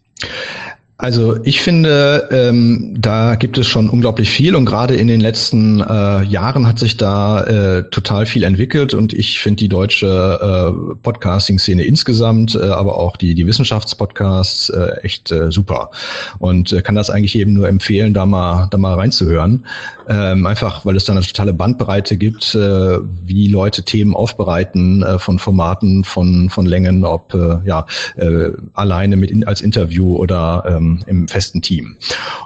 Also 0.99 1.38
ich 1.43 1.62
finde, 1.62 2.27
ähm, 2.31 2.95
da 2.97 3.36
gibt 3.36 3.60
es 3.60 3.67
schon 3.67 3.88
unglaublich 3.88 4.31
viel 4.31 4.55
und 4.55 4.65
gerade 4.65 4.95
in 4.95 5.07
den 5.07 5.19
letzten 5.19 5.79
äh, 5.79 6.23
Jahren 6.23 6.67
hat 6.67 6.79
sich 6.79 6.97
da 6.97 7.43
äh, 7.43 7.83
total 7.91 8.25
viel 8.25 8.41
entwickelt 8.41 8.95
und 8.95 9.13
ich 9.13 9.39
finde 9.39 9.57
die 9.57 9.69
deutsche 9.69 10.07
äh, 10.07 10.95
Podcasting-Szene 11.03 11.83
insgesamt, 11.83 12.55
äh, 12.55 12.63
aber 12.63 12.97
auch 12.97 13.15
die, 13.15 13.36
die 13.36 13.45
Wissenschaftspodcasts 13.45 14.69
äh, 14.69 15.01
echt 15.03 15.31
äh, 15.31 15.51
super 15.51 15.91
und 16.39 16.73
äh, 16.73 16.81
kann 16.81 16.95
das 16.95 17.12
eigentlich 17.12 17.38
eben 17.38 17.53
nur 17.53 17.67
empfehlen, 17.67 18.15
da 18.15 18.25
mal, 18.25 18.67
da 18.71 18.79
mal 18.79 18.95
reinzuhören. 18.95 19.67
Ähm, 20.10 20.47
einfach, 20.47 20.83
weil 20.83 20.95
es 20.95 21.05
da 21.05 21.13
eine 21.13 21.21
totale 21.21 21.53
Bandbreite 21.53 22.17
gibt, 22.17 22.55
äh, 22.55 22.97
wie 23.23 23.49
Leute 23.49 23.83
Themen 23.83 24.15
aufbereiten 24.15 25.03
äh, 25.03 25.19
von 25.19 25.38
Formaten, 25.38 26.03
von, 26.03 26.49
von 26.49 26.65
Längen, 26.65 27.05
ob 27.05 27.36
äh, 27.36 27.57
ja 27.65 27.86
äh, 28.15 28.51
alleine 28.73 29.15
mit 29.15 29.29
in, 29.29 29.45
als 29.45 29.62
Interview 29.62 30.15
oder 30.15 30.63
ähm, 30.67 30.87
im 31.08 31.28
festen 31.28 31.62
Team. 31.62 31.97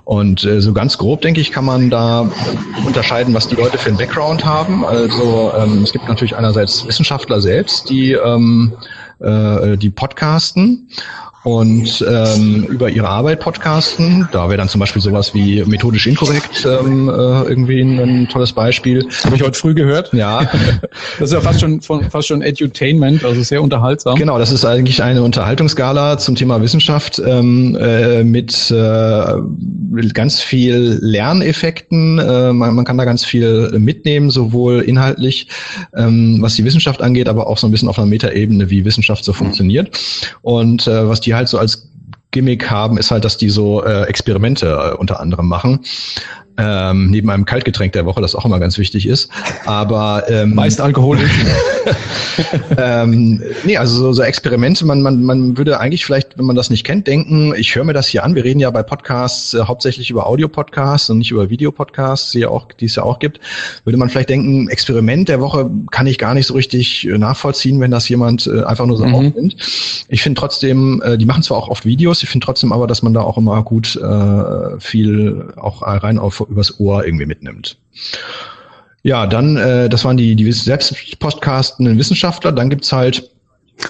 Und 0.03 0.43
äh, 0.43 0.61
so 0.61 0.73
ganz 0.73 0.97
grob, 0.97 1.21
denke 1.21 1.41
ich, 1.41 1.51
kann 1.51 1.65
man 1.65 1.89
da 1.89 2.29
unterscheiden, 2.85 3.33
was 3.33 3.47
die 3.47 3.55
Leute 3.55 3.77
für 3.77 3.89
einen 3.89 3.97
Background 3.97 4.43
haben. 4.43 4.85
Also 4.85 5.51
ähm, 5.57 5.83
es 5.83 5.91
gibt 5.91 6.07
natürlich 6.07 6.35
einerseits 6.35 6.85
Wissenschaftler 6.87 7.41
selbst, 7.41 7.89
die 7.89 8.13
ähm, 8.13 8.73
äh, 9.21 9.77
die 9.77 9.89
podcasten 9.89 10.89
und 11.43 12.05
ähm, 12.07 12.65
über 12.69 12.89
ihre 12.89 13.09
Arbeit 13.09 13.39
podcasten. 13.39 14.27
Da 14.31 14.47
wäre 14.47 14.57
dann 14.57 14.69
zum 14.69 14.79
Beispiel 14.79 15.01
sowas 15.01 15.33
wie 15.33 15.63
methodisch 15.65 16.05
inkorrekt 16.05 16.65
ähm, 16.65 17.09
äh, 17.09 17.11
irgendwie 17.11 17.81
ein, 17.81 17.99
ein 17.99 18.27
tolles 18.29 18.53
Beispiel. 18.53 19.07
Habe 19.23 19.35
ich 19.35 19.41
heute 19.41 19.57
früh 19.57 19.73
gehört. 19.73 20.13
Ja. 20.13 20.41
das 21.19 21.29
ist 21.29 21.33
ja 21.33 21.41
fast 21.41 21.59
schon 21.59 21.81
fast 21.81 22.27
schon 22.27 22.41
Edutainment, 22.43 23.25
also 23.25 23.41
sehr 23.41 23.61
unterhaltsam. 23.61 24.17
Genau, 24.17 24.37
das 24.37 24.51
ist 24.51 24.65
eigentlich 24.65 25.01
eine 25.01 25.23
Unterhaltungsgala 25.23 26.19
zum 26.19 26.35
Thema 26.35 26.61
Wissenschaft 26.61 27.19
ähm, 27.25 27.75
äh, 27.79 28.23
mit, 28.23 28.69
äh, 28.69 29.33
ganz 30.13 30.39
viel 30.39 30.99
Lerneffekten. 31.01 32.19
Äh, 32.19 32.53
man, 32.53 32.75
man 32.75 32.85
kann 32.85 32.97
da 32.99 33.05
ganz 33.05 33.25
viel 33.25 33.71
mitnehmen, 33.79 34.29
sowohl 34.29 34.81
inhaltlich, 34.81 35.47
ähm, 35.95 36.37
was 36.39 36.55
die 36.55 36.65
Wissenschaft 36.65 37.01
angeht, 37.01 37.27
aber 37.27 37.47
auch 37.47 37.57
so 37.57 37.67
ein 37.67 37.71
bisschen 37.71 37.89
auf 37.89 37.97
einer 37.97 38.07
Metaebene, 38.07 38.69
wie 38.69 38.85
Wissenschaft 38.85 39.10
so 39.17 39.33
funktioniert. 39.33 39.97
Und 40.41 40.87
äh, 40.87 41.07
was 41.07 41.21
die 41.21 41.31
die 41.31 41.35
halt 41.35 41.47
so 41.47 41.57
als 41.57 41.87
Gimmick 42.31 42.69
haben, 42.69 42.97
ist 42.97 43.11
halt, 43.11 43.25
dass 43.25 43.37
die 43.37 43.49
so 43.49 43.83
äh, 43.83 44.03
Experimente 44.03 44.67
äh, 44.67 44.95
unter 44.97 45.19
anderem 45.19 45.47
machen 45.47 45.81
ähm, 46.61 47.09
neben 47.09 47.29
einem 47.29 47.45
Kaltgetränk 47.45 47.93
der 47.93 48.05
Woche, 48.05 48.21
das 48.21 48.35
auch 48.35 48.45
immer 48.45 48.59
ganz 48.59 48.77
wichtig 48.77 49.07
ist. 49.07 49.29
Aber 49.65 50.23
ähm, 50.29 50.55
meist 50.55 50.79
alkoholisch. 50.79 51.31
ähm, 52.77 53.41
nee, 53.63 53.77
also 53.77 53.95
so, 53.95 54.13
so 54.13 54.21
Experimente, 54.21 54.85
man, 54.85 55.01
man, 55.01 55.23
man 55.23 55.57
würde 55.57 55.79
eigentlich 55.79 56.05
vielleicht, 56.05 56.37
wenn 56.37 56.45
man 56.45 56.55
das 56.55 56.69
nicht 56.69 56.85
kennt, 56.85 57.07
denken, 57.07 57.53
ich 57.57 57.75
höre 57.75 57.83
mir 57.83 57.93
das 57.93 58.07
hier 58.07 58.23
an. 58.23 58.35
Wir 58.35 58.43
reden 58.43 58.59
ja 58.59 58.69
bei 58.69 58.83
Podcasts 58.83 59.53
äh, 59.53 59.61
hauptsächlich 59.63 60.09
über 60.09 60.27
Audio-Podcasts 60.27 61.09
und 61.09 61.19
nicht 61.19 61.31
über 61.31 61.49
Videopodcasts, 61.49 62.31
die, 62.31 62.39
ja 62.39 62.49
auch, 62.49 62.71
die 62.71 62.85
es 62.85 62.95
ja 62.95 63.03
auch 63.03 63.19
gibt. 63.19 63.39
Würde 63.83 63.97
man 63.97 64.09
vielleicht 64.09 64.29
denken, 64.29 64.69
Experiment 64.69 65.29
der 65.29 65.41
Woche 65.41 65.69
kann 65.89 66.07
ich 66.07 66.17
gar 66.17 66.33
nicht 66.33 66.47
so 66.47 66.53
richtig 66.53 67.07
äh, 67.07 67.17
nachvollziehen, 67.17 67.79
wenn 67.79 67.91
das 67.91 68.07
jemand 68.09 68.47
äh, 68.47 68.63
einfach 68.63 68.85
nur 68.85 68.97
so 68.97 69.05
mhm. 69.05 69.15
aufnimmt. 69.15 69.55
Ich 70.07 70.21
finde 70.21 70.39
trotzdem, 70.39 71.01
äh, 71.03 71.17
die 71.17 71.25
machen 71.25 71.43
zwar 71.43 71.57
auch 71.57 71.69
oft 71.69 71.85
Videos, 71.85 72.23
ich 72.23 72.29
finde 72.29 72.45
trotzdem 72.45 72.71
aber, 72.71 72.87
dass 72.87 73.01
man 73.01 73.13
da 73.13 73.21
auch 73.21 73.37
immer 73.37 73.63
gut 73.63 73.95
äh, 73.95 74.79
viel 74.79 75.53
auch 75.55 75.81
rein 75.81 76.19
auf 76.19 76.45
übers 76.51 76.79
Ohr 76.79 77.05
irgendwie 77.05 77.25
mitnimmt. 77.25 77.77
Ja, 79.03 79.25
dann, 79.25 79.57
äh, 79.57 79.89
das 79.89 80.05
waren 80.05 80.17
die, 80.17 80.35
die 80.35 80.51
selbstpodcastenden 80.51 81.97
Wissenschaftler. 81.97 82.51
Dann 82.51 82.69
gibt's 82.69 82.91
halt 82.91 83.31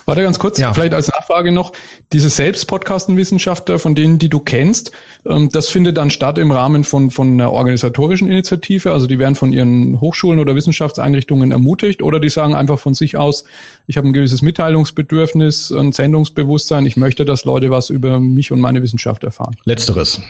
Warte 0.06 0.24
ganz 0.24 0.40
kurz, 0.40 0.58
ja. 0.58 0.74
vielleicht 0.74 0.94
als 0.94 1.08
Nachfrage 1.10 1.52
noch, 1.52 1.74
diese 2.14 2.30
Selbstpodcasten-Wissenschaftler, 2.30 3.80
von 3.80 3.96
denen, 3.96 4.20
die 4.20 4.30
du 4.30 4.40
kennst, 4.40 4.92
ähm, 5.26 5.50
das 5.50 5.70
findet 5.70 5.98
dann 5.98 6.10
statt 6.10 6.38
im 6.38 6.52
Rahmen 6.52 6.84
von, 6.84 7.12
von 7.12 7.34
einer 7.34 7.52
organisatorischen 7.52 8.30
Initiative, 8.30 8.92
also 8.92 9.08
die 9.08 9.20
werden 9.20 9.36
von 9.36 9.54
ihren 9.54 10.00
Hochschulen 10.00 10.40
oder 10.40 10.56
Wissenschaftseinrichtungen 10.56 11.52
ermutigt 11.52 12.02
oder 12.02 12.20
die 12.20 12.30
sagen 12.30 12.56
einfach 12.56 12.80
von 12.80 12.94
sich 12.94 13.18
aus, 13.18 13.44
ich 13.88 13.98
habe 13.98 14.08
ein 14.08 14.14
gewisses 14.14 14.42
Mitteilungsbedürfnis, 14.42 15.72
ein 15.72 15.92
Sendungsbewusstsein, 15.92 16.86
ich 16.86 16.98
möchte, 16.98 17.26
dass 17.26 17.46
Leute 17.46 17.70
was 17.70 17.90
über 17.90 18.20
mich 18.20 18.52
und 18.52 18.60
meine 18.60 18.82
Wissenschaft 18.82 19.24
erfahren. 19.24 19.56
Letzteres. 19.66 20.22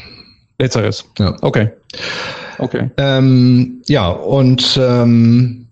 Letzteres. 0.62 1.06
Ja. 1.18 1.36
Okay. 1.42 1.72
Okay. 2.60 2.92
Ähm, 2.98 3.82
ja, 3.88 4.10
und 4.10 4.80
ähm, 4.80 5.68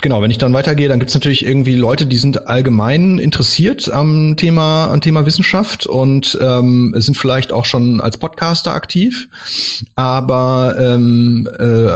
genau, 0.00 0.22
wenn 0.22 0.30
ich 0.30 0.38
dann 0.38 0.52
weitergehe, 0.52 0.88
dann 0.88 0.98
gibt 0.98 1.10
es 1.10 1.14
natürlich 1.14 1.44
irgendwie 1.44 1.74
Leute, 1.74 2.06
die 2.06 2.16
sind 2.16 2.46
allgemein 2.46 3.18
interessiert 3.18 3.90
am 3.92 4.36
Thema, 4.36 4.88
am 4.90 5.00
Thema 5.00 5.26
Wissenschaft 5.26 5.86
und 5.86 6.38
ähm, 6.40 6.94
sind 6.96 7.16
vielleicht 7.16 7.52
auch 7.52 7.64
schon 7.64 8.00
als 8.00 8.16
Podcaster 8.16 8.72
aktiv, 8.72 9.28
aber 9.94 10.76
ähm, 10.78 11.48
äh, 11.58 11.88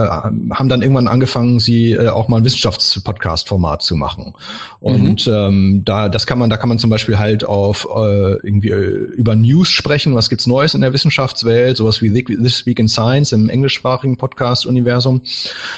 haben 0.54 0.68
dann 0.68 0.82
irgendwann 0.82 1.08
angefangen, 1.08 1.60
sie 1.60 1.92
äh, 1.92 2.08
auch 2.08 2.28
mal 2.28 2.38
ein 2.38 2.44
Wissenschaftspodcast-Format 2.44 3.82
zu 3.82 3.96
machen. 3.96 4.34
Und 4.80 5.26
mhm. 5.26 5.32
ähm, 5.32 5.82
da, 5.84 6.08
das 6.08 6.26
kann 6.26 6.38
man, 6.38 6.50
da 6.50 6.56
kann 6.56 6.68
man 6.68 6.78
zum 6.78 6.90
Beispiel 6.90 7.18
halt 7.18 7.44
auf 7.44 7.86
äh, 7.94 8.32
irgendwie 8.42 8.70
äh, 8.70 9.14
über 9.16 9.34
News 9.34 9.68
sprechen, 9.68 10.14
was 10.14 10.28
gibt's 10.28 10.46
Neues 10.46 10.74
in 10.74 10.80
der 10.80 10.92
Wissenschaftswelt, 10.92 11.76
sowas 11.76 12.02
wie 12.02 12.10
This 12.10 12.66
Week 12.66 12.78
in 12.78 12.88
Science 12.88 13.32
im 13.32 13.48
englischsprachigen 13.48 14.16
Podcast-Universum. 14.16 15.22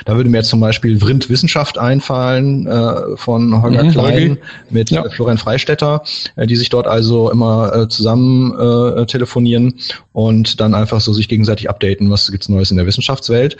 Da 0.04 0.16
würde 0.16 0.30
mir 0.30 0.38
jetzt 0.38 0.50
zum 0.50 0.60
Beispiel 0.60 0.98
Vrind 1.00 1.28
Wissenschaft 1.30 1.78
einfallen 1.78 2.07
Zahlen 2.08 2.66
äh, 2.66 3.16
von 3.16 3.62
Holger 3.62 3.84
mhm, 3.84 3.90
Klein 3.90 4.12
Holgi. 4.12 4.36
mit 4.70 4.90
ja. 4.90 5.08
Florian 5.10 5.38
Freistetter, 5.38 6.02
äh, 6.36 6.46
die 6.46 6.56
sich 6.56 6.68
dort 6.68 6.86
also 6.86 7.30
immer 7.30 7.74
äh, 7.74 7.88
zusammen 7.88 8.52
äh, 8.58 9.06
telefonieren 9.06 9.74
und 10.12 10.60
dann 10.60 10.74
einfach 10.74 11.00
so 11.00 11.12
sich 11.12 11.28
gegenseitig 11.28 11.68
updaten, 11.68 12.10
was 12.10 12.30
gibt's 12.30 12.48
Neues 12.48 12.70
in 12.70 12.76
der 12.76 12.86
Wissenschaftswelt. 12.86 13.56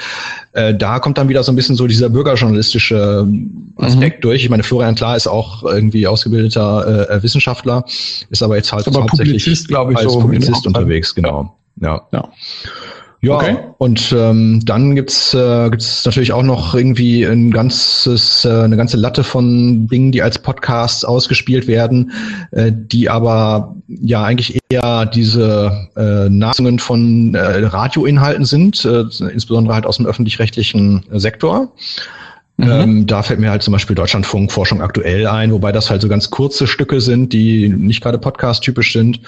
Äh, 0.52 0.74
da 0.74 0.98
kommt 0.98 1.18
dann 1.18 1.28
wieder 1.28 1.42
so 1.42 1.52
ein 1.52 1.56
bisschen 1.56 1.76
so 1.76 1.86
dieser 1.86 2.08
bürgerjournalistische 2.08 3.26
Aspekt 3.76 4.18
mhm. 4.18 4.22
durch. 4.22 4.44
Ich 4.44 4.50
meine, 4.50 4.62
Florian 4.62 4.94
klar 4.94 5.16
ist 5.16 5.26
auch 5.26 5.62
irgendwie 5.64 6.06
ausgebildeter 6.06 7.10
äh, 7.10 7.22
Wissenschaftler, 7.22 7.84
ist 8.30 8.42
aber 8.42 8.56
jetzt 8.56 8.72
halt 8.72 8.86
aber 8.86 9.02
hauptsächlich 9.02 9.44
Publizist, 9.44 9.70
ich, 9.70 9.76
als 9.76 10.12
so 10.12 10.20
Publizist 10.20 10.66
unterwegs, 10.66 11.14
genau. 11.14 11.54
Ja. 11.80 12.02
ja. 12.12 12.28
Ja, 13.20 13.34
okay. 13.34 13.56
und 13.78 14.14
ähm, 14.16 14.60
dann 14.64 14.94
gibt's 14.94 15.34
äh, 15.34 15.70
gibt's 15.70 16.04
natürlich 16.04 16.32
auch 16.32 16.44
noch 16.44 16.72
irgendwie 16.72 17.24
ein 17.24 17.50
ganzes, 17.50 18.44
äh, 18.44 18.48
eine 18.48 18.76
ganze 18.76 18.96
Latte 18.96 19.24
von 19.24 19.88
Dingen, 19.88 20.12
die 20.12 20.22
als 20.22 20.38
Podcasts 20.38 21.04
ausgespielt 21.04 21.66
werden, 21.66 22.12
äh, 22.52 22.70
die 22.72 23.10
aber 23.10 23.74
ja 23.88 24.22
eigentlich 24.22 24.60
eher 24.70 25.04
diese 25.06 25.88
äh, 25.96 26.28
Nachsungen 26.28 26.78
von 26.78 27.34
äh, 27.34 27.40
Radioinhalten 27.66 28.44
sind, 28.44 28.84
äh, 28.84 29.00
insbesondere 29.32 29.74
halt 29.74 29.86
aus 29.86 29.96
dem 29.96 30.06
öffentlich-rechtlichen 30.06 31.04
Sektor. 31.14 31.72
Mhm. 32.60 32.70
Ähm, 32.70 33.06
da 33.06 33.22
fällt 33.22 33.38
mir 33.38 33.50
halt 33.50 33.62
zum 33.62 33.70
Beispiel 33.70 33.94
Deutschlandfunk 33.94 34.50
Forschung 34.50 34.82
aktuell 34.82 35.28
ein, 35.28 35.52
wobei 35.52 35.70
das 35.70 35.90
halt 35.90 36.02
so 36.02 36.08
ganz 36.08 36.28
kurze 36.28 36.66
Stücke 36.66 37.00
sind, 37.00 37.32
die 37.32 37.68
nicht 37.68 38.02
gerade 38.02 38.18
Podcast-typisch 38.18 38.92
sind. 38.92 39.20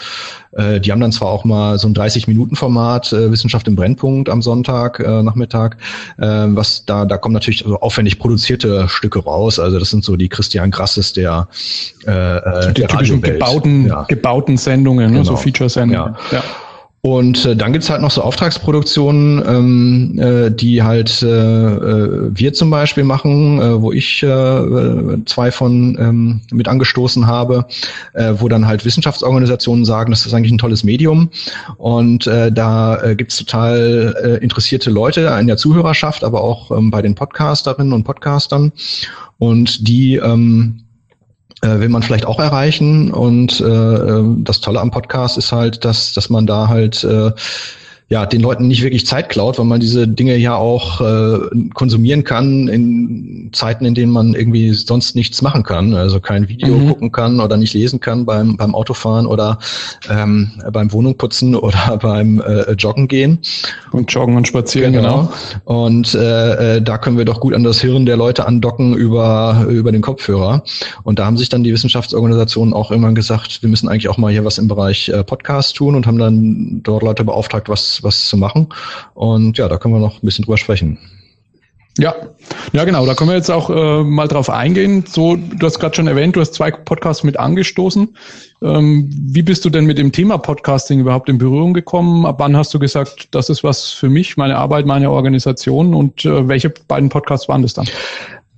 Äh, 0.51 0.81
die 0.81 0.91
haben 0.91 0.99
dann 0.99 1.13
zwar 1.13 1.29
auch 1.29 1.45
mal 1.45 1.79
so 1.79 1.87
ein 1.87 1.95
30-Minuten-Format, 1.95 3.13
äh, 3.13 3.31
Wissenschaft 3.31 3.69
im 3.69 3.77
Brennpunkt 3.77 4.29
am 4.29 4.43
Sonntag, 4.43 4.99
äh, 4.99 5.23
Nachmittag, 5.23 5.77
äh, 6.19 6.27
was 6.27 6.85
da, 6.87 7.05
da 7.05 7.19
kommen 7.19 7.35
natürlich 7.35 7.65
so 7.65 7.79
aufwendig 7.79 8.19
produzierte 8.19 8.89
Stücke 8.89 9.21
raus. 9.21 9.61
Also 9.61 9.79
das 9.79 9.91
sind 9.91 10.03
so 10.03 10.17
die 10.17 10.29
Christian 10.29 10.73
Grasses 10.73 11.13
der, 11.13 11.47
äh, 12.09 12.11
äh 12.11 12.73
die 12.73 12.81
der 12.81 12.89
typischen 12.89 13.23
gebauten, 13.23 13.87
ja. 13.87 14.03
gebauten 14.09 14.57
Sendungen, 14.57 15.07
genau. 15.07 15.21
ne? 15.21 15.25
so 15.25 15.35
genau. 15.35 15.43
Feature-Sendungen. 15.43 16.17
Ja. 16.33 16.39
ja. 16.39 16.43
Und 17.03 17.47
äh, 17.47 17.57
dann 17.57 17.73
gibt's 17.73 17.89
halt 17.89 18.03
noch 18.03 18.11
so 18.11 18.21
Auftragsproduktionen, 18.21 19.43
ähm, 19.47 20.19
äh, 20.19 20.51
die 20.51 20.83
halt 20.83 21.23
äh, 21.23 21.27
äh, 21.29 22.31
wir 22.35 22.53
zum 22.53 22.69
Beispiel 22.69 23.05
machen, 23.05 23.59
äh, 23.59 23.81
wo 23.81 23.91
ich 23.91 24.23
äh, 24.23 25.25
zwei 25.25 25.51
von 25.51 25.97
ähm, 25.99 26.41
mit 26.53 26.69
angestoßen 26.69 27.27
habe, 27.27 27.67
äh, 28.13 28.35
wo 28.37 28.49
dann 28.49 28.67
halt 28.67 28.85
Wissenschaftsorganisationen 28.85 29.87
sagen, 29.87 30.11
das 30.11 30.27
ist 30.27 30.35
eigentlich 30.35 30.53
ein 30.53 30.59
tolles 30.59 30.85
Medium. 30.85 31.31
Und 31.79 32.27
äh, 32.27 32.53
da 32.53 33.03
äh, 33.03 33.17
gibt's 33.17 33.39
total 33.39 34.15
äh, 34.23 34.45
interessierte 34.45 34.91
Leute 34.91 35.23
in 35.41 35.47
der 35.47 35.57
Zuhörerschaft, 35.57 36.23
aber 36.23 36.43
auch 36.43 36.71
ähm, 36.71 36.91
bei 36.91 37.01
den 37.01 37.15
Podcasterinnen 37.15 37.95
und 37.95 38.05
Podcastern. 38.05 38.73
Und 39.39 39.89
die 39.89 40.17
ähm, 40.17 40.81
äh, 40.81 40.90
will 41.63 41.89
man 41.89 42.03
vielleicht 42.03 42.27
auch 42.27 42.39
erreichen. 42.39 43.13
Und 43.13 43.61
äh, 43.61 43.65
ähm, 43.65 44.45
das 44.45 44.61
Tolle 44.61 44.81
am 44.81 44.91
Podcast 44.91 45.39
ist 45.39 45.53
halt, 45.53 45.85
dass, 45.85 46.13
dass 46.13 46.31
man 46.31 46.47
da 46.47 46.69
halt 46.69 47.05
äh, 47.05 47.33
ja 48.11 48.27
den 48.27 48.41
Leuten 48.41 48.67
nicht 48.67 48.83
wirklich 48.83 49.07
Zeit 49.07 49.29
klaut, 49.29 49.59
weil 49.59 49.67
man 49.67 49.81
diese 49.81 50.07
Dinge 50.07 50.37
ja 50.37 50.57
auch 50.57 51.01
äh, 51.01 51.39
konsumieren 51.75 52.25
kann 52.25 52.67
in 52.67 53.51
Zeiten, 53.53 53.85
in 53.85 53.95
denen 53.95 54.13
man 54.13 54.35
irgendwie 54.35 54.73
sonst 54.73 55.15
nichts 55.15 55.43
machen 55.43 55.63
kann, 55.63 55.95
also 55.95 56.19
kein 56.21 56.49
Video 56.49 56.77
mhm. 56.77 56.89
gucken 56.89 57.13
kann 57.13 57.41
oder 57.41 57.57
nicht 57.57 57.73
lesen 57.73 58.01
kann 58.01 58.27
beim 58.27 58.57
beim 58.57 58.75
Autofahren 58.75 59.27
oder 59.27 59.59
ähm, 60.11 60.51
beim 60.73 60.93
Wohnungputzen 60.93 61.55
oder 61.55 61.99
beim 61.99 62.41
äh, 62.41 62.73
Joggen 62.73 63.07
gehen. 63.07 63.39
Und 63.93 64.13
Joggen 64.13 64.37
und 64.37 64.49
Spazieren, 64.49 64.93
genau. 64.93 65.31
genau. 65.65 65.83
Und 65.87 66.15
äh, 66.15 66.77
äh, 66.77 66.83
da 66.83 66.99
können 66.99 67.17
wir 67.17 67.25
doch 67.25 67.41
gut 67.41 67.55
an 67.55 67.63
das 67.63 67.81
Hirn 67.81 68.07
der 68.07 68.17
Leute 68.17 68.47
andocken 68.47 68.95
über 68.95 69.67
über 69.69 69.93
den 69.93 70.03
Kopfhörer. 70.03 70.65
Und 71.05 71.21
da 71.21 71.27
haben 71.27 71.37
sich 71.37 71.49
dann 71.49 71.63
die 71.63 71.73
Wissenschaftsorganisationen 71.73 72.75
auch 72.75 72.91
irgendwann 72.91 73.15
gesagt, 73.15 73.63
wir 73.63 73.69
müssen 73.69 73.89
eigentlich 73.89 74.09
auch 74.09 74.19
mal 74.19 74.33
hier 74.33 74.45
was 74.45 74.59
im 74.59 74.67
Bereich 74.67 75.09
äh, 75.09 75.23
Podcast 75.23 75.77
tun 75.77 75.95
und 75.95 76.09
haben 76.09 76.19
dann 76.19 76.81
dort 76.83 77.05
Leute 77.05 77.25
beauftragt, 77.25 77.69
was, 77.69 78.00
was 78.03 78.27
zu 78.27 78.37
machen. 78.37 78.69
Und 79.15 79.59
ja, 79.59 79.69
da 79.69 79.79
können 79.79 79.95
wir 79.95 80.01
noch 80.01 80.23
ein 80.23 80.27
bisschen 80.27 80.45
drüber 80.45 80.59
sprechen. 80.59 80.99
Ja, 81.99 82.15
ja 82.73 82.85
genau, 82.85 83.05
da 83.05 83.15
können 83.15 83.31
wir 83.31 83.37
jetzt 83.37 83.51
auch 83.51 83.69
äh, 83.69 84.03
mal 84.05 84.29
drauf 84.29 84.49
eingehen. 84.49 85.05
So, 85.07 85.37
du 85.37 85.67
hast 85.67 85.81
gerade 85.81 85.95
schon 85.95 86.07
erwähnt, 86.07 86.37
du 86.37 86.41
hast 86.41 86.55
zwei 86.55 86.71
Podcasts 86.71 87.25
mit 87.25 87.39
angestoßen. 87.39 88.17
Ähm, 88.63 89.11
wie 89.13 89.43
bist 89.43 89.65
du 89.65 89.71
denn 89.71 89.87
mit 89.87 89.99
dem 89.99 90.13
Thema 90.13 90.39
Podcasting 90.39 91.01
überhaupt 91.01 91.29
in 91.29 91.39
Berührung 91.39 91.75
gekommen? 91.75 92.27
Ab 92.27 92.37
wann 92.39 92.57
hast 92.57 92.73
du 92.73 92.79
gesagt, 92.79 93.29
das 93.33 93.51
ist 93.51 93.65
was 93.65 93.91
für 93.91 94.09
mich, 94.09 94.37
meine 94.37 94.57
Arbeit, 94.57 94.87
meine 94.87 95.11
Organisation 95.11 95.95
und 95.95 96.25
äh, 96.25 96.49
welche 96.49 96.71
beiden 96.71 97.09
Podcasts 97.09 97.49
waren 97.49 97.63
das 97.63 97.75
dann? 97.75 97.87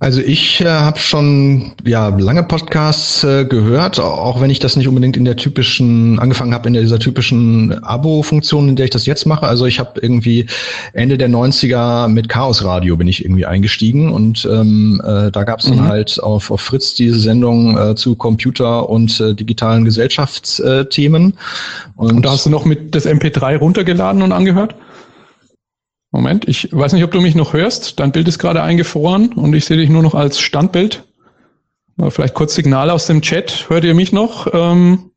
Also 0.03 0.19
ich 0.19 0.59
äh, 0.59 0.65
habe 0.65 0.99
schon 0.99 1.71
ja 1.85 2.09
lange 2.09 2.43
Podcasts 2.43 3.23
äh, 3.23 3.45
gehört, 3.45 4.01
auch 4.01 4.41
wenn 4.41 4.49
ich 4.49 4.59
das 4.59 4.75
nicht 4.75 4.89
unbedingt 4.89 5.15
in 5.15 5.23
der 5.23 5.37
typischen 5.37 6.19
angefangen 6.19 6.53
habe 6.53 6.67
in 6.67 6.73
dieser 6.73 6.99
typischen 6.99 7.81
Abo-Funktion, 7.85 8.67
in 8.67 8.75
der 8.75 8.83
ich 8.83 8.91
das 8.91 9.05
jetzt 9.05 9.25
mache. 9.25 9.47
Also 9.47 9.65
ich 9.65 9.79
habe 9.79 10.01
irgendwie 10.01 10.45
Ende 10.91 11.17
der 11.17 11.29
90er 11.29 12.09
mit 12.09 12.27
Chaos 12.27 12.65
Radio 12.65 12.97
bin 12.97 13.07
ich 13.07 13.23
irgendwie 13.23 13.45
eingestiegen 13.45 14.11
und 14.11 14.45
ähm, 14.51 15.01
äh, 15.05 15.31
da 15.31 15.45
gab 15.45 15.61
es 15.61 15.67
dann 15.67 15.77
mhm. 15.77 15.87
halt 15.87 16.21
auf, 16.21 16.51
auf 16.51 16.59
Fritz 16.59 16.95
diese 16.95 17.17
Sendung 17.17 17.77
äh, 17.77 17.95
zu 17.95 18.17
Computer 18.17 18.89
und 18.89 19.17
äh, 19.21 19.33
digitalen 19.33 19.85
Gesellschaftsthemen. 19.85 21.35
Und, 21.95 22.11
und 22.11 22.25
da 22.25 22.31
hast 22.31 22.45
du 22.45 22.49
noch 22.49 22.65
mit 22.65 22.93
das 22.93 23.05
MP3 23.05 23.55
runtergeladen 23.55 24.21
und 24.21 24.33
angehört? 24.33 24.75
Moment, 26.13 26.47
ich 26.47 26.69
weiß 26.71 26.93
nicht, 26.93 27.03
ob 27.03 27.09
du 27.09 27.21
mich 27.21 27.33
noch 27.33 27.53
hörst. 27.53 27.99
Dein 27.99 28.11
Bild 28.11 28.27
ist 28.27 28.37
gerade 28.37 28.61
eingefroren 28.61 29.33
und 29.33 29.55
ich 29.55 29.65
sehe 29.65 29.77
dich 29.77 29.89
nur 29.89 30.03
noch 30.03 30.13
als 30.13 30.39
Standbild. 30.39 31.03
Vielleicht 32.09 32.35
kurz 32.35 32.53
Signal 32.53 32.91
aus 32.91 33.07
dem 33.07 33.23
Chat. 33.23 33.65
Hört 33.67 33.83
ihr 33.83 33.95
mich 33.95 34.11
noch? 34.11 34.47
Ähm, 34.53 35.09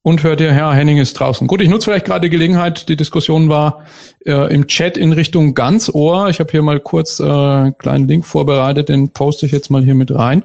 und 0.00 0.22
hört 0.22 0.40
ihr, 0.40 0.52
Herr 0.52 0.72
Henning 0.72 0.96
ist 0.96 1.20
draußen. 1.20 1.46
Gut, 1.46 1.60
ich 1.60 1.68
nutze 1.68 1.84
vielleicht 1.84 2.06
gerade 2.06 2.22
die 2.22 2.30
Gelegenheit. 2.30 2.88
Die 2.88 2.96
Diskussion 2.96 3.50
war 3.50 3.84
äh, 4.24 4.54
im 4.54 4.66
Chat 4.66 4.96
in 4.96 5.12
Richtung 5.12 5.52
Ganzohr. 5.52 6.30
Ich 6.30 6.40
habe 6.40 6.50
hier 6.50 6.62
mal 6.62 6.80
kurz 6.80 7.20
äh, 7.20 7.24
einen 7.24 7.76
kleinen 7.76 8.08
Link 8.08 8.24
vorbereitet, 8.24 8.88
den 8.88 9.10
poste 9.10 9.44
ich 9.44 9.52
jetzt 9.52 9.70
mal 9.70 9.84
hier 9.84 9.94
mit 9.94 10.14
rein. 10.14 10.42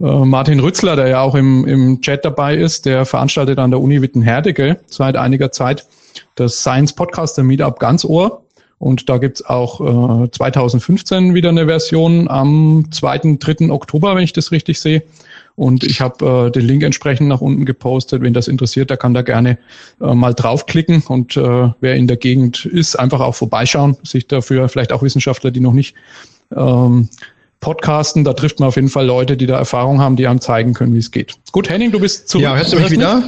Äh, 0.00 0.04
Martin 0.04 0.60
Rützler, 0.60 0.96
der 0.96 1.08
ja 1.08 1.20
auch 1.20 1.34
im, 1.34 1.66
im 1.66 2.00
Chat 2.00 2.24
dabei 2.24 2.56
ist, 2.56 2.86
der 2.86 3.06
veranstaltet 3.06 3.58
an 3.58 3.70
der 3.70 3.80
Uni 3.80 4.02
Witten-Herdecke 4.02 4.78
seit 4.86 5.16
einiger 5.16 5.52
Zeit 5.52 5.86
das 6.34 6.58
Science 6.58 6.92
Podcaster 6.94 7.42
Meetup 7.42 7.78
ganz 7.78 8.04
Ohr. 8.04 8.42
Und 8.78 9.08
da 9.08 9.16
gibt's 9.16 9.42
auch 9.42 10.24
äh, 10.24 10.30
2015 10.30 11.34
wieder 11.34 11.48
eine 11.48 11.64
Version 11.64 12.28
am 12.28 12.86
2., 12.90 13.36
3. 13.38 13.70
Oktober, 13.70 14.14
wenn 14.14 14.22
ich 14.22 14.34
das 14.34 14.52
richtig 14.52 14.80
sehe. 14.80 15.02
Und 15.54 15.82
ich 15.82 16.02
habe 16.02 16.48
äh, 16.48 16.50
den 16.50 16.66
Link 16.66 16.82
entsprechend 16.82 17.28
nach 17.28 17.40
unten 17.40 17.64
gepostet. 17.64 18.20
Wenn 18.20 18.34
das 18.34 18.48
interessiert, 18.48 18.90
der 18.90 18.98
kann 18.98 19.14
da 19.14 19.22
gerne 19.22 19.56
äh, 20.02 20.14
mal 20.14 20.34
draufklicken. 20.34 21.02
Und 21.08 21.38
äh, 21.38 21.70
wer 21.80 21.94
in 21.94 22.06
der 22.06 22.18
Gegend 22.18 22.66
ist, 22.66 22.96
einfach 22.96 23.20
auch 23.20 23.34
vorbeischauen, 23.34 23.96
sich 24.02 24.28
dafür 24.28 24.68
vielleicht 24.68 24.92
auch 24.92 25.02
Wissenschaftler, 25.02 25.50
die 25.50 25.60
noch 25.60 25.72
nicht 25.72 25.94
ähm, 26.54 27.08
podcasten. 27.60 28.24
Da 28.24 28.32
trifft 28.32 28.60
man 28.60 28.68
auf 28.68 28.76
jeden 28.76 28.88
Fall 28.88 29.06
Leute, 29.06 29.36
die 29.36 29.46
da 29.46 29.58
Erfahrung 29.58 30.00
haben, 30.00 30.16
die 30.16 30.26
einem 30.26 30.40
zeigen 30.40 30.74
können, 30.74 30.94
wie 30.94 30.98
es 30.98 31.10
geht. 31.10 31.34
Gut, 31.52 31.68
Henning, 31.68 31.92
du 31.92 32.00
bist 32.00 32.28
zurück. 32.28 32.44
Ja, 32.44 32.56
hörst 32.56 32.72
du 32.72 32.78
mich 32.78 32.90
wieder? 32.90 33.22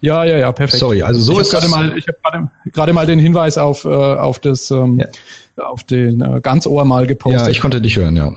Ja, 0.00 0.22
ja, 0.24 0.36
ja, 0.36 0.52
perfekt. 0.52 0.80
Sorry, 0.80 1.02
also 1.02 1.18
so 1.18 1.32
ich 1.32 1.38
ist 1.40 1.50
gerade 1.50 1.68
mal, 1.68 1.96
ich 1.96 2.06
habe 2.06 2.18
gerade, 2.22 2.50
gerade 2.72 2.92
mal 2.92 3.06
den 3.06 3.18
Hinweis 3.18 3.56
auf, 3.56 3.86
äh, 3.86 3.88
auf 3.88 4.38
das, 4.38 4.70
ähm, 4.70 4.98
ja. 4.98 5.64
auf 5.64 5.84
den 5.84 6.20
äh, 6.20 6.40
Ganzohr 6.42 6.84
mal 6.84 7.06
gepostet. 7.06 7.40
Ja, 7.40 7.48
ich 7.48 7.60
konnte 7.60 7.80
dich 7.80 7.96
hören, 7.96 8.14
ja. 8.14 8.34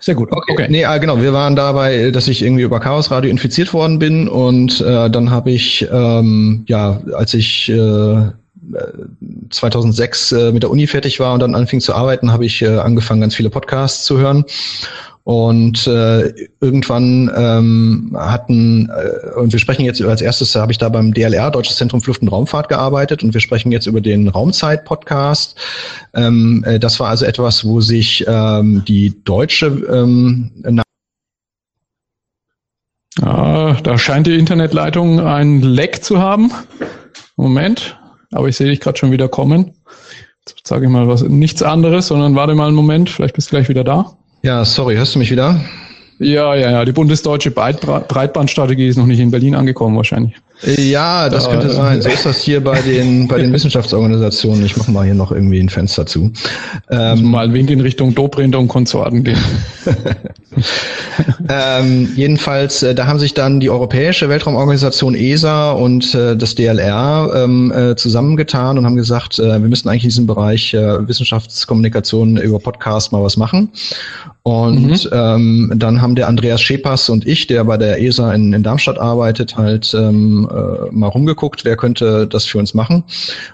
Sehr 0.00 0.16
gut. 0.16 0.32
Okay. 0.32 0.52
okay. 0.52 0.66
Nee, 0.68 0.82
äh, 0.82 0.98
genau. 0.98 1.20
Wir 1.20 1.32
waren 1.32 1.54
dabei, 1.54 2.10
dass 2.10 2.26
ich 2.26 2.42
irgendwie 2.42 2.62
über 2.62 2.80
Chaos 2.80 3.10
Radio 3.12 3.30
infiziert 3.30 3.72
worden 3.72 4.00
bin 4.00 4.28
und 4.28 4.80
äh, 4.80 5.08
dann 5.10 5.30
habe 5.30 5.52
ich, 5.52 5.86
ähm, 5.92 6.64
ja, 6.66 7.00
als 7.12 7.34
ich 7.34 7.68
äh, 7.68 8.30
2006 9.50 10.32
äh, 10.32 10.52
mit 10.52 10.62
der 10.62 10.70
Uni 10.70 10.86
fertig 10.86 11.20
war 11.20 11.34
und 11.34 11.40
dann 11.40 11.54
anfing 11.54 11.80
zu 11.80 11.94
arbeiten, 11.94 12.32
habe 12.32 12.46
ich 12.46 12.62
äh, 12.62 12.78
angefangen, 12.78 13.20
ganz 13.20 13.34
viele 13.34 13.50
Podcasts 13.50 14.04
zu 14.04 14.18
hören 14.18 14.44
und 15.24 15.86
äh, 15.86 16.32
irgendwann 16.60 17.30
ähm, 17.36 18.16
hatten, 18.18 18.88
äh, 18.90 19.38
und 19.38 19.52
wir 19.52 19.60
sprechen 19.60 19.84
jetzt 19.84 20.02
als 20.02 20.22
erstes, 20.22 20.54
habe 20.56 20.72
ich 20.72 20.78
da 20.78 20.88
beim 20.88 21.12
DLR, 21.12 21.50
Deutsches 21.50 21.76
Zentrum 21.76 22.00
für 22.00 22.08
Luft- 22.08 22.22
und 22.22 22.28
Raumfahrt, 22.28 22.68
gearbeitet 22.68 23.22
und 23.22 23.34
wir 23.34 23.40
sprechen 23.40 23.70
jetzt 23.70 23.86
über 23.86 24.00
den 24.00 24.28
Raumzeit-Podcast. 24.28 25.56
Ähm, 26.14 26.64
äh, 26.66 26.78
das 26.78 26.98
war 26.98 27.08
also 27.08 27.26
etwas, 27.26 27.64
wo 27.64 27.80
sich 27.80 28.24
ähm, 28.26 28.82
die 28.88 29.22
deutsche 29.24 29.66
ähm, 29.66 30.50
Ah, 33.22 33.76
da 33.82 33.98
scheint 33.98 34.26
die 34.26 34.38
Internetleitung 34.38 35.20
ein 35.20 35.60
Leck 35.60 36.02
zu 36.02 36.20
haben. 36.20 36.52
Moment, 37.36 37.98
aber 38.32 38.48
ich 38.48 38.56
sehe 38.56 38.68
dich 38.68 38.80
gerade 38.80 38.98
schon 38.98 39.12
wieder 39.12 39.28
kommen. 39.28 39.72
Jetzt 40.48 40.66
sage 40.66 40.86
ich 40.86 40.90
mal 40.90 41.06
was, 41.06 41.22
nichts 41.22 41.62
anderes, 41.62 42.08
sondern 42.08 42.34
warte 42.34 42.54
mal 42.54 42.66
einen 42.66 42.76
Moment, 42.76 43.10
vielleicht 43.10 43.34
bist 43.34 43.48
du 43.48 43.56
gleich 43.56 43.68
wieder 43.68 43.84
da. 43.84 44.16
Ja, 44.42 44.64
sorry, 44.64 44.96
hörst 44.96 45.14
du 45.14 45.18
mich 45.18 45.30
wieder? 45.30 45.60
Ja, 46.18 46.54
ja, 46.54 46.70
ja. 46.70 46.84
Die 46.84 46.92
bundesdeutsche 46.92 47.50
Breitbandstrategie 47.50 48.88
ist 48.88 48.96
noch 48.96 49.06
nicht 49.06 49.20
in 49.20 49.30
Berlin 49.30 49.54
angekommen 49.54 49.96
wahrscheinlich. 49.96 50.34
Ja, 50.62 51.28
das 51.28 51.44
da, 51.44 51.50
könnte 51.50 51.70
sein. 51.74 52.02
So 52.02 52.08
ist 52.08 52.26
das 52.26 52.40
hier 52.42 52.62
bei 52.62 52.80
den, 52.80 53.28
bei 53.28 53.38
den 53.38 53.52
Wissenschaftsorganisationen. 53.52 54.64
Ich 54.64 54.76
mache 54.76 54.90
mal 54.90 55.04
hier 55.04 55.14
noch 55.14 55.32
irgendwie 55.32 55.60
ein 55.60 55.68
Fenster 55.68 56.06
zu. 56.06 56.32
Ähm, 56.90 57.24
mal 57.24 57.46
ein 57.46 57.54
Wink 57.54 57.70
in 57.70 57.80
Richtung 57.80 58.14
Dobrindt 58.14 58.54
und 58.54 58.68
Konsorten 58.68 59.24
gehen. 59.24 59.38
ähm, 61.48 62.12
jedenfalls, 62.14 62.82
äh, 62.82 62.94
da 62.94 63.06
haben 63.06 63.18
sich 63.18 63.34
dann 63.34 63.60
die 63.60 63.70
Europäische 63.70 64.28
Weltraumorganisation 64.28 65.14
ESA 65.14 65.72
und 65.72 66.14
äh, 66.14 66.36
das 66.36 66.54
DLR 66.54 67.32
ähm, 67.34 67.72
äh, 67.72 67.96
zusammengetan 67.96 68.76
und 68.76 68.84
haben 68.84 68.96
gesagt, 68.96 69.38
äh, 69.38 69.60
wir 69.60 69.68
müssen 69.68 69.88
eigentlich 69.88 70.04
in 70.04 70.10
diesem 70.10 70.26
Bereich 70.26 70.74
äh, 70.74 71.08
Wissenschaftskommunikation 71.08 72.36
über 72.36 72.58
Podcast 72.58 73.12
mal 73.12 73.22
was 73.22 73.36
machen. 73.36 73.70
Und 74.42 75.04
mhm. 75.04 75.10
ähm, 75.12 75.72
dann 75.76 76.00
haben 76.00 76.14
der 76.14 76.26
Andreas 76.26 76.62
Schepers 76.62 77.10
und 77.10 77.26
ich, 77.26 77.46
der 77.46 77.64
bei 77.64 77.76
der 77.76 78.00
ESA 78.00 78.32
in, 78.32 78.54
in 78.54 78.62
Darmstadt 78.62 78.98
arbeitet, 78.98 79.56
halt 79.56 79.92
ähm, 79.94 80.48
äh, 80.50 80.90
mal 80.90 81.08
rumgeguckt, 81.08 81.66
wer 81.66 81.76
könnte 81.76 82.26
das 82.26 82.46
für 82.46 82.58
uns 82.58 82.72
machen. 82.72 83.04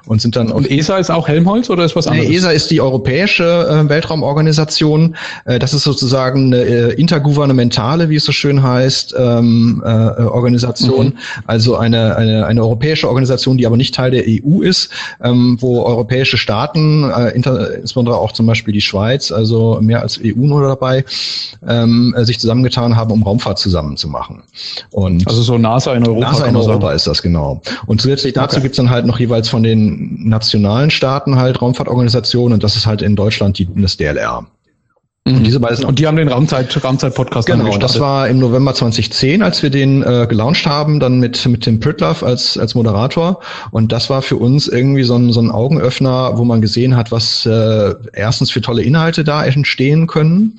Und 0.07 0.23
sind 0.23 0.37
dann. 0.37 0.53
Und 0.53 0.71
ESA 0.71 0.99
ist 0.99 1.11
auch 1.11 1.27
Helmholtz 1.27 1.71
oder 1.71 1.85
ist 1.85 1.97
was 1.97 2.07
anderes? 2.07 2.29
Nee, 2.29 2.37
ESA 2.37 2.51
ist 2.51 2.71
die 2.71 2.81
europäische 2.81 3.45
äh, 3.45 3.89
Weltraumorganisation. 3.89 5.17
Äh, 5.45 5.59
das 5.59 5.75
ist 5.75 5.83
sozusagen 5.83 6.55
eine 6.55 6.63
äh, 6.63 6.93
intergouvernementale, 6.95 8.09
wie 8.09 8.17
es 8.17 8.25
so 8.25 8.33
schön 8.33 8.63
heißt, 8.63 9.15
ähm, 9.19 9.83
äh, 9.85 9.89
Organisation. 9.89 11.07
Mhm. 11.07 11.13
Also 11.47 11.77
eine, 11.77 12.17
eine, 12.17 12.47
eine 12.47 12.63
europäische 12.63 13.09
Organisation, 13.09 13.57
die 13.57 13.67
aber 13.67 13.77
nicht 13.77 13.95
Teil 13.95 14.13
der 14.13 14.25
EU 14.29 14.61
ist, 14.61 14.91
ähm, 15.23 15.57
wo 15.61 15.83
europäische 15.83 16.39
Staaten, 16.39 17.11
äh, 17.11 17.31
inter, 17.31 17.75
insbesondere 17.75 18.19
auch 18.19 18.31
zum 18.31 18.47
Beispiel 18.47 18.73
die 18.73 18.81
Schweiz, 18.81 19.33
also 19.33 19.79
mehr 19.81 20.03
als 20.03 20.21
EU 20.23 20.37
nur 20.37 20.63
dabei, 20.63 20.86
ähm, 21.67 22.15
äh, 22.17 22.25
sich 22.25 22.39
zusammengetan 22.39 22.97
haben, 22.97 23.11
um 23.11 23.23
Raumfahrt 23.23 23.59
zusammen 23.59 23.97
zu 23.97 24.09
machen. 24.09 24.43
Und 24.91 25.27
also 25.27 25.43
so 25.43 25.59
NASA 25.59 25.95
in 25.95 26.07
Europa. 26.07 26.31
NASA 26.31 26.47
in 26.47 26.57
Europa 26.57 26.93
ist 26.93 27.07
das 27.07 27.23
genau. 27.23 27.61
Und 27.87 28.01
zusätzlich 28.01 28.35
dazu 28.35 28.57
okay. 28.57 28.63
gibt's 28.63 28.77
dann 28.77 28.91
halt 28.91 29.07
noch 29.07 29.19
jeweils 29.19 29.49
von 29.49 29.63
den 29.63 30.29
nationalen 30.29 30.91
Staaten 30.91 31.37
halt 31.37 31.61
Raumfahrtorganisationen 31.61 32.55
und 32.55 32.65
das 32.65 32.77
ist 32.77 32.87
halt 32.87 33.03
in 33.03 33.17
Deutschland 33.17 33.59
die, 33.59 33.69
das 33.77 33.97
DLR. 33.97 34.47
Und 35.27 35.45
diese 35.45 35.59
beiden 35.59 35.85
und 35.85 35.99
die 35.99 36.07
haben 36.07 36.17
den 36.17 36.29
Raumzeit 36.29 36.85
Raumzeit 36.85 37.15
Podcast 37.15 37.47
Genau, 37.47 37.77
das 37.79 37.99
war 37.99 38.29
im 38.29 38.39
November 38.39 38.75
2010, 38.75 39.43
als 39.43 39.61
wir 39.61 39.71
den 39.71 40.05
äh, 40.05 40.27
gelauncht 40.29 40.67
haben, 40.67 41.01
dann 41.01 41.19
mit 41.19 41.45
mit 41.47 41.63
Tim 41.63 41.81
Pritlove 41.81 42.25
als 42.25 42.57
als 42.57 42.77
Moderator 42.77 43.41
und 43.73 43.91
das 43.91 44.09
war 44.09 44.23
für 44.23 44.37
uns 44.37 44.69
irgendwie 44.69 45.03
so 45.03 45.17
ein 45.17 45.33
so 45.33 45.41
ein 45.41 45.51
Augenöffner, 45.51 46.39
wo 46.39 46.45
man 46.45 46.61
gesehen 46.61 46.95
hat, 46.97 47.11
was 47.11 47.45
äh, 47.45 47.95
erstens 48.13 48.53
für 48.53 48.61
tolle 48.61 48.83
Inhalte 48.83 49.25
da 49.25 49.45
entstehen 49.45 50.07
können 50.07 50.59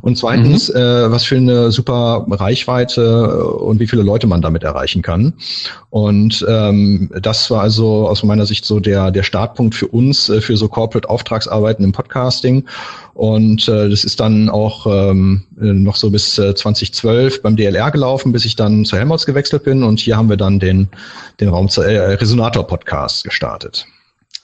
und 0.00 0.16
zweitens 0.16 0.70
mhm. 0.70 0.76
äh, 0.76 1.10
was 1.10 1.24
für 1.24 1.36
eine 1.36 1.70
super 1.70 2.24
Reichweite 2.30 3.44
und 3.44 3.80
wie 3.80 3.86
viele 3.86 4.02
Leute 4.02 4.26
man 4.26 4.40
damit 4.40 4.62
erreichen 4.62 5.02
kann. 5.02 5.34
Und 5.96 6.44
ähm, 6.46 7.08
das 7.22 7.50
war 7.50 7.62
also 7.62 8.06
aus 8.06 8.22
meiner 8.22 8.44
Sicht 8.44 8.66
so 8.66 8.80
der 8.80 9.10
der 9.10 9.22
Startpunkt 9.22 9.74
für 9.74 9.86
uns 9.86 10.28
äh, 10.28 10.42
für 10.42 10.58
so 10.58 10.68
Corporate 10.68 11.08
Auftragsarbeiten 11.08 11.82
im 11.82 11.92
Podcasting 11.92 12.66
und 13.14 13.66
äh, 13.66 13.88
das 13.88 14.04
ist 14.04 14.20
dann 14.20 14.50
auch 14.50 14.86
ähm, 14.86 15.44
noch 15.56 15.96
so 15.96 16.10
bis 16.10 16.36
äh, 16.36 16.54
2012 16.54 17.40
beim 17.40 17.56
DLR 17.56 17.90
gelaufen, 17.90 18.30
bis 18.30 18.44
ich 18.44 18.56
dann 18.56 18.84
zu 18.84 18.98
Helmholtz 18.98 19.24
gewechselt 19.24 19.64
bin. 19.64 19.82
Und 19.82 19.98
hier 19.98 20.18
haben 20.18 20.28
wir 20.28 20.36
dann 20.36 20.60
den, 20.60 20.88
den 21.40 21.48
Raum 21.48 21.66
äh, 21.78 21.80
Resonator 21.80 22.66
Podcast 22.66 23.24
gestartet. 23.24 23.86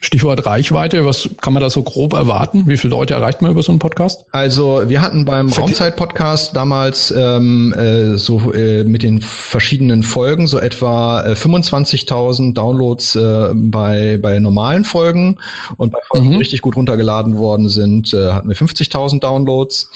Stichwort 0.04 0.44
Reichweite, 0.44 1.06
was 1.06 1.30
kann 1.40 1.52
man 1.52 1.62
da 1.62 1.70
so 1.70 1.82
grob 1.84 2.12
erwarten? 2.12 2.64
Wie 2.66 2.76
viele 2.76 2.90
Leute 2.90 3.14
erreicht 3.14 3.40
man 3.40 3.52
über 3.52 3.62
so 3.62 3.70
einen 3.70 3.78
Podcast? 3.78 4.24
Also 4.32 4.82
wir 4.88 5.00
hatten 5.00 5.24
beim 5.24 5.48
Raumzeit-Podcast 5.48 6.56
damals 6.56 7.14
ähm, 7.16 7.72
äh, 7.74 8.18
so 8.18 8.52
äh, 8.52 8.82
mit 8.82 9.04
den 9.04 9.20
verschiedenen 9.20 10.02
Folgen 10.02 10.48
so 10.48 10.58
etwa 10.58 11.24
äh, 11.24 11.34
25.000 11.34 12.52
Downloads 12.52 13.14
äh, 13.14 13.50
bei, 13.54 14.18
bei 14.20 14.40
normalen 14.40 14.84
Folgen 14.84 15.38
und 15.76 15.92
bei 15.92 16.00
Folgen, 16.08 16.26
die 16.26 16.34
mhm. 16.34 16.38
richtig 16.38 16.62
gut 16.62 16.76
runtergeladen 16.76 17.38
worden 17.38 17.68
sind, 17.68 18.12
äh, 18.12 18.32
hatten 18.32 18.48
wir 18.48 18.56
50.000 18.56 19.20
Downloads 19.20 19.88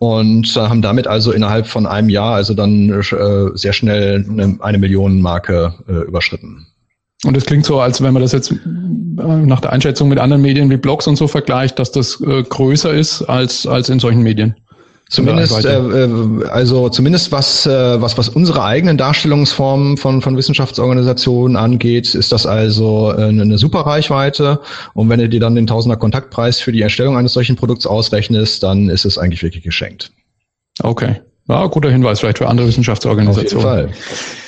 und 0.00 0.56
äh, 0.56 0.60
haben 0.60 0.82
damit 0.82 1.06
also 1.06 1.30
innerhalb 1.30 1.68
von 1.68 1.86
einem 1.86 2.08
Jahr 2.08 2.34
also 2.34 2.52
dann 2.52 2.90
äh, 2.90 3.56
sehr 3.56 3.72
schnell 3.72 4.26
eine, 4.28 4.56
eine 4.58 4.78
Million 4.78 5.20
Marke 5.20 5.72
äh, 5.88 5.92
überschritten. 5.92 6.66
Und 7.24 7.36
es 7.36 7.46
klingt 7.46 7.64
so, 7.64 7.80
als 7.80 8.02
wenn 8.02 8.12
man 8.12 8.22
das 8.22 8.32
jetzt 8.32 8.52
äh, 8.52 8.56
nach 9.16 9.60
der 9.60 9.72
Einschätzung 9.72 10.08
mit 10.08 10.18
anderen 10.18 10.42
Medien 10.42 10.70
wie 10.70 10.76
Blogs 10.76 11.06
und 11.06 11.16
so 11.16 11.26
vergleicht, 11.26 11.78
dass 11.78 11.90
das 11.90 12.20
äh, 12.20 12.42
größer 12.42 12.92
ist 12.92 13.22
als, 13.22 13.66
als 13.66 13.88
in 13.88 13.98
solchen 13.98 14.22
Medien. 14.22 14.54
Zumindest, 15.08 15.64
äh, 15.64 15.78
äh, 15.78 16.48
also 16.48 16.88
zumindest 16.88 17.30
was, 17.30 17.64
äh, 17.64 18.00
was, 18.00 18.18
was 18.18 18.28
unsere 18.28 18.64
eigenen 18.64 18.96
Darstellungsformen 18.96 19.96
von, 19.96 20.20
von 20.20 20.36
Wissenschaftsorganisationen 20.36 21.56
angeht, 21.56 22.12
ist 22.14 22.32
das 22.32 22.44
also 22.44 23.12
äh, 23.12 23.28
eine 23.28 23.56
super 23.56 23.80
Reichweite. 23.80 24.60
Und 24.94 25.08
wenn 25.08 25.20
du 25.20 25.28
dir 25.28 25.38
dann 25.38 25.54
den 25.54 25.68
Tausender 25.68 25.96
Kontaktpreis 25.96 26.58
für 26.58 26.72
die 26.72 26.82
Erstellung 26.82 27.16
eines 27.16 27.34
solchen 27.34 27.54
Produkts 27.54 27.86
ausrechnest, 27.86 28.64
dann 28.64 28.88
ist 28.88 29.04
es 29.04 29.16
eigentlich 29.16 29.44
wirklich 29.44 29.62
geschenkt. 29.62 30.10
Okay. 30.82 31.20
Ja, 31.48 31.64
guter 31.68 31.90
Hinweis 31.90 32.18
vielleicht 32.18 32.38
für 32.38 32.48
andere 32.48 32.66
Wissenschaftsorganisationen. 32.66 33.66
Auf 33.66 33.76
jeden 33.76 33.94
Fall. 33.94 34.45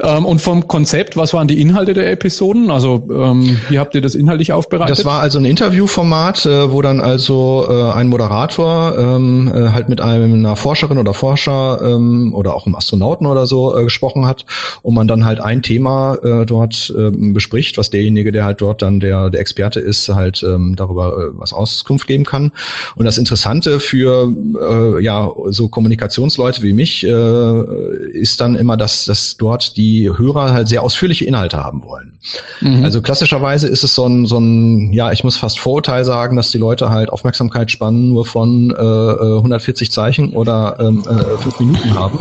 Ähm, 0.00 0.26
und 0.26 0.40
vom 0.40 0.68
Konzept, 0.68 1.16
was 1.16 1.32
waren 1.32 1.48
die 1.48 1.60
Inhalte 1.60 1.94
der 1.94 2.10
Episoden? 2.10 2.70
Also 2.70 3.08
ähm, 3.10 3.58
wie 3.68 3.78
habt 3.78 3.94
ihr 3.94 4.02
das 4.02 4.14
inhaltlich 4.14 4.52
aufbereitet? 4.52 4.98
Das 4.98 5.04
war 5.04 5.20
also 5.20 5.38
ein 5.38 5.46
Interviewformat, 5.46 6.44
äh, 6.44 6.70
wo 6.70 6.82
dann 6.82 7.00
also 7.00 7.66
äh, 7.68 7.92
ein 7.92 8.08
Moderator 8.08 8.96
ähm, 8.98 9.50
äh, 9.54 9.70
halt 9.70 9.88
mit 9.88 10.00
einer 10.00 10.56
Forscherin 10.56 10.98
oder 10.98 11.14
Forscher 11.14 11.80
ähm, 11.82 12.34
oder 12.34 12.54
auch 12.54 12.66
einem 12.66 12.74
Astronauten 12.74 13.26
oder 13.26 13.46
so 13.46 13.76
äh, 13.76 13.84
gesprochen 13.84 14.26
hat 14.26 14.44
und 14.82 14.94
man 14.94 15.08
dann 15.08 15.24
halt 15.24 15.40
ein 15.40 15.62
Thema 15.62 16.16
äh, 16.16 16.44
dort 16.44 16.94
äh, 16.96 17.10
bespricht, 17.10 17.78
was 17.78 17.88
derjenige, 17.88 18.32
der 18.32 18.44
halt 18.44 18.60
dort 18.60 18.82
dann 18.82 19.00
der, 19.00 19.30
der 19.30 19.40
Experte 19.40 19.80
ist, 19.80 20.08
halt 20.10 20.42
ähm, 20.42 20.76
darüber 20.76 21.16
äh, 21.16 21.30
was 21.32 21.54
Auskunft 21.54 22.06
geben 22.06 22.24
kann. 22.24 22.52
Und 22.96 23.06
das 23.06 23.16
Interessante 23.16 23.80
für 23.80 24.30
äh, 24.60 25.02
ja 25.02 25.32
so 25.46 25.68
Kommunikationsleute 25.68 26.62
wie 26.62 26.74
mich 26.74 27.02
äh, 27.06 28.10
ist 28.12 28.40
dann 28.42 28.56
immer, 28.56 28.76
dass, 28.76 29.06
dass 29.06 29.36
dort 29.38 29.76
die 29.76 29.85
die 29.86 30.10
Hörer 30.10 30.52
halt 30.52 30.68
sehr 30.68 30.82
ausführliche 30.82 31.24
Inhalte 31.24 31.62
haben 31.62 31.84
wollen. 31.84 32.18
Mhm. 32.60 32.84
Also 32.84 33.02
klassischerweise 33.02 33.68
ist 33.68 33.84
es 33.84 33.94
so 33.94 34.06
ein, 34.06 34.26
so 34.26 34.38
ein, 34.38 34.92
ja, 34.92 35.12
ich 35.12 35.22
muss 35.22 35.36
fast 35.36 35.58
Vorurteil 35.58 36.04
sagen, 36.04 36.36
dass 36.36 36.50
die 36.50 36.58
Leute 36.58 36.90
halt 36.90 37.10
Aufmerksamkeitsspannen 37.10 38.08
nur 38.08 38.26
von 38.26 38.70
äh, 38.70 39.36
140 39.36 39.92
Zeichen 39.92 40.32
oder 40.32 40.76
ähm, 40.80 41.04
äh, 41.08 41.38
fünf 41.38 41.60
Minuten 41.60 41.94
haben. 41.94 42.18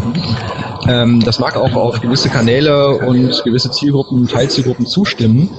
Ähm, 0.88 1.20
das 1.22 1.40
mag 1.40 1.58
auch 1.58 1.74
auf 1.74 2.00
gewisse 2.02 2.30
Kanäle 2.30 3.00
und 3.00 3.44
gewisse 3.44 3.72
Zielgruppen, 3.72 4.28
Teilzielgruppen 4.28 4.86
zustimmen, 4.86 5.50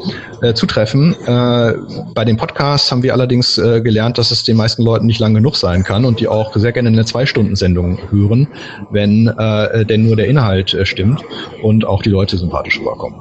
äh, 0.41 0.55
zutreffen. 0.55 1.17
Äh, 1.27 1.75
bei 2.15 2.25
den 2.25 2.37
Podcasts 2.37 2.93
haben 2.93 3.03
wir 3.03 3.13
allerdings 3.13 3.59
äh, 3.59 3.81
gelernt, 3.81 4.19
dass 4.19 4.31
es 4.31 4.45
den 4.45 4.57
meisten 4.57 4.83
Leuten 4.83 5.07
nicht 5.07 5.19
lang 5.19 5.35
genug 5.35 5.57
sein 5.57 5.83
kann 5.83 6.05
und 6.05 6.21
die 6.21 6.29
auch 6.29 6.55
sehr 6.55 6.71
gerne 6.71 6.91
eine 6.91 7.05
Zwei-Stunden-Sendung 7.05 7.99
hören, 8.11 8.47
wenn 8.91 9.27
äh, 9.27 9.85
denn 9.85 10.07
nur 10.07 10.15
der 10.15 10.29
Inhalt 10.29 10.75
äh, 10.75 10.87
stimmt 10.87 11.23
und 11.63 11.85
auch 11.85 11.96
die 12.03 12.11
Leute 12.11 12.37
sympathisch 12.37 12.81
rüberkommen. 12.81 13.19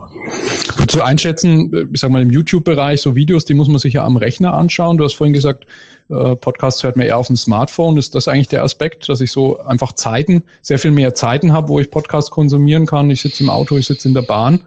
Zu 0.95 1.03
einschätzen, 1.03 1.89
ich 1.91 1.99
sag 1.99 2.09
mal 2.09 2.21
im 2.21 2.31
YouTube-Bereich, 2.31 3.01
so 3.01 3.17
Videos, 3.17 3.43
die 3.43 3.53
muss 3.53 3.67
man 3.67 3.79
sich 3.79 3.95
ja 3.95 4.05
am 4.05 4.15
Rechner 4.15 4.53
anschauen. 4.53 4.97
Du 4.97 5.03
hast 5.03 5.15
vorhin 5.15 5.33
gesagt, 5.33 5.67
äh, 6.09 6.35
Podcasts 6.35 6.83
hört 6.83 6.97
man 6.97 7.07
eher 7.07 7.17
auf 7.17 7.27
dem 7.27 7.35
Smartphone. 7.35 7.97
Ist 7.97 8.13
das 8.13 8.27
eigentlich 8.27 8.49
der 8.49 8.63
Aspekt, 8.63 9.09
dass 9.09 9.21
ich 9.21 9.31
so 9.31 9.59
einfach 9.61 9.93
Zeiten, 9.93 10.43
sehr 10.61 10.77
viel 10.77 10.91
mehr 10.91 11.15
Zeiten 11.15 11.51
habe, 11.51 11.69
wo 11.69 11.79
ich 11.79 11.89
Podcasts 11.89 12.29
konsumieren 12.29 12.85
kann? 12.85 13.09
Ich 13.09 13.21
sitze 13.21 13.43
im 13.43 13.49
Auto, 13.49 13.75
ich 13.77 13.87
sitze 13.87 14.07
in 14.07 14.13
der 14.13 14.21
Bahn 14.21 14.61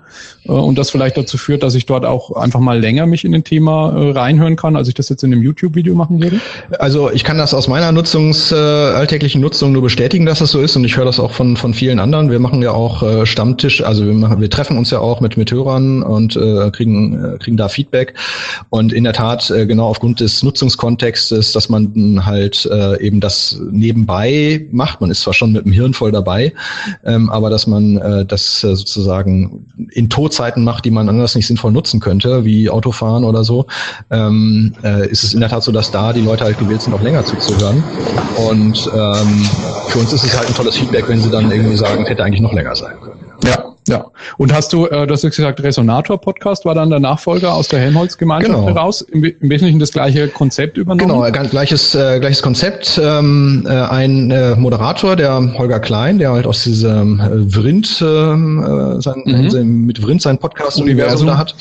äh, 0.47 0.51
und 0.51 0.77
das 0.77 0.91
vielleicht 0.91 1.17
dazu 1.17 1.39
führt, 1.39 1.63
dass 1.63 1.77
ich 1.77 1.87
dort 1.87 2.05
auch 2.05 2.33
einfach 2.33 2.59
mal 2.59 2.79
länger 2.79 3.07
mich 3.07 3.25
in 3.25 3.35
ein 3.35 3.45
Thema 3.45 3.93
äh, 3.93 4.11
reinhören 4.11 4.57
kann, 4.57 4.75
als 4.75 4.89
ich 4.89 4.95
das 4.95 5.09
jetzt 5.09 5.23
in 5.23 5.33
einem 5.33 5.43
YouTube-Video 5.43 5.95
machen 5.95 6.21
würde? 6.21 6.41
Also 6.81 7.11
ich 7.11 7.23
kann 7.23 7.39
das 7.39 7.55
aus 7.55 7.69
meiner 7.69 7.93
Nutzungs, 7.93 8.51
äh, 8.51 8.57
alltäglichen 8.57 9.41
Nutzung 9.41 9.71
nur 9.73 9.83
bestätigen, 9.83 10.27
dass 10.27 10.41
das 10.41 10.51
so 10.51 10.61
ist 10.61 10.75
und 10.75 10.85
ich 10.85 10.97
höre 10.97 11.05
das 11.05 11.21
auch 11.21 11.31
von, 11.31 11.57
von 11.57 11.73
vielen 11.73 12.01
anderen. 12.01 12.31
Wir 12.31 12.41
machen 12.41 12.61
ja 12.63 12.73
auch 12.73 13.03
äh, 13.05 13.27
Stammtisch, 13.27 13.83
also 13.83 14.05
wir, 14.05 14.13
machen, 14.13 14.41
wir 14.41 14.51
treffen 14.51 14.77
uns 14.77 14.91
ja 14.91 14.99
auch 14.99 15.21
mit, 15.21 15.37
mit 15.37 15.53
Hörern 15.53 16.03
und 16.19 16.37
äh, 16.37 16.71
kriegen, 16.71 17.15
äh, 17.15 17.39
kriegen 17.39 17.57
da 17.57 17.69
Feedback 17.69 18.15
und 18.71 18.93
in 18.93 19.05
der 19.05 19.15
Tat 19.15 19.51
äh, 19.51 19.67
genau 19.67 19.87
aufgrund 19.89 20.21
des 20.21 20.43
Nutzungskontexts 20.43 21.31
ist, 21.31 21.57
dass 21.57 21.69
man 21.69 22.27
halt 22.27 22.67
äh, 22.67 23.01
eben 23.01 23.21
das 23.21 23.61
nebenbei 23.71 24.67
macht. 24.71 25.01
Man 25.01 25.11
ist 25.11 25.23
zwar 25.23 25.35
schon 25.35 25.53
mit 25.53 25.65
dem 25.65 25.73
Hirn 25.73 25.95
voll 25.95 26.13
dabei, 26.13 26.53
ähm, 27.05 27.31
aber 27.31 27.49
dass 27.49 27.67
man 27.67 27.97
äh, 27.97 28.27
das 28.27 28.63
äh, 28.65 28.75
sozusagen 28.75 29.67
in 29.93 30.11
Todzeiten 30.11 30.65
macht, 30.65 30.85
die 30.85 30.91
man 30.91 31.09
anders 31.09 31.35
nicht 31.35 31.47
sinnvoll 31.47 31.73
nutzen 31.73 32.01
könnte, 32.01 32.45
wie 32.45 32.69
Autofahren 32.69 33.25
oder 33.25 33.45
so, 33.45 33.67
ähm, 34.11 34.75
äh, 34.83 35.09
ist 35.09 35.25
es 35.25 35.35
in 35.35 35.41
der 35.41 35.49
Tat 35.49 35.63
so, 35.63 35.73
dass 35.73 35.91
da 35.91 36.13
die 36.13 36.21
Leute 36.21 36.45
halt 36.45 36.59
gewillt 36.59 36.83
sind, 36.83 36.93
auch 36.95 37.03
länger 37.03 37.25
zuzuhören. 37.25 37.83
Und 38.37 38.91
ähm, 38.95 39.47
für 39.89 39.99
uns 40.01 40.13
ist 40.13 40.25
es 40.25 40.37
halt 40.37 40.49
ein 40.49 40.55
tolles 40.55 40.77
Feedback, 40.77 41.09
wenn 41.09 41.21
sie 41.21 41.31
dann 41.31 41.51
irgendwie 41.51 41.77
sagen, 41.77 42.05
hätte 42.05 42.25
eigentlich 42.25 42.41
noch 42.41 42.53
länger 42.53 42.75
sein 42.75 42.95
können. 43.01 43.21
Ja, 43.45 43.68
ja. 43.89 44.07
Und 44.37 44.53
hast 44.53 44.73
du, 44.73 44.87
äh, 44.87 45.07
du 45.07 45.15
hast 45.15 45.23
gesagt, 45.23 45.63
Resonator-Podcast 45.63 46.65
war 46.65 46.75
dann 46.75 46.91
der 46.91 47.01
Nachfolger 47.01 47.55
aus 47.55 47.69
der 47.69 47.81
Helmholtz-Gemeinschaft 47.81 48.55
genau. 48.55 48.67
heraus, 48.67 49.03
im, 49.03 49.25
im, 49.25 49.35
Wesentlichen 49.41 49.79
das 49.79 49.93
gleiche 49.93 50.29
Konzept 50.29 50.77
übernommen? 50.77 51.11
Genau, 51.11 51.31
ganz 51.31 51.51
gleiches, 51.51 51.95
äh, 51.95 52.19
gleiches 52.21 52.43
Konzept. 52.43 53.01
Ähm, 53.03 53.67
äh, 53.67 53.71
ein 53.71 54.31
äh, 54.31 54.57
Moderator, 54.57 55.17
der 55.17 55.55
Holger 55.59 55.81
Klein, 55.81 56.19
der 56.19 56.33
halt 56.33 56.47
aus 56.47 56.65
diesem 56.65 57.21
äh, 57.21 57.55
Vrind, 57.55 58.03
ähm, 58.03 58.63
äh, 58.99 59.01
sein, 59.01 59.23
mhm. 59.25 59.87
mit 59.87 60.01
Vrind 60.01 60.23
sein 60.23 60.39
Podcast-Universum 60.39 61.27
da 61.27 61.39
hat, 61.39 61.55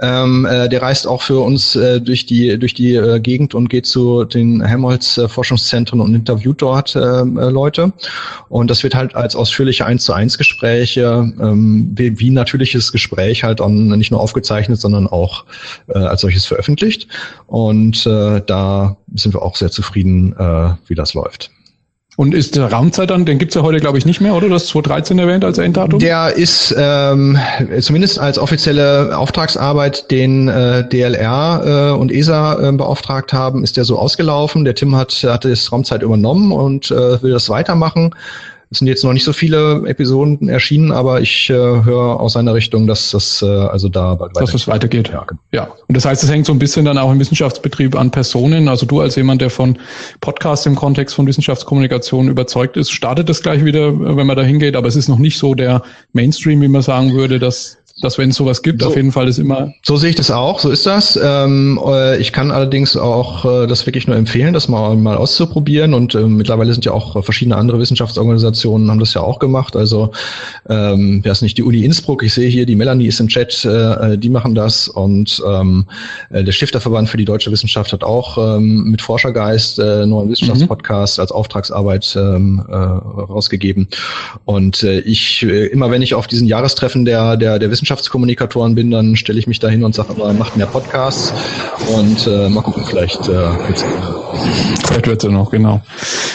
ähm, 0.00 0.46
äh, 0.46 0.68
der 0.68 0.82
reist 0.82 1.06
auch 1.06 1.22
für 1.22 1.40
uns 1.40 1.74
äh, 1.76 2.00
durch 2.00 2.26
die, 2.26 2.58
durch 2.58 2.74
die 2.74 2.94
äh, 2.94 3.20
Gegend 3.20 3.54
und 3.54 3.68
geht 3.68 3.86
zu 3.86 4.24
den 4.24 4.62
Helmholtz-Forschungszentren 4.62 6.00
und 6.00 6.14
interviewt 6.14 6.62
dort 6.62 6.94
äh, 6.94 7.00
äh, 7.00 7.22
Leute. 7.22 7.92
Und 8.48 8.70
das 8.70 8.82
wird 8.82 8.94
halt 8.94 9.14
als 9.14 9.34
ausführliche 9.34 9.86
1 9.86 10.04
zu 10.04 10.12
1 10.12 10.38
Gespräche 10.38 11.32
äh, 11.38 11.44
ähm, 11.58 11.92
wie, 11.94 12.18
wie 12.18 12.30
natürliches 12.30 12.92
Gespräch 12.92 13.44
halt 13.44 13.60
dann 13.60 13.88
nicht 13.88 14.10
nur 14.10 14.20
aufgezeichnet, 14.20 14.80
sondern 14.80 15.06
auch 15.06 15.44
äh, 15.88 15.98
als 15.98 16.22
solches 16.22 16.46
veröffentlicht. 16.46 17.08
Und 17.46 18.06
äh, 18.06 18.40
da 18.46 18.96
sind 19.14 19.34
wir 19.34 19.42
auch 19.42 19.56
sehr 19.56 19.70
zufrieden, 19.70 20.34
äh, 20.38 20.70
wie 20.86 20.94
das 20.94 21.14
läuft. 21.14 21.50
Und 22.16 22.34
ist 22.34 22.56
der 22.56 22.72
Raumzeit 22.72 23.10
dann, 23.10 23.24
den 23.24 23.38
gibt's 23.38 23.54
ja 23.54 23.62
heute, 23.62 23.78
glaube 23.78 23.96
ich, 23.96 24.04
nicht 24.04 24.20
mehr, 24.20 24.34
oder? 24.34 24.48
Das 24.48 24.66
2013 24.66 25.20
erwähnt 25.20 25.44
als 25.44 25.56
Enddatum? 25.56 26.00
Der 26.00 26.34
ist 26.34 26.74
ähm, 26.76 27.38
zumindest 27.80 28.18
als 28.18 28.40
offizielle 28.40 29.16
Auftragsarbeit, 29.16 30.10
den 30.10 30.48
äh, 30.48 30.82
DLR 30.88 31.92
äh, 31.92 31.96
und 31.96 32.10
ESA 32.10 32.70
äh, 32.70 32.72
beauftragt 32.72 33.32
haben, 33.32 33.62
ist 33.62 33.76
der 33.76 33.84
so 33.84 34.00
ausgelaufen. 34.00 34.64
Der 34.64 34.74
Tim 34.74 34.96
hat, 34.96 35.12
hat 35.22 35.44
das 35.44 35.70
Raumzeit 35.70 36.02
übernommen 36.02 36.50
und 36.50 36.90
äh, 36.90 37.22
will 37.22 37.30
das 37.30 37.50
weitermachen. 37.50 38.12
Es 38.70 38.78
sind 38.78 38.88
jetzt 38.88 39.02
noch 39.02 39.14
nicht 39.14 39.24
so 39.24 39.32
viele 39.32 39.82
Episoden 39.86 40.48
erschienen, 40.48 40.92
aber 40.92 41.22
ich 41.22 41.48
äh, 41.48 41.54
höre 41.54 42.20
aus 42.20 42.34
seiner 42.34 42.52
Richtung, 42.52 42.86
dass 42.86 43.10
das 43.10 43.40
äh, 43.40 43.46
also 43.46 43.88
da 43.88 44.14
bald 44.14 44.32
weitergeht. 44.32 44.54
Dass 44.54 44.60
es 44.60 44.68
weitergeht. 44.68 45.08
Ja, 45.08 45.24
genau. 45.24 45.40
ja. 45.52 45.68
Und 45.86 45.96
das 45.96 46.04
heißt, 46.04 46.22
es 46.22 46.30
hängt 46.30 46.44
so 46.44 46.52
ein 46.52 46.58
bisschen 46.58 46.84
dann 46.84 46.98
auch 46.98 47.10
im 47.10 47.18
Wissenschaftsbetrieb 47.18 47.96
an 47.96 48.10
Personen. 48.10 48.68
Also 48.68 48.84
du 48.84 49.00
als 49.00 49.16
jemand, 49.16 49.40
der 49.40 49.48
von 49.48 49.78
Podcasts 50.20 50.66
im 50.66 50.74
Kontext 50.74 51.14
von 51.14 51.26
Wissenschaftskommunikation 51.26 52.28
überzeugt 52.28 52.76
ist, 52.76 52.90
startet 52.90 53.28
das 53.30 53.42
gleich 53.42 53.64
wieder, 53.64 53.98
wenn 54.16 54.26
man 54.26 54.36
da 54.36 54.42
hingeht. 54.42 54.76
Aber 54.76 54.88
es 54.88 54.96
ist 54.96 55.08
noch 55.08 55.18
nicht 55.18 55.38
so 55.38 55.54
der 55.54 55.82
Mainstream, 56.12 56.60
wie 56.60 56.68
man 56.68 56.82
sagen 56.82 57.14
würde, 57.14 57.38
dass 57.38 57.78
dass 58.00 58.18
wenn 58.18 58.30
es 58.30 58.36
sowas 58.36 58.62
gibt, 58.62 58.82
so, 58.82 58.88
auf 58.88 58.96
jeden 58.96 59.12
Fall 59.12 59.28
ist 59.28 59.38
immer. 59.38 59.72
So 59.82 59.96
sehe 59.96 60.10
ich 60.10 60.16
das 60.16 60.30
auch, 60.30 60.60
so 60.60 60.70
ist 60.70 60.86
das. 60.86 61.18
Ähm, 61.20 61.80
äh, 61.84 62.18
ich 62.18 62.32
kann 62.32 62.50
allerdings 62.50 62.96
auch 62.96 63.44
äh, 63.44 63.66
das 63.66 63.86
wirklich 63.86 64.06
nur 64.06 64.16
empfehlen, 64.16 64.54
das 64.54 64.68
mal, 64.68 64.96
mal 64.96 65.16
auszuprobieren. 65.16 65.94
Und 65.94 66.14
äh, 66.14 66.20
mittlerweile 66.20 66.72
sind 66.72 66.84
ja 66.84 66.92
auch 66.92 67.22
verschiedene 67.24 67.56
andere 67.56 67.78
Wissenschaftsorganisationen 67.78 68.90
haben 68.90 69.00
das 69.00 69.14
ja 69.14 69.22
auch 69.22 69.38
gemacht. 69.38 69.74
Also 69.74 70.12
ähm, 70.68 71.20
wer 71.22 71.32
ist 71.32 71.42
nicht 71.42 71.58
die 71.58 71.62
Uni 71.62 71.84
Innsbruck, 71.84 72.22
ich 72.22 72.34
sehe 72.34 72.48
hier, 72.48 72.66
die 72.66 72.76
Melanie 72.76 73.06
ist 73.06 73.20
im 73.20 73.28
Chat, 73.28 73.64
äh, 73.64 74.16
die 74.16 74.30
machen 74.30 74.54
das. 74.54 74.88
Und 74.88 75.42
ähm, 75.46 75.84
äh, 76.30 76.44
der 76.44 76.52
Stifterverband 76.52 77.08
für 77.08 77.16
die 77.16 77.24
deutsche 77.24 77.50
Wissenschaft 77.50 77.92
hat 77.92 78.04
auch 78.04 78.38
ähm, 78.38 78.84
mit 78.84 79.02
Forschergeist 79.02 79.78
äh, 79.78 80.06
neuen 80.06 80.30
Wissenschaftspodcast 80.30 81.18
mhm. 81.18 81.22
als 81.22 81.32
Auftragsarbeit 81.32 82.16
ähm, 82.16 82.64
äh, 82.68 82.74
rausgegeben. 82.74 83.88
Und 84.44 84.84
äh, 84.84 85.00
ich, 85.00 85.42
äh, 85.42 85.66
immer 85.66 85.90
wenn 85.90 86.02
ich 86.02 86.14
auf 86.14 86.28
diesen 86.28 86.46
Jahrestreffen 86.46 87.04
der, 87.04 87.36
der, 87.36 87.58
der 87.58 87.70
Wissenschaft 87.70 87.87
Wissenschaftskommunikatoren 87.88 88.74
bin, 88.74 88.90
dann 88.90 89.16
stelle 89.16 89.38
ich 89.38 89.46
mich 89.46 89.60
da 89.60 89.68
hin 89.68 89.82
und 89.82 89.94
sage 89.94 90.12
immer, 90.12 90.32
macht 90.34 90.58
mehr 90.58 90.66
Podcasts 90.66 91.32
und 91.96 92.26
äh, 92.26 92.48
mal 92.50 92.60
gucken, 92.60 92.84
vielleicht 92.84 93.26
äh, 93.28 93.32
wird's 93.32 93.84
Vielleicht 94.86 95.06
wird's 95.06 95.24
ja 95.24 95.30
noch, 95.30 95.50
genau. 95.50 95.80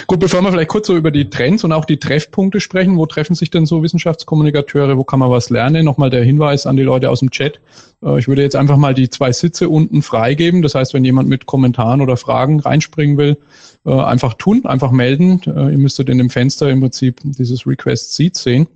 Gut, 0.08 0.20
bevor 0.20 0.42
wir 0.42 0.52
vielleicht 0.52 0.70
kurz 0.70 0.88
so 0.88 0.96
über 0.96 1.12
die 1.12 1.30
Trends 1.30 1.64
und 1.64 1.72
auch 1.72 1.86
die 1.86 1.98
Treffpunkte 1.98 2.60
sprechen, 2.60 2.98
wo 2.98 3.06
treffen 3.06 3.36
sich 3.36 3.52
denn 3.52 3.68
so 3.68 3.84
Wissenschaftskommunikateure, 3.84 4.98
wo 4.98 5.04
kann 5.04 5.20
man 5.20 5.30
was 5.30 5.52
lernen? 5.52 5.86
Nochmal 5.86 6.10
der 6.10 6.24
Hinweis 6.24 6.66
an 6.66 6.76
die 6.76 6.84
Leute 6.84 7.12
aus 7.12 7.20
dem 7.20 7.30
Chat. 7.30 7.60
Äh, 8.04 8.18
ich 8.18 8.28
würde 8.28 8.42
jetzt 8.42 8.56
einfach 8.56 8.78
mal 8.78 8.96
die 8.96 9.10
zwei 9.10 9.32
Sitze 9.32 9.70
unten 9.70 10.02
freigeben. 10.02 10.64
Das 10.64 10.74
heißt, 10.74 10.96
wenn 10.96 11.06
jemand 11.06 11.30
mit 11.30 11.46
Kommentaren 11.46 12.02
oder 12.02 12.18
Fragen 12.18 12.62
reinspringen 12.62 13.18
will, 13.18 13.38
äh, 13.86 13.92
einfach 13.92 14.34
tun, 14.34 14.66
einfach 14.66 14.92
melden. 14.92 15.40
Äh, 15.46 15.72
ihr 15.72 15.78
müsstet 15.78 16.10
in 16.10 16.18
dem 16.18 16.32
Fenster 16.32 16.70
im 16.72 16.82
Prinzip 16.82 17.20
dieses 17.24 17.68
Request 17.68 18.16
Seat 18.16 18.36
sehen. 18.36 18.68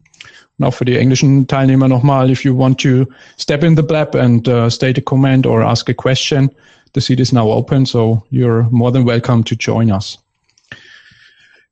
Und 0.60 0.66
auch 0.66 0.74
für 0.74 0.86
die 0.86 0.98
englischen 0.98 1.46
Teilnehmer 1.48 1.88
nochmal, 1.88 2.32
if 2.32 2.44
you 2.44 2.58
want 2.58 2.82
to 2.82 3.06
step 3.38 3.64
in 3.64 3.76
the 3.76 3.84
blab 3.84 4.16
and 4.16 4.48
uh, 4.48 4.70
state 4.70 4.98
a 4.98 5.02
comment 5.02 5.46
or 5.46 5.64
ask 5.64 5.88
a 5.90 5.94
question, 5.94 6.50
the 6.96 7.02
seat 7.02 7.20
is 7.20 7.32
now 7.32 7.48
open, 7.52 7.86
so 7.86 8.24
you're 8.32 8.68
more 8.72 8.92
than 8.92 9.06
welcome 9.06 9.44
to 9.44 9.56
join 9.56 9.92
us. 9.92 10.18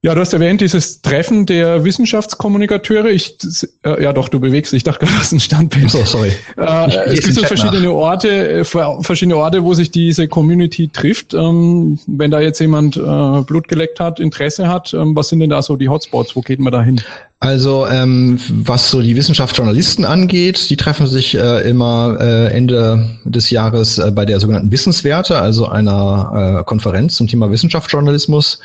Ja, 0.06 0.14
du 0.14 0.22
hast 0.22 0.34
erwähnt, 0.34 0.62
dieses 0.62 1.02
Treffen 1.02 1.48
der 1.48 1.84
Wissenschaftskommunikateure. 1.84 3.10
Ich, 3.10 3.38
äh, 3.84 4.04
ja 4.04 4.14
doch, 4.14 4.30
du 4.30 4.40
bewegst 4.40 4.72
dich. 4.72 4.78
Ich 4.78 4.84
dachte, 4.84 5.08
du 5.08 5.12
hast 5.12 5.32
ein 5.32 5.40
Standbild. 5.40 5.90
So, 5.90 6.06
sorry. 6.06 6.32
Äh, 6.58 7.08
es 7.08 7.22
gibt 7.22 7.34
so 7.34 7.44
verschiedene 7.44 7.88
nach. 7.88 7.94
Orte, 7.94 8.30
äh, 8.30 8.64
verschiedene 8.64 9.36
Orte, 9.36 9.64
wo 9.64 9.74
sich 9.74 9.90
diese 9.90 10.28
Community 10.28 10.90
trifft. 10.90 11.34
Ähm, 11.34 11.98
wenn 12.06 12.30
da 12.30 12.40
jetzt 12.40 12.60
jemand 12.60 12.98
äh, 12.98 13.00
Blut 13.48 13.68
geleckt 13.68 14.00
hat, 14.00 14.20
Interesse 14.20 14.68
hat, 14.68 14.94
ähm, 14.94 15.16
was 15.16 15.30
sind 15.30 15.40
denn 15.40 15.50
da 15.50 15.64
so 15.64 15.76
die 15.76 15.90
Hotspots? 15.90 16.36
Wo 16.36 16.42
geht 16.42 16.60
man 16.60 16.72
da 16.72 16.84
hin? 16.84 17.02
Also 17.46 17.86
ähm, 17.86 18.40
was 18.50 18.90
so 18.90 19.04
die 19.04 19.16
Wissenschaftsjournalisten 19.16 20.04
angeht, 20.04 20.68
die 20.72 20.78
treffen 20.78 21.06
sich 21.06 21.36
äh, 21.36 21.70
immer 21.70 22.18
äh, 22.20 22.48
Ende 22.48 23.08
des 23.24 23.52
Jahres 23.52 24.00
äh, 24.00 24.10
bei 24.10 24.26
der 24.26 24.40
sogenannten 24.40 24.72
Wissenswerte, 24.72 25.38
also 25.38 25.68
einer 25.68 26.62
äh, 26.62 26.64
Konferenz 26.64 27.18
zum 27.18 27.28
Thema 27.28 27.52
Wissenschaftsjournalismus, 27.52 28.60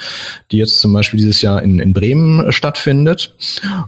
die 0.51 0.57
jetzt 0.57 0.81
zum 0.81 0.95
Beispiel 0.95 1.19
dieses 1.19 1.43
Jahr 1.43 1.63
in, 1.63 1.79
in 1.79 1.93
Bremen 1.93 2.51
stattfindet. 2.53 3.35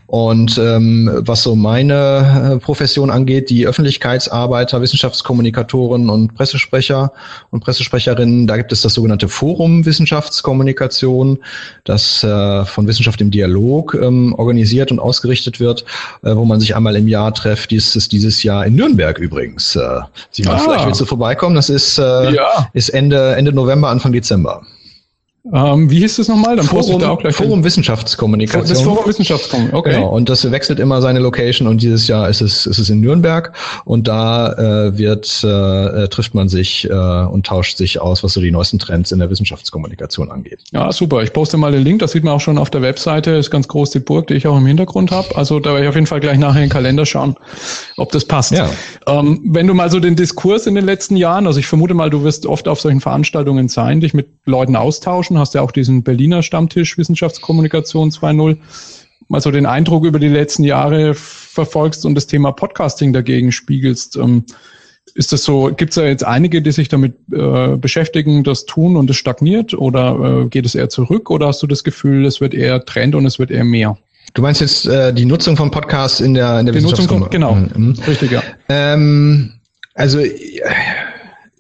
Und 0.09 0.59
ähm, 0.59 1.11
was 1.20 1.43
so 1.43 1.57
meine 1.57 2.53
äh, 2.53 2.59
Profession 2.59 3.09
angeht, 3.09 3.49
die 3.49 3.66
Öffentlichkeitsarbeiter, 3.66 4.82
Wissenschaftskommunikatoren 4.82 6.11
und 6.11 6.34
Pressesprecher 6.34 7.12
und 7.51 7.64
Pressesprecherinnen, 7.64 8.47
da 8.47 8.59
gibt 8.59 8.72
es 8.72 8.82
das 8.82 8.93
sogenannte 8.93 9.28
Forum 9.28 9.86
Wissenschaftskommunikation, 9.86 11.38
das 11.84 12.22
äh, 12.22 12.66
von 12.66 12.86
Wissenschaft 12.86 13.22
im 13.22 13.30
Dialog 13.30 13.95
ähm, 13.95 14.34
organisiert 14.34 14.82
organisiert 14.83 14.93
und 14.93 14.99
ausgerichtet 14.99 15.61
wird, 15.61 15.85
äh, 16.22 16.35
wo 16.35 16.45
man 16.45 16.61
sich 16.61 16.74
einmal 16.74 16.97
im 16.97 17.09
Jahr 17.09 17.33
trifft. 17.33 17.70
Dies 17.70 17.97
ist 17.97 18.12
dieses 18.12 18.43
Jahr 18.43 18.66
in 18.66 18.74
Nürnberg 18.74 19.18
übrigens. 19.18 19.76
Äh, 19.76 20.01
Simon, 20.30 20.55
ah. 20.55 20.59
vielleicht 20.59 20.87
willst 20.87 21.01
du 21.01 21.05
vorbeikommen. 21.05 21.55
Das 21.55 21.70
ist, 21.70 21.99
äh, 21.99 22.33
ja. 22.33 22.68
ist 22.72 22.91
Ende, 22.91 23.37
Ende 23.37 23.53
November, 23.53 23.89
Anfang 23.89 24.12
Dezember. 24.12 24.62
Ähm, 25.53 25.90
wie 25.90 25.99
hieß 25.99 26.16
das 26.16 26.28
nochmal? 26.28 26.55
Dann 26.55 26.66
Forum, 26.66 27.01
da 27.01 27.11
auch 27.11 27.18
gleich 27.18 27.34
Forum 27.34 27.55
hin. 27.55 27.64
Wissenschaftskommunikation. 27.64 28.68
Das 28.68 28.80
Forum 28.80 29.05
Wissenschaftskommunikation, 29.05 29.78
okay. 29.80 29.95
Genau, 29.97 30.11
und 30.11 30.28
das 30.28 30.49
wechselt 30.49 30.78
immer 30.78 31.03
seine 31.03 31.18
Location 31.18 31.66
und 31.66 31.82
dieses 31.82 32.07
Jahr 32.07 32.28
ist 32.28 32.40
es, 32.40 32.64
ist 32.64 32.78
es 32.78 32.88
in 32.90 33.01
Nürnberg 33.01 33.53
und 33.84 34.07
da 34.07 34.53
äh, 34.53 34.97
wird, 34.97 35.43
äh, 35.43 36.07
trifft 36.09 36.34
man 36.34 36.49
sich 36.49 36.88
äh, 36.88 36.93
und 36.93 37.45
tauscht 37.45 37.76
sich 37.76 38.01
aus, 38.01 38.22
was 38.22 38.34
so 38.34 38.40
die 38.40 38.53
neuesten 38.53 38.78
Trends 38.78 39.11
in 39.11 39.18
der 39.18 39.30
Wissenschaftskommunikation 39.30 40.30
angeht. 40.30 40.61
Ja, 40.70 40.93
super. 40.93 41.24
Ich 41.24 41.32
poste 41.32 41.57
mal 41.57 41.72
den 41.72 41.82
Link, 41.82 41.99
das 41.99 42.12
sieht 42.12 42.22
man 42.22 42.34
auch 42.34 42.40
schon 42.40 42.57
auf 42.57 42.70
der 42.70 42.82
Webseite, 42.82 43.32
ist 43.32 43.51
ganz 43.51 43.66
groß 43.66 43.90
die 43.90 43.99
Burg, 43.99 44.28
die 44.28 44.34
ich 44.34 44.47
auch 44.47 44.57
im 44.57 44.66
Hintergrund 44.66 45.11
habe. 45.11 45.36
Also 45.36 45.59
da 45.59 45.70
werde 45.70 45.82
ich 45.82 45.88
auf 45.88 45.97
jeden 45.97 46.07
Fall 46.07 46.20
gleich 46.20 46.38
nachher 46.38 46.62
in 46.62 46.66
den 46.66 46.72
Kalender 46.72 47.05
schauen, 47.05 47.34
ob 47.97 48.12
das 48.12 48.24
passt. 48.24 48.53
Ja. 48.53 48.70
Ähm, 49.09 49.40
wenn 49.45 49.66
du 49.66 49.74
mal 49.74 49.90
so 49.90 49.99
den 49.99 50.14
Diskurs 50.14 50.68
in 50.68 50.76
den 50.76 50.84
letzten 50.84 51.16
Jahren, 51.16 51.49
also 51.49 51.59
ich 51.59 51.66
vermute 51.66 51.95
mal, 51.95 52.11
du 52.11 52.22
wirst 52.22 52.47
oft 52.47 52.68
auf 52.68 52.80
solchen 52.80 53.01
Veranstaltungen 53.01 53.68
sein, 53.68 54.01
dich 54.01 54.14
mit 54.14 54.28
Leuten 54.45 54.76
austauschen, 54.76 55.32
hast 55.39 55.55
ja 55.55 55.62
auch 55.62 55.72
diesen 55.72 56.03
Berliner 56.03 56.43
Stammtisch 56.43 56.99
Wissenschaftskommunikation 56.99 58.11
2.0 58.11 58.57
mal 59.28 59.41
so 59.41 59.51
den 59.51 59.66
Eindruck 59.66 60.05
über 60.05 60.18
die 60.18 60.28
letzten 60.28 60.64
Jahre 60.64 61.14
verfolgst 61.14 62.05
und 62.05 62.14
das 62.14 62.26
Thema 62.26 62.53
Podcasting 62.53 63.12
dagegen 63.12 63.53
spiegelst. 63.53 64.16
Ähm, 64.16 64.45
ist 65.14 65.33
das 65.33 65.45
so, 65.45 65.72
gibt 65.74 65.91
es 65.91 65.95
da 65.97 66.05
jetzt 66.05 66.24
einige, 66.24 66.62
die 66.62 66.72
sich 66.72 66.89
damit 66.89 67.14
äh, 67.33 67.76
beschäftigen, 67.76 68.45
das 68.45 68.66
tun 68.66 68.97
und 68.97 69.11
es 69.11 69.16
stagniert 69.16 69.74
oder 69.74 70.43
äh, 70.45 70.49
geht 70.49 70.64
es 70.64 70.74
eher 70.74 70.89
zurück 70.89 71.30
oder 71.30 71.49
hast 71.49 71.62
du 71.62 71.66
das 71.66 71.85
Gefühl, 71.85 72.24
es 72.24 72.41
wird 72.41 72.55
eher 72.55 72.85
Trend 72.85 73.14
und 73.14 73.26
es 73.26 73.39
wird 73.39 73.51
eher 73.51 73.64
mehr? 73.64 73.99
Du 74.35 74.43
meinst 74.43 74.61
jetzt 74.61 74.87
äh, 74.87 75.12
die 75.12 75.26
Nutzung 75.26 75.57
von 75.57 75.70
Podcasts 75.70 76.20
in 76.20 76.35
der, 76.35 76.61
in 76.61 76.66
der 76.66 76.74
die 76.74 76.80
Nutzung 76.80 77.09
von, 77.09 77.28
Genau, 77.30 77.55
mhm. 77.55 77.95
richtig, 78.07 78.30
ja. 78.30 78.43
Ähm, 78.68 79.53
also 79.95 80.20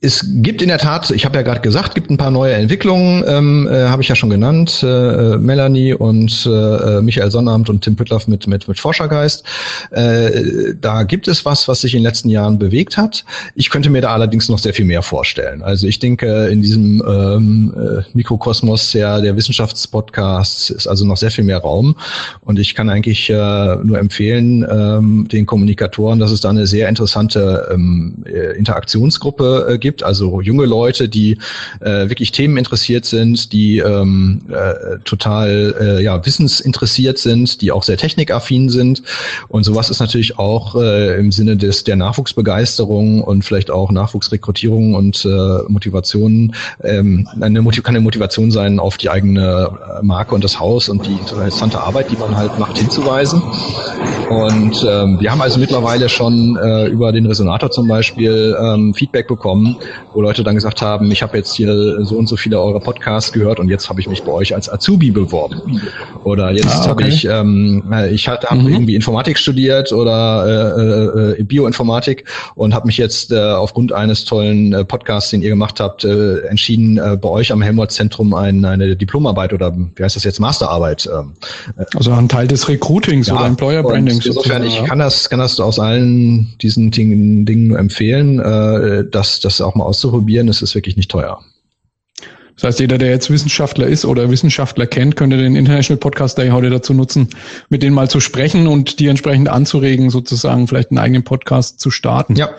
es 0.04 0.26
gibt 0.42 0.60
in 0.62 0.68
der 0.68 0.78
Tat, 0.78 1.12
ich 1.12 1.24
habe 1.24 1.36
ja 1.36 1.42
gerade 1.42 1.60
gesagt, 1.60 1.94
gibt 1.94 2.10
ein 2.10 2.16
paar 2.16 2.32
neue 2.32 2.54
Entwicklungen, 2.54 3.22
ähm, 3.24 3.68
äh, 3.70 3.84
habe 3.84 4.02
ich 4.02 4.08
ja 4.08 4.16
schon 4.16 4.30
genannt, 4.30 4.82
äh, 4.82 4.86
äh 4.86 5.38
Melanie 5.38 5.94
und 5.94 6.44
äh, 6.44 7.00
Michael 7.00 7.30
Sonnabend 7.30 7.70
und 7.70 7.84
Tim 7.84 7.94
Püttlaff 7.94 8.26
mit, 8.26 8.48
mit, 8.48 8.66
mit 8.66 8.80
Forschergeist. 8.80 9.44
Äh, 9.92 10.74
da 10.80 11.04
gibt 11.04 11.28
es 11.28 11.44
was, 11.44 11.68
was 11.68 11.82
sich 11.82 11.94
in 11.94 12.00
den 12.00 12.04
letzten 12.04 12.30
Jahren 12.30 12.58
bewegt 12.58 12.96
hat. 12.96 13.24
Ich 13.54 13.70
könnte 13.70 13.90
mir 13.90 14.02
da 14.02 14.12
allerdings 14.12 14.48
noch 14.48 14.58
sehr 14.58 14.74
viel 14.74 14.86
mehr 14.86 15.02
vorstellen. 15.02 15.62
Also 15.62 15.86
ich 15.86 16.00
denke, 16.00 16.48
in 16.48 16.62
diesem 16.62 17.00
ähm, 17.06 17.72
äh, 17.76 18.02
Mikrokosmos 18.12 18.90
der, 18.90 19.20
der 19.20 19.36
Wissenschaftspodcasts 19.36 20.70
ist 20.70 20.88
also 20.88 21.04
noch 21.04 21.16
sehr 21.16 21.30
viel 21.30 21.44
mehr 21.44 21.58
Raum. 21.58 21.94
Und 22.40 22.58
ich 22.58 22.74
kann 22.74 22.90
eigentlich 22.90 23.30
äh, 23.30 23.76
nur 23.84 24.00
empfehlen, 24.00 24.66
ähm, 24.68 25.28
den 25.30 25.46
Kommunikatoren, 25.46 26.18
dass 26.18 26.32
es 26.32 26.40
da 26.40 26.50
eine 26.50 26.66
sehr 26.66 26.88
interessante 26.88 27.68
ähm, 27.72 28.24
äh, 28.26 28.58
Interaktionsgruppe 28.58 29.66
äh, 29.70 29.78
gibt 29.78 29.91
gibt, 29.92 30.02
also 30.02 30.40
junge 30.40 30.64
Leute, 30.64 31.08
die 31.08 31.36
äh, 31.80 32.08
wirklich 32.08 32.32
Themen 32.32 32.56
interessiert 32.56 33.04
sind, 33.04 33.52
die 33.52 33.78
ähm, 33.78 34.42
äh, 34.48 34.98
total 35.04 35.74
äh, 35.78 36.02
ja, 36.02 36.24
wissensinteressiert 36.24 37.18
sind, 37.18 37.60
die 37.60 37.70
auch 37.72 37.82
sehr 37.82 37.98
technikaffin 37.98 38.70
sind. 38.70 39.02
Und 39.48 39.64
sowas 39.64 39.90
ist 39.90 40.00
natürlich 40.00 40.38
auch 40.38 40.76
äh, 40.76 41.18
im 41.18 41.30
Sinne 41.30 41.58
des 41.58 41.84
der 41.84 41.96
Nachwuchsbegeisterung 41.96 43.22
und 43.22 43.44
vielleicht 43.44 43.70
auch 43.70 43.90
Nachwuchsrekrutierung 43.90 44.94
und 44.94 45.26
äh, 45.26 45.58
Motivation 45.68 46.54
ähm, 46.82 47.28
eine 47.40 47.60
Motiv 47.60 47.82
kann 47.82 47.94
eine 47.94 48.02
Motivation 48.02 48.50
sein, 48.50 48.78
auf 48.78 48.96
die 48.96 49.10
eigene 49.10 49.70
äh, 50.00 50.02
Marke 50.02 50.34
und 50.34 50.42
das 50.42 50.58
Haus 50.58 50.88
und 50.88 51.06
die 51.06 51.12
interessante 51.12 51.80
Arbeit, 51.80 52.10
die 52.10 52.16
man 52.16 52.34
halt 52.34 52.58
macht, 52.58 52.78
hinzuweisen. 52.78 53.42
Und 54.30 54.86
ähm, 54.88 55.20
wir 55.20 55.30
haben 55.30 55.42
also 55.42 55.58
mittlerweile 55.58 56.08
schon 56.08 56.56
äh, 56.56 56.86
über 56.86 57.12
den 57.12 57.26
Resonator 57.26 57.70
zum 57.70 57.88
Beispiel 57.88 58.56
ähm, 58.58 58.94
Feedback 58.94 59.28
bekommen, 59.28 59.76
wo 60.12 60.20
Leute 60.20 60.42
dann 60.42 60.54
gesagt 60.54 60.82
haben, 60.82 61.10
ich 61.10 61.22
habe 61.22 61.36
jetzt 61.36 61.54
hier 61.54 62.04
so 62.04 62.16
und 62.16 62.28
so 62.28 62.36
viele 62.36 62.60
eurer 62.60 62.80
Podcasts 62.80 63.32
gehört 63.32 63.60
und 63.60 63.68
jetzt 63.68 63.88
habe 63.88 64.00
ich 64.00 64.08
mich 64.08 64.22
bei 64.22 64.32
euch 64.32 64.54
als 64.54 64.70
Azubi 64.70 65.10
beworben. 65.10 65.80
Oder 66.24 66.50
jetzt 66.52 66.66
ah, 66.66 66.80
okay. 66.80 66.88
habe 66.88 67.02
ich, 67.08 67.24
ähm, 67.26 67.82
ich 68.10 68.28
habe 68.28 68.54
mhm. 68.54 68.68
irgendwie 68.68 68.94
Informatik 68.94 69.38
studiert 69.38 69.92
oder 69.92 71.36
äh, 71.36 71.40
äh, 71.40 71.42
Bioinformatik 71.42 72.24
und 72.54 72.74
habe 72.74 72.86
mich 72.86 72.98
jetzt 72.98 73.32
äh, 73.32 73.38
aufgrund 73.38 73.92
eines 73.92 74.24
tollen 74.24 74.72
äh, 74.72 74.84
Podcasts, 74.84 75.30
den 75.30 75.42
ihr 75.42 75.50
gemacht 75.50 75.80
habt, 75.80 76.04
äh, 76.04 76.40
entschieden, 76.40 76.98
äh, 76.98 77.16
bei 77.20 77.28
euch 77.28 77.52
am 77.52 77.62
Helmholtz-Zentrum 77.62 78.34
ein, 78.34 78.64
eine 78.64 78.96
Diplomarbeit 78.96 79.52
oder 79.52 79.74
wie 79.74 80.02
heißt 80.02 80.16
das 80.16 80.24
jetzt, 80.24 80.40
Masterarbeit. 80.40 81.08
Ähm, 81.12 81.32
äh, 81.76 81.84
also 81.96 82.12
ein 82.12 82.28
Teil 82.28 82.46
des 82.46 82.68
Recruitings 82.68 83.28
ja, 83.28 83.34
oder 83.34 83.46
Employer 83.46 83.82
Branding. 83.82 84.20
Insofern, 84.24 84.64
ich 84.64 84.82
kann 84.84 84.98
das, 84.98 85.28
kann 85.28 85.38
das 85.38 85.58
aus 85.60 85.78
allen 85.78 86.52
diesen 86.60 86.90
Dingen, 86.90 87.44
Dingen 87.44 87.68
nur 87.68 87.78
empfehlen, 87.78 88.38
äh, 88.38 89.04
dass 89.10 89.40
das 89.40 89.60
auch 89.60 89.71
mal 89.74 89.84
auszuprobieren. 89.84 90.48
Es 90.48 90.62
ist 90.62 90.74
wirklich 90.74 90.96
nicht 90.96 91.10
teuer. 91.10 91.40
Das 92.56 92.64
heißt, 92.64 92.80
jeder, 92.80 92.98
der 92.98 93.10
jetzt 93.10 93.30
Wissenschaftler 93.30 93.86
ist 93.86 94.04
oder 94.04 94.30
Wissenschaftler 94.30 94.86
kennt, 94.86 95.16
könnte 95.16 95.38
den 95.38 95.56
International 95.56 95.98
Podcast 95.98 96.36
Day 96.38 96.50
heute 96.50 96.70
dazu 96.70 96.92
nutzen, 96.92 97.28
mit 97.70 97.82
denen 97.82 97.94
mal 97.94 98.10
zu 98.10 98.20
sprechen 98.20 98.66
und 98.66 99.00
die 99.00 99.08
entsprechend 99.08 99.48
anzuregen, 99.48 100.10
sozusagen 100.10 100.68
vielleicht 100.68 100.90
einen 100.90 100.98
eigenen 100.98 101.24
Podcast 101.24 101.80
zu 101.80 101.90
starten. 101.90 102.36
Ja. 102.36 102.50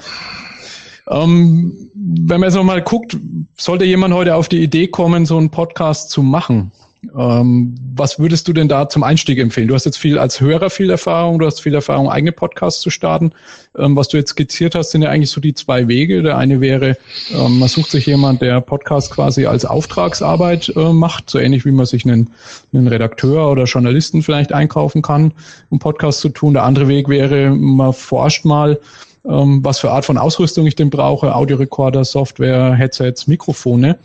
Ähm, 1.10 1.92
wenn 1.94 2.40
man 2.40 2.50
jetzt 2.50 2.56
nochmal 2.56 2.82
guckt, 2.82 3.18
sollte 3.58 3.86
jemand 3.86 4.14
heute 4.14 4.36
auf 4.36 4.50
die 4.50 4.64
Idee 4.64 4.88
kommen, 4.88 5.26
so 5.26 5.38
einen 5.38 5.52
Podcast 5.52 6.10
zu 6.10 6.24
machen, 6.24 6.72
ähm, 7.18 7.76
was 7.96 8.18
würdest 8.18 8.48
du 8.48 8.54
denn 8.54 8.68
da 8.68 8.88
zum 8.88 9.04
Einstieg 9.04 9.38
empfehlen? 9.38 9.68
Du 9.68 9.76
hast 9.76 9.86
jetzt 9.86 9.98
viel 9.98 10.18
als 10.18 10.40
Hörer 10.40 10.70
viel 10.70 10.90
Erfahrung, 10.90 11.40
du 11.40 11.46
hast 11.46 11.62
viel 11.62 11.74
Erfahrung, 11.74 12.10
eigene 12.10 12.32
Podcasts 12.32 12.82
zu 12.82 12.90
starten. 12.90 13.34
Ähm, 13.78 13.96
was 13.96 14.08
du 14.08 14.18
jetzt 14.18 14.32
skizziert 14.32 14.74
hast, 14.74 14.92
sind 14.92 15.02
ja 15.02 15.10
eigentlich 15.10 15.30
so 15.30 15.42
die 15.42 15.54
zwei 15.54 15.88
Wege. 15.88 16.24
Der 16.24 16.38
eine 16.38 16.62
wäre, 16.62 16.98
ähm, 17.34 17.60
man 17.60 17.68
sucht 17.68 17.92
sich 17.92 18.06
jemand, 18.06 18.42
der 18.42 18.62
Podcast 18.62 19.12
quasi 19.12 19.46
als 19.46 19.66
Auftragsarbeit 19.66 20.74
äh, 20.76 20.94
macht, 20.94 21.30
so 21.30 21.40
ähnlich 21.40 21.66
wie 21.66 21.72
man 21.72 21.86
sich 21.86 22.06
einen, 22.06 22.30
einen 22.74 22.88
Redakteur 22.88 23.52
oder 23.52 23.66
Journalisten 23.66 24.24
vielleicht 24.24 24.54
einkaufen 24.54 25.02
kann, 25.02 25.34
um 25.70 25.80
Podcast 25.80 26.22
zu 26.22 26.30
tun. 26.30 26.54
Der 26.54 26.64
andere 26.64 26.88
Weg 26.88 27.10
wäre, 27.10 27.52
man 27.52 27.94
forscht 27.94 28.46
mal, 28.46 28.80
ähm, 29.28 29.60
was 29.64 29.80
für 29.80 29.92
Art 29.92 30.06
von 30.06 30.18
Ausrüstung 30.18 30.66
ich 30.68 30.76
denn 30.76 30.90
brauche, 30.90 31.36
Audiorekorder, 31.36 32.06
Software, 32.06 32.74
Headsets, 32.74 33.28
Mikrofone 33.28 33.98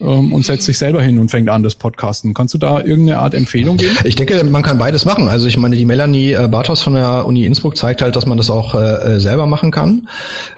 ähm, 0.00 0.32
und 0.32 0.44
setzt 0.44 0.66
sich 0.66 0.78
selber 0.78 1.02
hin 1.02 1.18
und 1.18 1.30
fängt 1.30 1.48
an, 1.48 1.62
das 1.62 1.74
Podcasten. 1.74 2.34
Kannst 2.34 2.54
du 2.54 2.58
da 2.58 2.80
irgendeine 2.80 3.18
Art 3.18 3.34
Empfehlung 3.34 3.76
geben? 3.76 3.96
Ich 4.04 4.14
denke, 4.14 4.42
man 4.44 4.62
kann 4.62 4.78
beides 4.78 5.04
machen. 5.04 5.28
Also 5.28 5.46
ich 5.46 5.56
meine, 5.56 5.76
die 5.76 5.84
Melanie 5.84 6.32
äh, 6.32 6.48
Bartos 6.48 6.82
von 6.82 6.94
der 6.94 7.26
Uni 7.26 7.44
Innsbruck 7.44 7.76
zeigt 7.76 8.02
halt, 8.02 8.16
dass 8.16 8.26
man 8.26 8.36
das 8.36 8.50
auch 8.50 8.74
äh, 8.74 9.18
selber 9.18 9.46
machen 9.46 9.70
kann. 9.70 10.08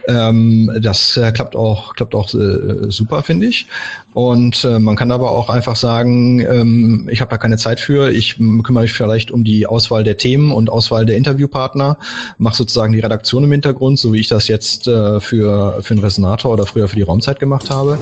Ähm, 0.09 0.70
das 0.80 1.16
äh, 1.16 1.30
klappt 1.32 1.55
auch, 1.55 1.95
klappt 1.95 2.14
auch 2.14 2.32
äh, 2.34 2.91
super, 2.91 3.22
finde 3.22 3.47
ich. 3.47 3.66
Und 4.14 4.64
äh, 4.64 4.78
man 4.78 4.97
kann 4.97 5.12
aber 5.12 5.30
auch 5.30 5.51
einfach 5.51 5.76
sagen, 5.76 6.41
ähm, 6.41 7.09
ich 7.11 7.20
habe 7.20 7.30
da 7.30 7.39
keine 7.39 7.57
Zeit 7.59 7.78
für, 7.78 8.11
ich 8.11 8.36
kümmere 8.36 8.82
mich 8.82 8.93
vielleicht 8.93 9.30
um 9.30 9.45
die 9.45 9.66
Auswahl 9.66 10.03
der 10.03 10.16
Themen 10.16 10.51
und 10.51 10.70
Auswahl 10.70 11.07
der 11.07 11.16
Interviewpartner, 11.16 11.99
mache 12.39 12.57
sozusagen 12.57 12.93
die 12.93 13.01
Redaktion 13.01 13.45
im 13.45 13.53
Hintergrund, 13.53 13.99
so 13.99 14.12
wie 14.12 14.18
ich 14.18 14.28
das 14.28 14.49
jetzt 14.49 14.89
äh, 14.89 15.20
für, 15.20 15.78
für 15.82 15.95
einen 15.95 16.03
Resonator 16.03 16.53
oder 16.53 16.66
früher 16.66 16.89
für 16.89 16.97
die 16.97 17.03
Raumzeit 17.03 17.39
gemacht 17.39 17.70
habe 17.70 17.99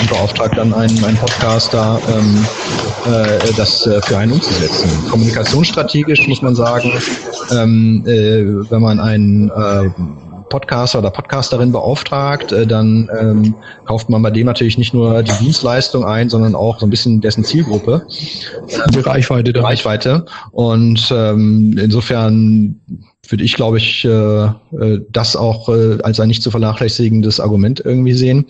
und 0.00 0.10
beauftragt 0.10 0.58
dann 0.58 0.73
einen, 0.74 1.04
einen 1.04 1.16
Podcaster, 1.16 2.00
ähm, 2.08 2.46
äh, 3.06 3.52
das 3.56 3.86
äh, 3.86 4.00
für 4.02 4.18
einen 4.18 4.32
umzusetzen. 4.32 4.90
Kommunikationsstrategisch 5.10 6.26
muss 6.28 6.42
man 6.42 6.54
sagen, 6.54 6.92
ähm, 7.52 8.04
äh, 8.06 8.70
wenn 8.70 8.82
man 8.82 9.00
einen 9.00 9.50
äh, 9.50 9.90
Podcaster 10.48 11.00
oder 11.00 11.10
Podcasterin 11.10 11.72
beauftragt, 11.72 12.52
äh, 12.52 12.66
dann 12.66 13.08
ähm, 13.18 13.54
kauft 13.86 14.08
man 14.08 14.22
bei 14.22 14.30
dem 14.30 14.46
natürlich 14.46 14.78
nicht 14.78 14.94
nur 14.94 15.22
die 15.22 15.32
Dienstleistung 15.40 16.04
ein, 16.04 16.30
sondern 16.30 16.54
auch 16.54 16.78
so 16.78 16.86
ein 16.86 16.90
bisschen 16.90 17.20
dessen 17.20 17.44
Zielgruppe. 17.44 18.06
Die 18.94 19.00
Reichweite. 19.00 19.52
Die 19.52 19.58
Reichweite. 19.58 20.26
Und 20.52 21.12
ähm, 21.12 21.76
insofern 21.80 22.80
würde 23.30 23.44
ich, 23.44 23.54
glaube 23.54 23.78
ich, 23.78 24.04
äh, 24.04 24.08
äh, 24.08 25.00
das 25.10 25.36
auch 25.36 25.68
äh, 25.68 25.98
als 26.02 26.20
ein 26.20 26.28
nicht 26.28 26.42
zu 26.42 26.50
vernachlässigendes 26.50 27.40
Argument 27.40 27.80
irgendwie 27.84 28.12
sehen. 28.12 28.46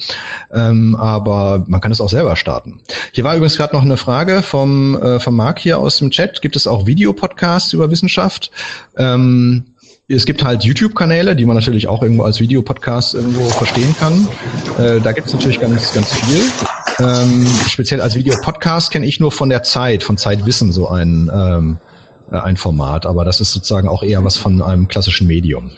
Ähm, 0.52 0.96
aber 0.96 1.64
man 1.66 1.80
kann 1.80 1.92
es 1.92 2.00
auch 2.00 2.08
selber 2.08 2.36
starten. 2.36 2.80
Hier 3.12 3.24
war 3.24 3.36
übrigens 3.36 3.56
gerade 3.56 3.74
noch 3.74 3.82
eine 3.82 3.96
Frage 3.96 4.42
vom, 4.42 5.00
äh, 5.00 5.20
vom 5.20 5.36
Marc 5.36 5.58
hier 5.58 5.78
aus 5.78 5.98
dem 5.98 6.10
Chat. 6.10 6.42
Gibt 6.42 6.56
es 6.56 6.66
auch 6.66 6.86
Videopodcasts 6.86 7.72
über 7.72 7.90
Wissenschaft? 7.90 8.50
Ähm, 8.96 9.64
es 10.08 10.26
gibt 10.26 10.44
halt 10.44 10.64
YouTube-Kanäle, 10.64 11.34
die 11.34 11.46
man 11.46 11.56
natürlich 11.56 11.88
auch 11.88 12.02
irgendwo 12.02 12.24
als 12.24 12.38
Videopodcast 12.38 13.14
irgendwo 13.14 13.48
verstehen 13.48 13.94
kann. 13.98 14.28
Äh, 14.78 15.00
da 15.00 15.12
gibt 15.12 15.28
es 15.28 15.32
natürlich 15.32 15.60
ganz, 15.60 15.94
ganz 15.94 16.12
viel. 16.12 16.42
Ähm, 17.00 17.46
speziell 17.68 18.00
als 18.00 18.14
Videopodcast 18.14 18.90
kenne 18.90 19.06
ich 19.06 19.18
nur 19.18 19.32
von 19.32 19.48
der 19.48 19.62
Zeit, 19.62 20.02
von 20.02 20.18
Zeitwissen 20.18 20.72
so 20.72 20.88
ein, 20.88 21.30
ähm, 21.34 21.78
äh, 21.80 21.93
ein 22.30 22.56
Format, 22.56 23.06
aber 23.06 23.24
das 23.24 23.40
ist 23.40 23.52
sozusagen 23.52 23.88
auch 23.88 24.02
eher 24.02 24.24
was 24.24 24.36
von 24.36 24.62
einem 24.62 24.88
klassischen 24.88 25.26
Medium. 25.26 25.70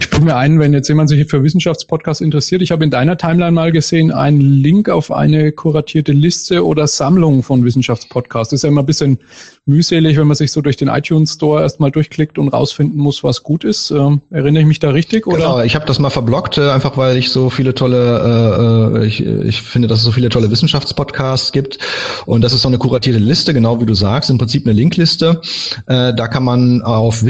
Ich 0.00 0.10
bin 0.10 0.24
mir 0.24 0.36
ein, 0.36 0.58
wenn 0.58 0.72
jetzt 0.72 0.88
jemand 0.88 1.08
sich 1.08 1.28
für 1.28 1.42
Wissenschaftspodcasts 1.42 2.20
interessiert, 2.20 2.62
ich 2.62 2.70
habe 2.70 2.84
in 2.84 2.90
deiner 2.90 3.16
Timeline 3.16 3.52
mal 3.52 3.72
gesehen, 3.72 4.10
einen 4.10 4.40
Link 4.40 4.88
auf 4.88 5.10
eine 5.10 5.52
kuratierte 5.52 6.12
Liste 6.12 6.64
oder 6.64 6.86
Sammlung 6.86 7.42
von 7.42 7.64
Wissenschaftspodcasts. 7.64 8.50
Das 8.50 8.58
ist 8.58 8.62
ja 8.62 8.68
immer 8.68 8.82
ein 8.82 8.86
bisschen 8.86 9.18
mühselig, 9.66 10.16
wenn 10.16 10.28
man 10.28 10.36
sich 10.36 10.52
so 10.52 10.60
durch 10.60 10.76
den 10.76 10.88
iTunes 10.88 11.34
Store 11.34 11.60
erstmal 11.60 11.90
durchklickt 11.90 12.38
und 12.38 12.48
rausfinden 12.48 13.00
muss, 13.00 13.24
was 13.24 13.42
gut 13.42 13.64
ist. 13.64 13.90
Ähm, 13.90 14.22
erinnere 14.30 14.62
ich 14.62 14.68
mich 14.68 14.78
da 14.78 14.90
richtig? 14.90 15.26
Oder? 15.26 15.38
Genau, 15.38 15.60
ich 15.60 15.74
habe 15.74 15.84
das 15.86 15.98
mal 15.98 16.10
verblockt, 16.10 16.58
äh, 16.58 16.70
einfach 16.70 16.96
weil 16.96 17.16
ich 17.16 17.30
so 17.30 17.50
viele 17.50 17.74
tolle, 17.74 18.94
äh, 18.94 19.02
äh, 19.02 19.06
ich, 19.06 19.24
ich 19.24 19.62
finde, 19.62 19.88
dass 19.88 19.98
es 19.98 20.04
so 20.04 20.12
viele 20.12 20.28
tolle 20.28 20.50
Wissenschaftspodcasts 20.50 21.50
gibt. 21.50 21.78
Und 22.26 22.42
das 22.42 22.52
ist 22.52 22.62
so 22.62 22.68
eine 22.68 22.78
kuratierte 22.78 23.18
Liste, 23.18 23.52
genau 23.52 23.80
wie 23.80 23.86
du 23.86 23.94
sagst, 23.94 24.30
im 24.30 24.38
Prinzip 24.38 24.66
eine 24.66 24.72
Linkliste. 24.72 25.40
Äh, 25.86 26.14
da 26.14 26.28
kann 26.28 26.44
man 26.44 26.82
auf 26.82 27.24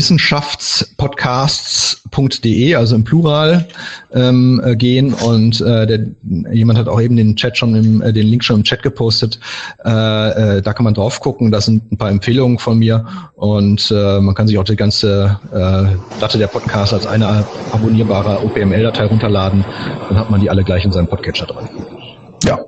wissenschaftspodcasts.de, 2.17 2.75
also 2.75 2.97
im 2.97 3.05
Plural, 3.05 3.67
ähm, 4.12 4.61
äh, 4.64 4.77
gehen. 4.77 5.12
Und 5.12 5.61
äh, 5.61 5.87
der, 5.87 6.01
jemand 6.53 6.79
hat 6.79 6.89
auch 6.89 7.01
eben 7.01 7.17
den 7.17 7.37
Chat 7.37 7.57
schon 7.57 7.75
im, 7.75 8.03
äh, 8.03 8.12
den 8.12 8.27
Link 8.27 8.45
schon 8.45 8.57
im 8.57 8.64
Chat 8.64 8.83
gepostet. 8.83 9.39
Äh, 9.85 9.91
äh, 9.91 10.62
da 10.62 10.73
kann 10.73 10.85
man 10.85 10.95
drauf 10.95 11.21
gucken. 11.21 11.51
Da 11.51 11.61
sind 11.61 11.91
ein 11.93 11.99
paar 11.99 12.11
Empfehlungen 12.11 12.59
von 12.59 12.79
mir 12.79 13.05
und 13.35 13.91
äh, 13.91 14.21
man 14.21 14.35
kann 14.35 14.47
sich 14.47 14.59
auch 14.59 14.64
die 14.64 14.77
ganze 14.77 15.39
äh, 15.53 16.21
Latte 16.21 16.39
der 16.39 16.49
Podcasts 16.49 16.95
als 16.95 17.07
eine 17.07 17.45
abonnierbare 17.73 18.43
OPML-Datei 18.45 19.07
runterladen. 19.07 19.64
Dann 20.09 20.19
hat 20.19 20.31
man 20.31 20.41
die 20.41 20.51
alle 20.51 20.64
gleich 20.64 20.85
in 20.85 20.93
seinem 20.93 21.07
Podcatcher 21.07 21.47
drin. 21.47 21.69
Ja. 22.45 22.59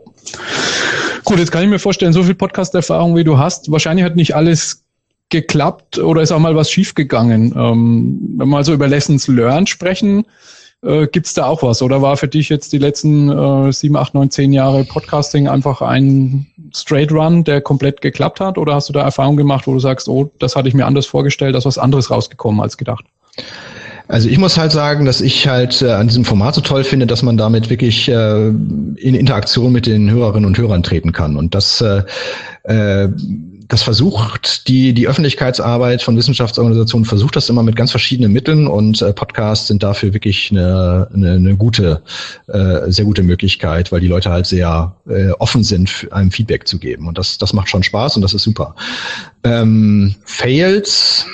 Gut, 1.25 1.39
jetzt 1.39 1.53
kann 1.53 1.63
ich 1.63 1.69
mir 1.69 1.79
vorstellen, 1.79 2.13
so 2.13 2.23
viel 2.23 2.35
Podcast-Erfahrung 2.35 3.15
wie 3.17 3.25
du 3.25 3.39
hast, 3.39 3.71
wahrscheinlich 3.71 4.05
hat 4.05 4.17
nicht 4.17 4.35
alles 4.35 4.85
geklappt 5.31 5.99
oder 5.99 6.23
ist 6.23 6.33
auch 6.33 6.39
mal 6.39 6.57
was 6.57 6.71
schiefgegangen. 6.71 7.53
Ähm, 7.57 8.19
wenn 8.37 8.39
wir 8.39 8.47
mal 8.47 8.65
so 8.65 8.73
über 8.73 8.89
Lessons 8.89 9.29
Learned 9.29 9.69
sprechen, 9.69 10.25
äh, 10.83 11.09
Gibt 11.09 11.27
es 11.27 11.35
da 11.35 11.47
auch 11.47 11.63
was? 11.63 11.83
Oder 11.83 12.03
war 12.03 12.17
für 12.17 12.29
dich 12.29 12.49
jetzt 12.49 12.73
die 12.73 12.79
letzten 12.79 13.29
äh, 13.31 13.73
sieben, 13.73 13.97
acht, 13.97 14.15
neun, 14.15 14.31
zehn 14.31 14.53
Jahre 14.53 14.85
Podcasting 14.85 15.49
einfach 15.49 15.83
ein 15.83 16.47
Straight 16.75 17.11
Run, 17.11 17.43
der 17.43 17.61
komplett 17.61 18.01
geklappt 18.01 18.41
hat? 18.41 18.59
Oder 18.59 18.75
hast 18.75 18.89
du 18.89 18.93
da 18.93 19.03
Erfahrungen 19.03 19.37
gemacht, 19.37 19.67
wo 19.67 19.73
du 19.73 19.81
sagst, 19.81 20.09
oh, 20.09 20.31
das 20.39 20.55
hatte 20.55 20.69
ich 20.69 20.75
mir 20.75 20.87
anders 20.87 21.07
vorgestellt, 21.07 21.55
da 21.55 21.59
ist 21.59 21.65
was 21.65 21.79
anderes 21.79 22.11
rausgekommen 22.11 22.61
als 22.61 22.77
gedacht? 22.77 23.05
Also 24.07 24.29
ich 24.29 24.39
muss 24.39 24.57
halt 24.57 24.73
sagen, 24.73 25.05
dass 25.05 25.21
ich 25.21 25.49
halt 25.49 25.83
äh, 25.83 25.91
an 25.91 26.07
diesem 26.07 26.25
Format 26.25 26.55
so 26.55 26.61
toll 26.61 26.85
finde, 26.85 27.07
dass 27.07 27.23
man 27.23 27.37
damit 27.37 27.69
wirklich 27.69 28.09
äh, 28.09 28.47
in 28.49 29.15
Interaktion 29.15 29.73
mit 29.73 29.87
den 29.87 30.11
Hörerinnen 30.11 30.47
und 30.47 30.57
Hörern 30.57 30.83
treten 30.83 31.13
kann. 31.13 31.37
Und 31.37 31.55
das 31.55 31.81
äh, 31.81 32.05
äh, 32.63 33.09
das 33.69 33.83
versucht, 33.83 34.67
die, 34.67 34.95
die 34.95 35.07
Öffentlichkeitsarbeit 35.07 36.03
von 36.03 36.17
Wissenschaftsorganisationen 36.17 37.05
versucht 37.05 37.37
das 37.37 37.51
immer 37.51 37.63
mit 37.63 37.77
ganz 37.77 37.91
verschiedenen 37.91 38.33
Mitteln 38.33 38.67
und 38.67 39.03
äh, 39.03 39.13
Podcasts 39.13 39.67
sind 39.67 39.83
dafür 39.83 40.15
wirklich 40.15 40.51
eine, 40.51 41.09
eine, 41.13 41.33
eine 41.33 41.57
gute, 41.57 42.03
äh, 42.47 42.91
sehr 42.91 43.05
gute 43.05 43.23
Möglichkeit, 43.23 43.93
weil 43.93 44.01
die 44.01 44.09
Leute 44.09 44.31
halt 44.31 44.47
sehr 44.47 44.97
äh, 45.09 45.31
offen 45.33 45.63
sind, 45.63 46.09
einem 46.11 46.31
Feedback 46.31 46.67
zu 46.67 46.79
geben. 46.79 47.07
Und 47.09 47.19
das, 47.19 47.37
das 47.37 47.53
macht 47.53 47.69
schon 47.69 47.83
Spaß 47.83 48.17
und 48.17 48.23
das 48.23 48.33
ist 48.33 48.43
super. 48.43 48.75
Ähm, 49.45 50.15
Fails, 50.25 51.27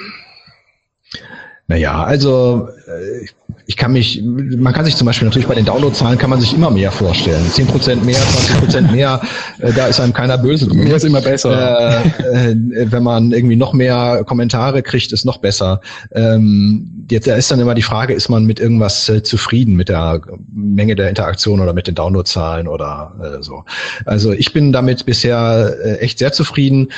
naja, 1.69 2.03
also 2.03 2.69
äh, 2.87 3.27
ich 3.67 3.77
kann 3.77 3.93
mich, 3.93 4.23
man 4.23 4.73
kann 4.73 4.85
sich 4.85 4.97
zum 4.97 5.07
Beispiel 5.07 5.27
natürlich 5.27 5.49
bei 5.49 5.55
den 5.55 5.65
Downloadzahlen 5.65 6.19
kann 6.19 6.29
man 6.29 6.41
sich 6.41 6.53
immer 6.53 6.71
mehr 6.71 6.91
vorstellen. 6.91 7.45
Zehn 7.51 7.67
Prozent 7.67 8.05
mehr, 8.05 8.17
20 8.17 8.59
Prozent 8.59 8.93
mehr, 8.93 9.21
äh, 9.59 9.73
da 9.73 9.87
ist 9.87 10.01
einem 10.01 10.13
keiner 10.13 10.37
böse. 10.37 10.69
Mehr 10.69 10.97
ist 10.97 11.05
immer 11.05 11.23
besser. 11.23 12.05
Äh, 12.05 12.51
äh, 12.51 12.57
wenn 12.93 13.03
man 13.03 13.33
irgendwie 13.33 13.57
noch 13.57 13.73
mehr 13.73 14.23
Kommentare 14.27 14.83
kriegt, 14.83 15.13
ist 15.13 15.25
noch 15.25 15.39
besser. 15.39 15.81
Ähm, 16.13 17.07
jetzt 17.11 17.27
da 17.27 17.37
ist 17.37 17.51
dann 17.51 17.61
immer 17.61 17.75
die 17.75 17.83
Frage, 17.83 18.13
ist 18.13 18.29
man 18.29 18.45
mit 18.45 18.61
irgendwas 18.61 19.09
äh, 19.09 19.23
zufrieden, 19.23 19.77
mit 19.77 19.89
der 19.89 20.21
Menge 20.53 20.95
der 20.95 21.09
Interaktion 21.09 21.61
oder 21.61 21.73
mit 21.73 21.87
den 21.87 21.95
Downloadzahlen 21.95 22.69
oder 22.69 23.39
äh, 23.39 23.43
so. 23.43 23.65
Also 24.05 24.33
ich 24.33 24.53
bin 24.53 24.73
damit 24.73 25.07
bisher 25.07 25.75
äh, 25.83 25.97
echt 25.99 26.19
sehr 26.19 26.33
zufrieden. 26.33 26.89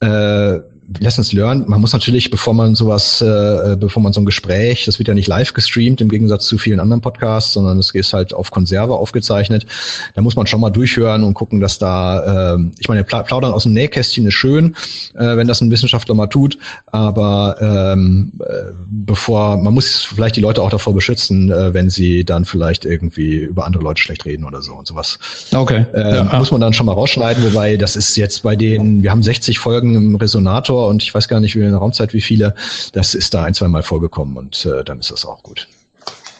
Äh, 0.00 0.60
Lessons 1.00 1.32
learned. 1.32 1.68
Man 1.68 1.80
muss 1.80 1.92
natürlich, 1.92 2.30
bevor 2.30 2.54
man 2.54 2.74
sowas, 2.74 3.20
äh, 3.20 3.76
bevor 3.78 4.02
man 4.02 4.12
so 4.12 4.20
ein 4.20 4.24
Gespräch, 4.24 4.84
das 4.84 4.98
wird 4.98 5.08
ja 5.08 5.14
nicht 5.14 5.26
live 5.26 5.52
gestreamt 5.52 6.00
im 6.00 6.08
Gegensatz 6.08 6.46
zu 6.46 6.58
vielen 6.58 6.78
anderen 6.78 7.00
Podcasts, 7.00 7.52
sondern 7.52 7.78
es 7.78 7.90
ist 7.90 8.12
halt 8.12 8.32
auf 8.32 8.50
Konserve 8.50 8.94
aufgezeichnet. 8.94 9.66
Da 10.14 10.22
muss 10.22 10.36
man 10.36 10.46
schon 10.46 10.60
mal 10.60 10.70
durchhören 10.70 11.24
und 11.24 11.34
gucken, 11.34 11.60
dass 11.60 11.78
da, 11.78 12.54
äh, 12.54 12.58
ich 12.78 12.88
meine, 12.88 13.02
plaudern 13.02 13.52
aus 13.52 13.64
dem 13.64 13.72
Nähkästchen 13.72 14.26
ist 14.26 14.34
schön, 14.34 14.76
äh, 15.14 15.36
wenn 15.36 15.48
das 15.48 15.60
ein 15.60 15.70
Wissenschaftler 15.70 16.14
mal 16.14 16.28
tut, 16.28 16.56
aber 16.86 17.56
ähm, 17.60 18.32
äh, 18.40 18.72
bevor, 18.88 19.56
man 19.56 19.74
muss 19.74 20.04
vielleicht 20.04 20.36
die 20.36 20.40
Leute 20.40 20.62
auch 20.62 20.70
davor 20.70 20.94
beschützen, 20.94 21.50
äh, 21.50 21.74
wenn 21.74 21.90
sie 21.90 22.24
dann 22.24 22.44
vielleicht 22.44 22.84
irgendwie 22.84 23.38
über 23.38 23.66
andere 23.66 23.82
Leute 23.82 24.00
schlecht 24.00 24.24
reden 24.24 24.44
oder 24.44 24.62
so 24.62 24.74
und 24.74 24.86
sowas. 24.86 25.18
Okay. 25.52 25.84
Äh, 25.94 26.16
ja. 26.16 26.38
Muss 26.38 26.52
man 26.52 26.60
dann 26.60 26.72
schon 26.72 26.86
mal 26.86 26.92
rausschneiden, 26.92 27.42
wobei 27.42 27.76
das 27.76 27.96
ist 27.96 28.16
jetzt 28.16 28.44
bei 28.44 28.54
den, 28.54 29.02
wir 29.02 29.10
haben 29.10 29.22
60 29.22 29.58
Folgen 29.58 29.94
im 29.94 30.14
Resonator 30.14 30.75
Autor 30.76 30.88
und 30.88 31.02
ich 31.02 31.14
weiß 31.14 31.28
gar 31.28 31.40
nicht, 31.40 31.56
wie 31.56 31.60
in 31.60 31.70
der 31.70 31.78
Raumzeit, 31.78 32.12
wie 32.12 32.20
viele. 32.20 32.54
Das 32.92 33.14
ist 33.14 33.34
da 33.34 33.44
ein, 33.44 33.54
zwei 33.54 33.68
Mal 33.68 33.82
vorgekommen 33.82 34.36
und 34.36 34.66
äh, 34.66 34.84
dann 34.84 35.00
ist 35.00 35.10
das 35.10 35.24
auch 35.24 35.42
gut. 35.42 35.68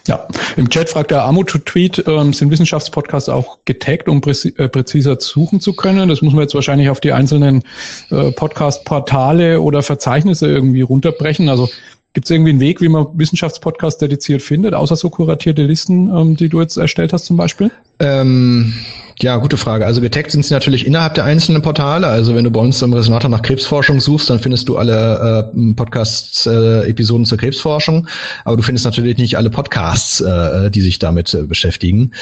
Ja, 0.06 0.24
im 0.56 0.70
Chat 0.70 0.88
fragt 0.88 1.10
der 1.10 1.24
Amo 1.24 1.42
to 1.42 1.58
Tweet, 1.58 2.04
ähm, 2.06 2.32
sind 2.32 2.52
Wissenschaftspodcasts 2.52 3.28
auch 3.28 3.58
getaggt, 3.64 4.08
um 4.08 4.20
präzi 4.20 4.54
äh, 4.56 4.68
präziser 4.68 5.16
suchen 5.18 5.60
zu 5.60 5.74
können? 5.74 6.08
Das 6.08 6.22
muss 6.22 6.32
man 6.32 6.42
jetzt 6.42 6.54
wahrscheinlich 6.54 6.88
auf 6.90 7.00
die 7.00 7.12
einzelnen 7.12 7.64
äh, 8.10 8.30
Podcast-Portale 8.30 9.60
oder 9.60 9.82
Verzeichnisse 9.82 10.46
irgendwie 10.46 10.82
runterbrechen. 10.82 11.48
Also 11.48 11.68
gibt 12.12 12.26
es 12.26 12.30
irgendwie 12.30 12.50
einen 12.50 12.60
Weg, 12.60 12.80
wie 12.80 12.88
man 12.88 13.08
Wissenschaftspodcasts 13.14 13.98
dediziert 13.98 14.42
findet, 14.42 14.74
außer 14.74 14.94
so 14.94 15.10
kuratierte 15.10 15.64
Listen, 15.64 16.08
ähm, 16.16 16.36
die 16.36 16.48
du 16.48 16.60
jetzt 16.60 16.76
erstellt 16.76 17.12
hast 17.12 17.24
zum 17.24 17.36
Beispiel? 17.36 17.72
Ähm, 17.98 18.74
ja, 19.20 19.36
gute 19.38 19.56
Frage. 19.56 19.86
Also 19.86 20.00
getaggt 20.00 20.30
sind 20.30 20.44
sie 20.44 20.52
natürlich 20.52 20.86
innerhalb 20.86 21.14
der 21.14 21.24
einzelnen 21.24 21.62
Portale. 21.62 22.06
Also 22.06 22.34
wenn 22.34 22.44
du 22.44 22.50
bei 22.50 22.60
uns 22.60 22.82
im 22.82 22.92
Resonator 22.92 23.30
nach 23.30 23.40
Krebsforschung 23.40 23.98
suchst, 23.98 24.28
dann 24.28 24.38
findest 24.38 24.68
du 24.68 24.76
alle 24.76 25.52
äh, 25.54 25.72
Podcasts-Episoden 25.72 27.24
äh, 27.24 27.26
zur 27.26 27.38
Krebsforschung. 27.38 28.06
Aber 28.44 28.56
du 28.56 28.62
findest 28.62 28.84
natürlich 28.84 29.16
nicht 29.16 29.36
alle 29.36 29.48
Podcasts, 29.48 30.20
äh, 30.20 30.70
die 30.70 30.82
sich 30.82 30.98
damit 30.98 31.32
äh, 31.32 31.42
beschäftigen. 31.44 32.12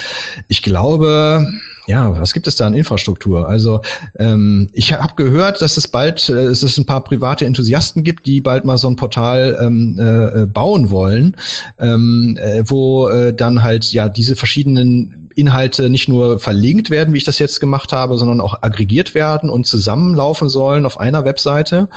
Ich 0.47 0.63
glaube, 0.63 1.49
ja, 1.87 2.19
was 2.19 2.33
gibt 2.33 2.47
es 2.47 2.57
da 2.57 2.67
an 2.67 2.75
Infrastruktur? 2.75 3.49
Also 3.49 3.81
ähm, 4.19 4.69
ich 4.73 4.93
habe 4.93 5.15
gehört, 5.17 5.61
dass 5.63 5.77
es 5.77 5.89
bald, 5.89 6.29
äh, 6.29 6.45
es 6.45 6.63
ist 6.63 6.79
ein 6.79 6.87
paar 6.87 7.03
private 7.03 7.45
Enthusiasten 7.45 8.05
gibt, 8.05 8.27
die 8.27 8.41
bald 8.41 8.65
mal 8.65 8.79
so 8.79 8.89
ein 8.89 8.97
Portal 8.97 9.59
ähm, 9.61 9.99
äh, 9.99 10.47
bauen 10.47 10.91
wollen, 10.91 11.37
ähm, 11.79 12.39
äh, 12.41 12.63
wo 12.67 13.09
äh, 13.09 13.35
dann 13.35 13.63
halt 13.63 13.93
ja 13.93 14.09
diese 14.09 14.37
verschiedenen 14.37 15.24
Inhalte 15.35 15.91
nicht 15.91 16.09
nur 16.09 16.39
verlinkt 16.39 16.91
werden, 16.91 17.15
wie 17.15 17.19
ich 17.19 17.25
das 17.25 17.39
jetzt 17.39 17.61
gemacht 17.61 17.93
habe, 17.93 18.17
sondern 18.19 18.41
auch 18.41 18.63
aggregiert 18.63 19.15
werden 19.15 19.51
und 19.51 19.67
zusammenlaufen 19.67 20.49
sollen 20.49 20.87
auf 20.87 20.99
einer 21.01 21.25
Webseite, 21.25 21.89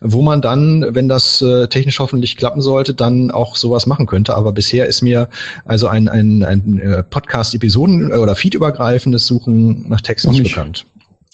wo 0.00 0.22
man 0.22 0.42
dann, 0.42 0.94
wenn 0.94 1.08
das 1.08 1.42
äh, 1.42 1.68
technisch 1.68 1.98
hoffentlich 1.98 2.36
klappen 2.36 2.60
sollte, 2.60 2.94
dann 2.94 3.30
auch 3.30 3.56
sowas 3.56 3.86
machen 3.86 4.06
könnte. 4.06 4.34
Aber 4.34 4.52
bisher 4.52 4.86
ist 4.86 5.02
mir 5.02 5.28
also 5.64 5.88
ein, 5.88 6.08
ein, 6.08 6.44
ein 6.44 6.78
äh, 6.80 7.02
Podcast-Episoden- 7.02 8.12
oder 8.12 8.34
Feed-übergreifendes 8.34 9.26
Suchen 9.26 9.88
nach 9.88 10.00
Text 10.00 10.28
nicht 10.28 10.42
bekannt. 10.42 10.84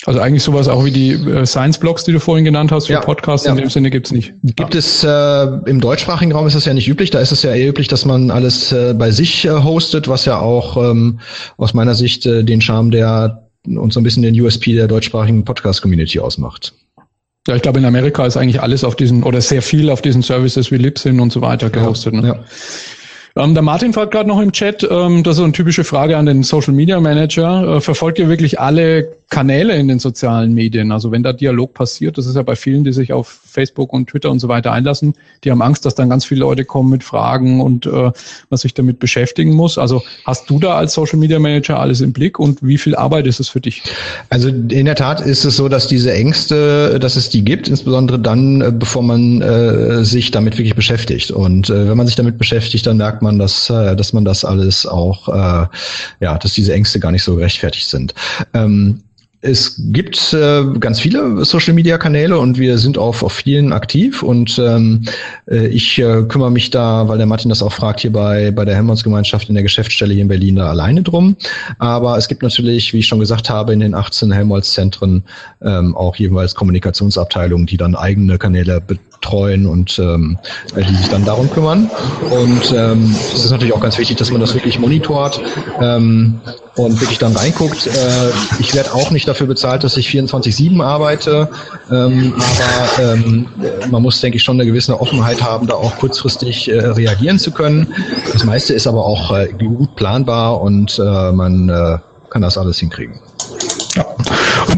Also 0.05 0.21
eigentlich 0.21 0.45
sowas 0.45 0.69
auch 0.69 0.85
wie 0.85 0.93
die 0.93 1.11
äh, 1.13 1.45
Science-Blogs, 1.45 2.05
die 2.05 2.13
du 2.13 2.21
vorhin 2.21 2.45
genannt 2.45 2.71
hast 2.71 2.87
für 2.87 2.93
ja, 2.93 3.01
Podcasts, 3.01 3.47
ja. 3.47 3.53
in 3.53 3.59
dem 3.59 3.69
Sinne 3.69 3.91
gibt's 3.91 4.13
nicht. 4.13 4.33
Gibt 4.43 4.75
ja. 4.75 4.79
es, 4.79 5.03
äh, 5.03 5.69
im 5.69 5.81
deutschsprachigen 5.81 6.31
Raum 6.31 6.47
ist 6.47 6.55
das 6.55 6.67
ja 6.67 6.75
nicht 6.75 6.87
üblich, 6.87 7.11
da 7.11 7.19
ist 7.19 7.33
es 7.33 7.43
ja 7.43 7.53
eher 7.53 7.69
üblich, 7.69 7.89
dass 7.89 8.05
man 8.05 8.31
alles 8.31 8.71
äh, 8.71 8.95
bei 8.95 9.11
sich 9.11 9.45
äh, 9.45 9.51
hostet, 9.51 10.07
was 10.07 10.25
ja 10.25 10.39
auch 10.39 10.77
ähm, 10.77 11.19
aus 11.57 11.75
meiner 11.75 11.97
Sicht 11.97 12.27
äh, 12.27 12.45
den 12.45 12.61
Charme 12.61 12.93
der 12.93 13.43
und 13.67 13.93
so 13.93 14.01
ein 14.01 14.05
bisschen 14.05 14.23
den 14.23 14.41
USP 14.41 14.73
der 14.75 14.87
deutschsprachigen 14.87 15.45
Podcast-Community 15.45 16.21
ausmacht. 16.21 16.73
Ja, 17.49 17.57
ich 17.57 17.63
glaube, 17.63 17.79
in 17.79 17.85
Amerika 17.85 18.25
ist 18.25 18.37
eigentlich 18.37 18.63
alles 18.63 18.85
auf 18.85 18.95
diesen, 18.95 19.25
oder 19.25 19.41
sehr 19.41 19.63
viel 19.63 19.91
auf 19.91 20.01
diesen 20.01 20.23
Services 20.23 20.71
wie 20.71 20.77
Libsyn 20.77 21.19
und 21.19 21.33
so 21.33 21.41
weiter 21.41 21.71
gehostet. 21.71 22.15
Ne? 22.15 22.29
Ja. 23.37 23.43
Ähm, 23.43 23.55
der 23.55 23.63
Martin 23.63 23.93
fragt 23.93 24.13
gerade 24.13 24.29
noch 24.29 24.41
im 24.41 24.53
Chat, 24.53 24.87
ähm, 24.91 25.23
das 25.23 25.33
ist 25.33 25.39
so 25.39 25.45
eine 25.45 25.53
typische 25.53 25.85
Frage 25.85 26.17
an 26.17 26.27
den 26.27 26.43
Social 26.43 26.73
Media 26.73 27.01
Manager. 27.01 27.77
Äh, 27.77 27.81
verfolgt 27.81 28.19
ihr 28.19 28.29
wirklich 28.29 28.61
alle 28.61 29.18
Kanäle 29.31 29.77
in 29.77 29.89
den 29.89 29.99
sozialen 29.99 30.55
Medien? 30.55 30.91
Also 30.91 31.13
wenn 31.13 31.23
da 31.23 31.33
Dialog 31.33 31.75
passiert, 31.75 32.17
das 32.17 32.27
ist 32.27 32.37
ja 32.37 32.43
bei 32.43 32.57
vielen, 32.57 32.85
die 32.85 32.93
sich 32.93 33.13
auf 33.13 33.29
Facebook 33.29 33.93
und 33.93 34.09
Twitter 34.09 34.31
und 34.31 34.39
so 34.39 34.49
weiter 34.49 34.73
einlassen, 34.73 35.15
die 35.45 35.51
haben 35.51 35.61
Angst, 35.63 35.85
dass 35.85 35.95
dann 35.95 36.09
ganz 36.09 36.25
viele 36.25 36.41
Leute 36.41 36.65
kommen 36.65 36.91
mit 36.91 37.05
Fragen 37.05 37.61
und 37.61 37.87
äh, 37.87 38.11
was 38.49 38.63
sich 38.63 38.75
damit 38.75 38.99
beschäftigen 38.99 39.53
muss. 39.53 39.77
Also 39.77 40.03
hast 40.25 40.49
du 40.49 40.59
da 40.59 40.77
als 40.77 40.95
Social 40.95 41.19
Media 41.19 41.39
Manager 41.39 41.79
alles 41.79 42.01
im 42.01 42.13
Blick 42.13 42.39
und 42.39 42.63
wie 42.63 42.79
viel 42.79 42.95
Arbeit 42.97 43.27
ist 43.27 43.41
es 43.41 43.49
für 43.49 43.61
dich? 43.61 43.83
Also 44.31 44.49
in 44.49 44.85
der 44.85 44.95
Tat 44.95 45.21
ist 45.21 45.45
es 45.45 45.57
so, 45.57 45.69
dass 45.69 45.89
diese 45.89 46.13
Ängste, 46.13 46.99
dass 46.99 47.17
es 47.17 47.29
die 47.29 47.45
gibt, 47.45 47.69
insbesondere 47.69 48.19
dann, 48.19 48.61
äh, 48.61 48.73
bevor 48.73 49.03
man 49.03 49.43
äh, 49.43 50.05
sich 50.05 50.31
damit 50.31 50.57
wirklich 50.57 50.75
beschäftigt. 50.75 51.31
Und 51.31 51.69
äh, 51.69 51.89
wenn 51.89 51.97
man 51.97 52.07
sich 52.07 52.17
damit 52.17 52.39
beschäftigt, 52.39 52.87
dann 52.87 52.97
merkt 52.97 53.23
man, 53.23 53.39
dass, 53.39 53.69
äh, 53.69 53.95
dass 53.95 54.13
man 54.13 54.25
das 54.25 54.45
alles 54.45 54.87
auch, 54.87 55.29
äh, 55.29 55.67
ja, 56.21 56.39
dass 56.39 56.55
diese 56.55 56.73
Ängste 56.73 57.01
gar 57.01 57.13
nicht 57.13 57.25
so 57.25 57.37
gerechtfertigt 57.37 57.89
sind. 57.89 58.15
Ähm, 58.55 59.01
es 59.41 59.81
gibt 59.93 60.33
äh, 60.33 60.65
ganz 60.81 60.99
viele 60.99 61.45
Social-Media-Kanäle 61.45 62.39
und 62.39 62.59
wir 62.59 62.77
sind 62.77 62.99
auf, 62.99 63.23
auf 63.23 63.35
vielen 63.35 63.73
aktiv 63.73 64.25
und 64.25 64.59
ähm, 64.59 65.03
äh, 65.49 65.69
ich 65.69 65.97
äh, 66.01 66.25
kümmere 66.25 66.51
mich 66.51 66.71
da, 66.71 67.07
weil 67.07 67.19
der 67.19 67.27
Martin 67.27 67.49
das 67.49 67.63
auch 67.63 67.73
fragt, 67.73 68.01
hier 68.01 68.13
bei, 68.13 68.51
bei 68.51 68.65
der 68.65 68.75
Helmholtz-Gemeinschaft 68.75 69.49
in 69.49 69.55
der 69.55 69.63
Geschäftsstelle 69.63 70.13
hier 70.13 70.23
in 70.23 70.29
Berlin 70.29 70.57
da 70.57 70.71
alleine 70.71 71.03
drum. 71.03 71.37
Aber 71.79 72.19
es 72.19 72.27
gibt 72.27 72.43
natürlich, 72.43 72.93
wie 72.93 72.99
ich 72.99 73.07
schon 73.07 73.21
gesagt 73.21 73.49
habe, 73.49 73.73
in 73.73 73.79
den 73.79 73.95
18 73.95 74.33
Helmholtz-Zentren 74.33 75.23
ähm, 75.63 75.97
auch 75.97 76.17
jeweils 76.17 76.57
Kommunikationsabteilungen, 76.57 77.67
die 77.67 77.77
dann 77.77 77.95
eigene 77.95 78.39
Kanäle 78.39 78.81
betreuen 78.81 79.67
und 79.67 80.01
ähm, 80.01 80.37
die 80.77 80.95
sich 80.97 81.09
dann 81.11 81.25
darum 81.25 81.49
kümmern. 81.49 81.89
Und 82.31 82.75
ähm, 82.77 83.15
es 83.35 83.45
ist 83.45 83.51
natürlich 83.53 83.73
auch 83.73 83.81
ganz 83.81 83.99
wichtig, 83.99 84.17
dass 84.17 84.33
man 84.33 84.41
das 84.41 84.53
wirklich 84.55 84.81
monitort 84.81 85.41
ähm, 85.81 86.41
und 86.79 87.01
wirklich 87.01 87.19
dann 87.19 87.35
reinguckt. 87.37 87.87
Äh, 87.87 88.31
ich 88.59 88.75
werde 88.75 88.95
auch 88.95 89.11
nicht 89.11 89.27
dafür 89.29 89.47
bezahlt, 89.47 89.85
dass 89.85 89.97
ich 89.97 90.09
24-7 90.09 90.83
arbeite, 90.83 91.49
ähm, 91.91 92.35
aber 92.37 93.13
ähm, 93.13 93.47
man 93.91 94.03
muss, 94.03 94.21
denke 94.21 94.37
ich, 94.37 94.43
schon 94.43 94.57
eine 94.57 94.67
gewisse 94.67 94.99
Offenheit 95.01 95.43
haben, 95.43 95.67
da 95.67 95.75
auch 95.75 95.97
kurzfristig 95.97 96.71
äh, 96.71 96.79
reagieren 96.79 97.39
zu 97.39 97.51
können. 97.51 97.93
Das 98.33 98.45
meiste 98.45 98.75
ist 98.75 98.87
aber 98.87 99.05
auch 99.05 99.35
äh, 99.37 99.49
gut 99.59 99.97
planbar 99.97 100.61
und 100.61 100.99
äh, 100.99 101.33
man 101.33 101.69
äh, 101.69 101.99
kann 102.31 102.43
das 102.43 102.59
alles 102.59 102.79
hinkriegen. 102.79 103.21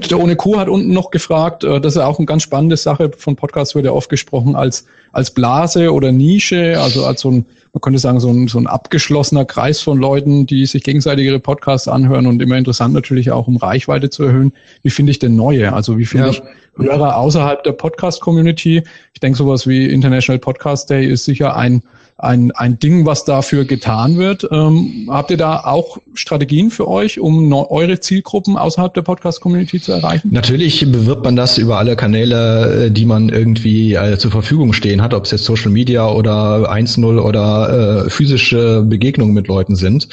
Und 0.01 0.11
der 0.11 0.19
Ohne 0.19 0.35
Kuh 0.35 0.57
hat 0.57 0.71
unten 0.71 0.95
noch 0.95 1.11
gefragt, 1.11 1.63
äh, 1.63 1.79
das 1.79 1.95
ist 1.95 2.01
auch 2.01 2.19
eine 2.19 2.25
ganz 2.25 2.43
spannende 2.43 2.79
Sache, 2.79 3.11
von 3.19 3.37
Podcasts 3.37 3.75
wird 3.75 3.85
ja 3.85 3.93
oft 3.93 4.09
gesprochen 4.09 4.57
als, 4.57 4.87
als 5.13 5.31
Blase 5.31 5.93
oder 5.93 6.11
Nische, 6.11 6.81
also 6.81 7.05
als 7.05 7.21
so 7.21 7.31
ein, 7.31 7.45
man 7.75 7.83
könnte 7.83 7.99
sagen, 7.99 8.19
so 8.19 8.31
ein, 8.31 8.49
so 8.49 8.59
ein 8.59 8.67
abgeschlossener 8.67 9.45
Kreis 9.45 9.83
von 9.83 9.99
Leuten, 9.99 10.47
die 10.47 10.65
sich 10.65 10.85
gegenseitig 10.85 11.27
ihre 11.27 11.39
Podcasts 11.39 11.87
anhören 11.87 12.27
und 12.27 12.41
immer 12.41 12.57
interessant 12.57 12.95
natürlich 12.95 13.31
auch, 13.31 13.47
um 13.47 13.59
Reichweite 13.59 14.09
zu 14.09 14.25
erhöhen. 14.25 14.55
Wie 14.83 14.89
finde 14.89 15.11
ich 15.11 15.19
denn 15.19 15.37
neue? 15.37 15.71
Also 15.71 15.99
wie 15.99 16.07
finde 16.07 16.29
ja. 16.29 16.33
ich 16.33 16.43
Hörer 16.77 17.19
außerhalb 17.19 17.63
der 17.65 17.73
Podcast-Community? 17.73 18.83
Ich 19.13 19.21
denke, 19.21 19.37
sowas 19.37 19.67
wie 19.67 19.87
International 19.87 20.39
Podcast 20.39 20.89
Day 20.89 21.07
ist 21.07 21.27
sicher 21.27 21.55
ein 21.55 21.83
ein, 22.23 22.51
ein 22.53 22.79
Ding, 22.79 23.07
was 23.07 23.25
dafür 23.25 23.65
getan 23.65 24.19
wird. 24.19 24.47
Ähm, 24.51 25.09
habt 25.09 25.31
ihr 25.31 25.37
da 25.37 25.61
auch 25.61 25.99
Strategien 26.15 26.71
für 26.71 26.87
euch, 26.87 27.19
um 27.19 27.49
ne, 27.49 27.71
eure 27.71 28.01
Zielgruppen 28.01 28.57
außerhalb 28.57 28.93
der 28.93 29.03
Podcast-Community 29.03 29.81
zu 29.81 29.93
erreichen? 29.93 30.29
Natürlich 30.31 30.81
bewirbt 30.81 31.25
man 31.25 31.37
das 31.37 31.57
über 31.57 31.79
alle 31.79 31.97
Kanäle, 31.97 32.87
äh, 32.87 32.91
die 32.91 33.07
man 33.07 33.31
irgendwie 33.31 33.95
äh, 33.95 34.19
zur 34.19 34.31
Verfügung 34.31 34.73
stehen 34.73 35.01
hat, 35.03 35.15
ob 35.15 35.25
es 35.25 35.31
jetzt 35.31 35.45
Social 35.45 35.71
Media 35.71 36.09
oder 36.09 36.71
1.0 36.71 37.19
oder 37.19 38.05
äh, 38.07 38.11
physische 38.11 38.83
Begegnungen 38.83 39.33
mit 39.33 39.49
Leuten 39.49 39.75
sind. 39.75 40.09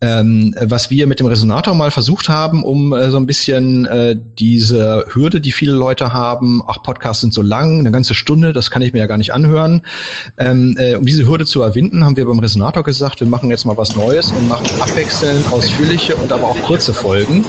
Ähm, 0.00 0.54
was 0.60 0.90
wir 0.90 1.06
mit 1.06 1.20
dem 1.20 1.26
Resonator 1.26 1.74
mal 1.74 1.90
versucht 1.90 2.28
haben, 2.28 2.64
um 2.64 2.92
äh, 2.92 3.10
so 3.10 3.16
ein 3.16 3.26
bisschen 3.26 3.86
äh, 3.86 4.16
diese 4.38 5.06
Hürde, 5.12 5.40
die 5.40 5.52
viele 5.52 5.72
Leute 5.72 6.12
haben, 6.12 6.62
ach, 6.66 6.82
Podcasts 6.82 7.22
sind 7.22 7.32
so 7.32 7.42
lang, 7.42 7.80
eine 7.80 7.90
ganze 7.90 8.14
Stunde, 8.14 8.52
das 8.52 8.70
kann 8.70 8.82
ich 8.82 8.92
mir 8.92 8.98
ja 8.98 9.06
gar 9.06 9.18
nicht 9.18 9.32
anhören, 9.32 9.82
ähm, 10.36 10.76
äh, 10.78 10.96
um 10.96 11.06
diese 11.06 11.26
Hürde 11.26 11.45
zu 11.46 11.62
erwinden, 11.62 12.04
haben 12.04 12.16
wir 12.16 12.26
beim 12.26 12.38
Resonator 12.38 12.82
gesagt, 12.82 13.20
wir 13.20 13.26
machen 13.26 13.50
jetzt 13.50 13.64
mal 13.64 13.76
was 13.76 13.96
Neues 13.96 14.30
und 14.30 14.48
machen 14.48 14.66
abwechselnd 14.80 15.52
ausführliche 15.52 16.14
und 16.16 16.32
aber 16.32 16.44
auch 16.44 16.62
kurze 16.62 16.94
Folgen, 16.94 17.44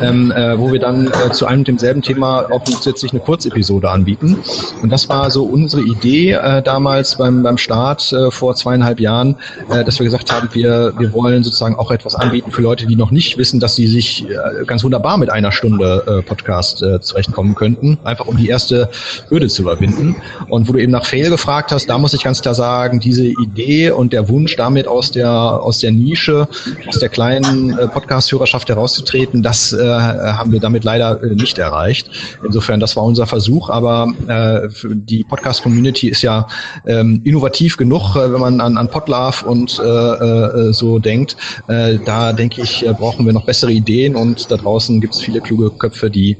ähm, 0.00 0.30
äh, 0.32 0.58
wo 0.58 0.72
wir 0.72 0.80
dann 0.80 1.06
äh, 1.06 1.30
zu 1.32 1.46
einem 1.46 1.62
und 1.62 1.68
demselben 1.68 2.02
Thema 2.02 2.50
auch 2.50 2.64
zusätzlich 2.64 3.12
eine 3.12 3.20
Kurzepisode 3.20 3.88
anbieten. 3.88 4.36
Und 4.82 4.90
das 4.90 5.08
war 5.08 5.30
so 5.30 5.44
unsere 5.44 5.82
Idee 5.82 6.32
äh, 6.32 6.60
damals 6.60 7.16
beim, 7.18 7.44
beim 7.44 7.56
Start 7.56 8.12
äh, 8.12 8.32
vor 8.32 8.56
zweieinhalb 8.56 8.98
Jahren, 8.98 9.36
äh, 9.70 9.84
dass 9.84 10.00
wir 10.00 10.04
gesagt 10.04 10.32
haben, 10.32 10.48
wir, 10.52 10.92
wir 10.98 11.12
wollen 11.12 11.44
sozusagen 11.44 11.76
auch 11.76 11.92
etwas 11.92 12.16
anbieten 12.16 12.50
für 12.50 12.62
Leute, 12.62 12.86
die 12.86 12.96
noch 12.96 13.12
nicht 13.12 13.38
wissen, 13.38 13.60
dass 13.60 13.76
sie 13.76 13.86
sich 13.86 14.28
äh, 14.28 14.64
ganz 14.66 14.82
wunderbar 14.82 15.18
mit 15.18 15.30
einer 15.30 15.52
Stunde 15.52 16.22
Podcast 16.26 16.84
zurechtkommen 17.00 17.54
könnten, 17.54 17.98
einfach 18.02 18.26
um 18.26 18.36
die 18.36 18.48
erste 18.48 18.90
Hürde 19.28 19.48
zu 19.48 19.62
überwinden. 19.62 20.16
Und 20.48 20.68
wo 20.68 20.72
du 20.72 20.80
eben 20.80 20.92
nach 20.92 21.04
Fail 21.04 21.30
gefragt 21.30 21.70
hast, 21.70 21.88
da 21.88 21.98
muss 21.98 22.12
ich 22.14 22.24
ganz 22.24 22.42
klar 22.42 22.54
sagen, 22.54 22.98
diese 22.98 23.26
Idee 23.42 23.90
und 23.90 24.12
der 24.12 24.28
Wunsch, 24.28 24.56
damit 24.56 24.86
aus 24.86 25.10
der, 25.10 25.30
aus 25.30 25.78
der 25.78 25.92
Nische, 25.92 26.48
aus 26.86 26.98
der 26.98 27.08
kleinen 27.08 27.78
äh, 27.78 27.88
Podcast-Hörerschaft 27.88 28.68
herauszutreten, 28.68 29.42
das 29.42 29.72
äh, 29.72 29.84
haben 29.84 30.52
wir 30.52 30.60
damit 30.60 30.84
leider 30.84 31.22
äh, 31.22 31.34
nicht 31.34 31.58
erreicht. 31.58 32.10
Insofern, 32.44 32.80
das 32.80 32.96
war 32.96 33.04
unser 33.04 33.26
Versuch, 33.26 33.70
aber 33.70 34.12
äh, 34.28 34.68
die 34.84 35.24
Podcast-Community 35.24 36.08
ist 36.08 36.22
ja 36.22 36.46
ähm, 36.86 37.20
innovativ 37.24 37.76
genug, 37.76 38.16
äh, 38.16 38.32
wenn 38.32 38.40
man 38.40 38.60
an, 38.60 38.76
an 38.76 38.88
Podlove 38.88 39.44
und 39.46 39.78
äh, 39.78 39.84
äh, 39.84 40.72
so 40.72 40.98
denkt. 40.98 41.36
Äh, 41.68 41.98
da 42.04 42.32
denke 42.32 42.62
ich, 42.62 42.86
äh, 42.86 42.92
brauchen 42.92 43.26
wir 43.26 43.32
noch 43.32 43.46
bessere 43.46 43.72
Ideen 43.72 44.16
und 44.16 44.50
da 44.50 44.56
draußen 44.56 45.00
gibt 45.00 45.14
es 45.14 45.20
viele 45.20 45.40
kluge 45.40 45.70
Köpfe, 45.70 46.10
die, 46.10 46.38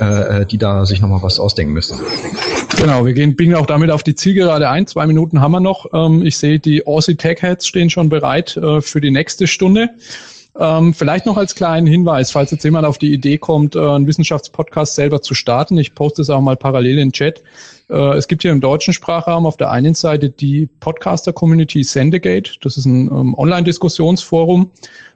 äh, 0.00 0.46
die 0.46 0.58
da 0.58 0.86
sich 0.86 1.00
nochmal 1.00 1.22
was 1.22 1.38
ausdenken 1.38 1.72
müssen. 1.72 1.98
Genau, 2.80 3.04
wir 3.04 3.12
gehen, 3.12 3.34
biegen 3.34 3.56
auch 3.56 3.66
damit 3.66 3.90
auf 3.90 4.04
die 4.04 4.14
Zielgerade 4.14 4.70
ein. 4.70 4.86
Zwei 4.86 5.04
Minuten 5.08 5.40
haben 5.40 5.50
wir 5.50 5.58
noch. 5.58 5.86
Ähm, 5.92 6.24
ich 6.24 6.36
sehe, 6.36 6.60
die 6.60 6.86
Aussie 6.86 7.16
Tech 7.16 7.42
Heads 7.42 7.66
stehen 7.66 7.90
schon 7.90 8.08
bereit 8.08 8.56
äh, 8.56 8.80
für 8.80 9.00
die 9.00 9.10
nächste 9.10 9.48
Stunde. 9.48 9.90
Ähm, 10.58 10.92
vielleicht 10.92 11.24
noch 11.24 11.36
als 11.36 11.54
kleinen 11.54 11.86
Hinweis, 11.86 12.32
falls 12.32 12.50
jetzt 12.50 12.64
jemand 12.64 12.84
auf 12.84 12.98
die 12.98 13.12
Idee 13.12 13.38
kommt, 13.38 13.76
äh, 13.76 13.78
einen 13.78 14.08
Wissenschaftspodcast 14.08 14.96
selber 14.96 15.22
zu 15.22 15.34
starten. 15.34 15.78
Ich 15.78 15.94
poste 15.94 16.22
es 16.22 16.30
auch 16.30 16.40
mal 16.40 16.56
parallel 16.56 16.98
in 16.98 17.10
den 17.10 17.12
Chat. 17.12 17.44
Äh, 17.88 18.16
es 18.16 18.26
gibt 18.26 18.42
hier 18.42 18.50
im 18.50 18.60
deutschen 18.60 18.92
Sprachraum 18.92 19.46
auf 19.46 19.56
der 19.56 19.70
einen 19.70 19.94
Seite 19.94 20.30
die 20.30 20.66
Podcaster-Community 20.80 21.84
Sendegate. 21.84 22.54
Das 22.60 22.76
ist 22.76 22.86
ein 22.86 23.06
ähm, 23.06 23.34
Online-Diskussionsforum, 23.34 24.72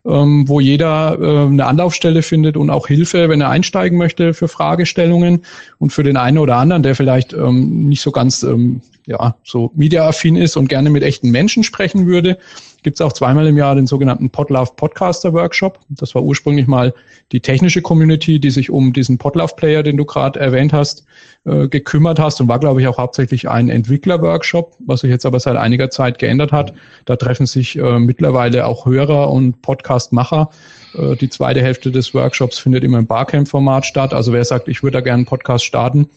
ähm, 0.07 0.49
wo 0.49 0.61
jeder 0.61 1.19
äh, 1.21 1.47
eine 1.47 1.67
Anlaufstelle 1.67 2.23
findet 2.23 2.57
und 2.57 2.71
auch 2.71 2.87
Hilfe, 2.87 3.29
wenn 3.29 3.41
er 3.41 3.51
einsteigen 3.51 3.99
möchte 3.99 4.35
für 4.35 4.47
Fragestellungen. 4.47 5.45
Und 5.79 5.93
für 5.93 6.05
den 6.05 6.17
einen 6.17 6.39
oder 6.39 6.57
anderen, 6.57 6.85
der 6.85 6.95
vielleicht 6.95 7.33
ähm, 7.33 7.89
nicht 7.89 8.03
so 8.03 8.13
ganz 8.13 8.45
ähm, 8.45 8.81
ja, 9.07 9.37
so 9.45 9.71
mediaaffin 9.75 10.37
ist 10.37 10.57
und 10.57 10.69
gerne 10.69 10.91
mit 10.91 11.03
echten 11.03 11.31
Menschen 11.31 11.65
sprechen 11.65 12.07
würde, 12.07 12.39
gibt 12.83 12.97
es 12.97 13.01
auch 13.01 13.13
zweimal 13.13 13.47
im 13.47 13.57
Jahr 13.57 13.75
den 13.75 13.87
sogenannten 13.87 14.31
Podlove 14.31 14.73
Podcaster 14.77 15.33
Workshop. 15.33 15.79
Das 15.89 16.15
war 16.15 16.23
ursprünglich 16.23 16.67
mal 16.67 16.95
die 17.33 17.41
technische 17.41 17.83
Community, 17.83 18.39
die 18.41 18.51
sich 18.51 18.71
um 18.71 18.93
diesen 18.93 19.19
Podlove 19.19 19.55
Player, 19.57 19.83
den 19.83 19.97
du 19.97 20.05
gerade 20.05 20.39
erwähnt 20.41 20.73
hast, 20.73 21.05
äh, 21.45 21.69
gekümmert 21.69 22.19
hast 22.19 22.41
und 22.41 22.49
war, 22.49 22.59
glaube 22.59 22.81
ich, 22.81 22.89
auch 22.89 22.99
hauptsächlich 22.99 23.49
ein 23.49 23.69
Entwickler-Workshop, 23.69 24.75
was 24.87 25.01
sich 25.01 25.11
jetzt 25.11 25.27
aber 25.27 25.41
seit 25.41 25.57
einiger 25.57 25.91
Zeit 25.91 26.19
geändert 26.19 26.53
hat. 26.53 26.73
Da 27.05 27.17
treffen 27.17 27.47
sich 27.47 27.77
äh, 27.77 27.99
mittlerweile 27.99 28.67
auch 28.67 28.87
Hörer 28.87 29.31
und 29.31 29.63
Podcast-Macher. 29.63 30.51
Äh, 30.95 31.17
die 31.17 31.29
zweite 31.29 31.63
Hälfte 31.63 31.91
des 31.91 32.15
Workshops 32.15 32.59
findet 32.59 32.85
immer 32.85 32.99
im 32.99 33.07
Barcamp-Format 33.07 33.87
statt. 33.87 34.13
Also 34.13 34.33
wer 34.33 34.45
sagt, 34.45 34.69
ich 34.69 34.83
würde 34.83 34.99
da 34.99 35.01
gerne 35.01 35.19
einen 35.19 35.27
Podcast 35.27 35.65
starten, 35.65 36.09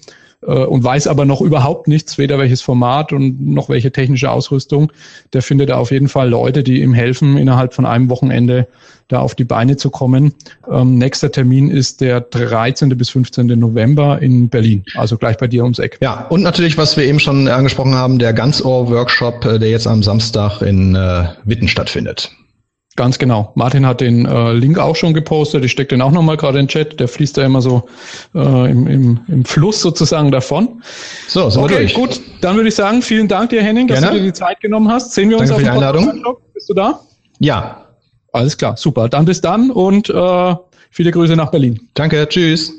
und 0.51 0.83
weiß 0.83 1.07
aber 1.07 1.25
noch 1.25 1.41
überhaupt 1.41 1.87
nichts, 1.87 2.17
weder 2.17 2.37
welches 2.39 2.61
Format 2.61 3.13
und 3.13 3.45
noch 3.45 3.69
welche 3.69 3.91
technische 3.91 4.29
Ausrüstung, 4.29 4.91
der 5.33 5.41
findet 5.41 5.71
auf 5.71 5.91
jeden 5.91 6.07
Fall 6.07 6.29
Leute, 6.29 6.63
die 6.63 6.81
ihm 6.81 6.93
helfen, 6.93 7.37
innerhalb 7.37 7.73
von 7.73 7.85
einem 7.85 8.09
Wochenende 8.09 8.67
da 9.07 9.19
auf 9.19 9.35
die 9.35 9.43
Beine 9.43 9.77
zu 9.77 9.89
kommen. 9.89 10.33
Ähm, 10.71 10.97
nächster 10.97 11.31
Termin 11.31 11.69
ist 11.69 12.01
der 12.01 12.21
13. 12.21 12.89
bis 12.97 13.09
15. 13.09 13.47
November 13.47 14.21
in 14.21 14.49
Berlin, 14.49 14.83
also 14.95 15.17
gleich 15.17 15.37
bei 15.37 15.47
dir 15.47 15.63
ums 15.63 15.79
Eck. 15.79 15.99
Ja, 16.01 16.25
und 16.29 16.41
natürlich, 16.41 16.77
was 16.77 16.97
wir 16.97 17.05
eben 17.05 17.19
schon 17.19 17.47
angesprochen 17.47 17.93
haben, 17.93 18.19
der 18.19 18.33
Ganzohr-Workshop, 18.33 19.45
äh, 19.45 19.59
der 19.59 19.69
jetzt 19.69 19.87
am 19.87 20.01
Samstag 20.01 20.61
in 20.61 20.95
äh, 20.95 21.25
Witten 21.43 21.67
stattfindet. 21.67 22.31
Ganz 22.95 23.19
genau. 23.19 23.51
Martin 23.55 23.85
hat 23.85 23.99
den 23.99 24.25
äh, 24.25 24.53
Link 24.53 24.79
auch 24.79 24.95
schon 24.95 25.13
gepostet. 25.13 25.65
Ich 25.65 25.71
stecke 25.71 25.89
den 25.89 26.01
auch 26.01 26.11
nochmal 26.11 26.37
gerade 26.37 26.59
in 26.59 26.65
den 26.65 26.69
Chat. 26.69 26.97
Der 26.99 27.09
fließt 27.09 27.37
da 27.37 27.43
immer 27.43 27.61
so 27.61 27.83
äh, 28.33 28.39
im, 28.71 28.87
im, 28.87 29.19
im 29.27 29.43
Fluss 29.43 29.81
sozusagen 29.81 30.31
davon. 30.31 30.81
So, 31.27 31.49
so 31.49 31.63
okay, 31.63 31.87
gut. 31.87 32.21
Dann 32.39 32.55
würde 32.55 32.69
ich 32.69 32.75
sagen, 32.75 33.01
vielen 33.01 33.27
Dank 33.27 33.49
dir, 33.49 33.61
Henning, 33.61 33.89
dass 33.89 33.99
Gerne. 33.99 34.15
du 34.15 34.21
dir 34.21 34.27
die 34.27 34.33
Zeit 34.33 34.61
genommen 34.61 34.89
hast. 34.89 35.13
Sehen 35.13 35.29
wir 35.29 35.37
uns 35.37 35.49
Danke 35.49 35.65
auf 35.65 35.69
dem 35.69 35.73
Einladung. 35.73 36.35
Bist 36.53 36.69
du 36.69 36.73
da? 36.73 37.01
Ja. 37.39 37.81
Alles 38.31 38.57
klar, 38.57 38.75
super. 38.77 39.09
Dann 39.09 39.25
bis 39.25 39.39
dann 39.41 39.71
und 39.71 40.09
äh, 40.09 40.55
viele 40.89 41.11
Grüße 41.11 41.35
nach 41.35 41.51
Berlin. 41.51 41.79
Danke, 41.93 42.27
tschüss. 42.27 42.73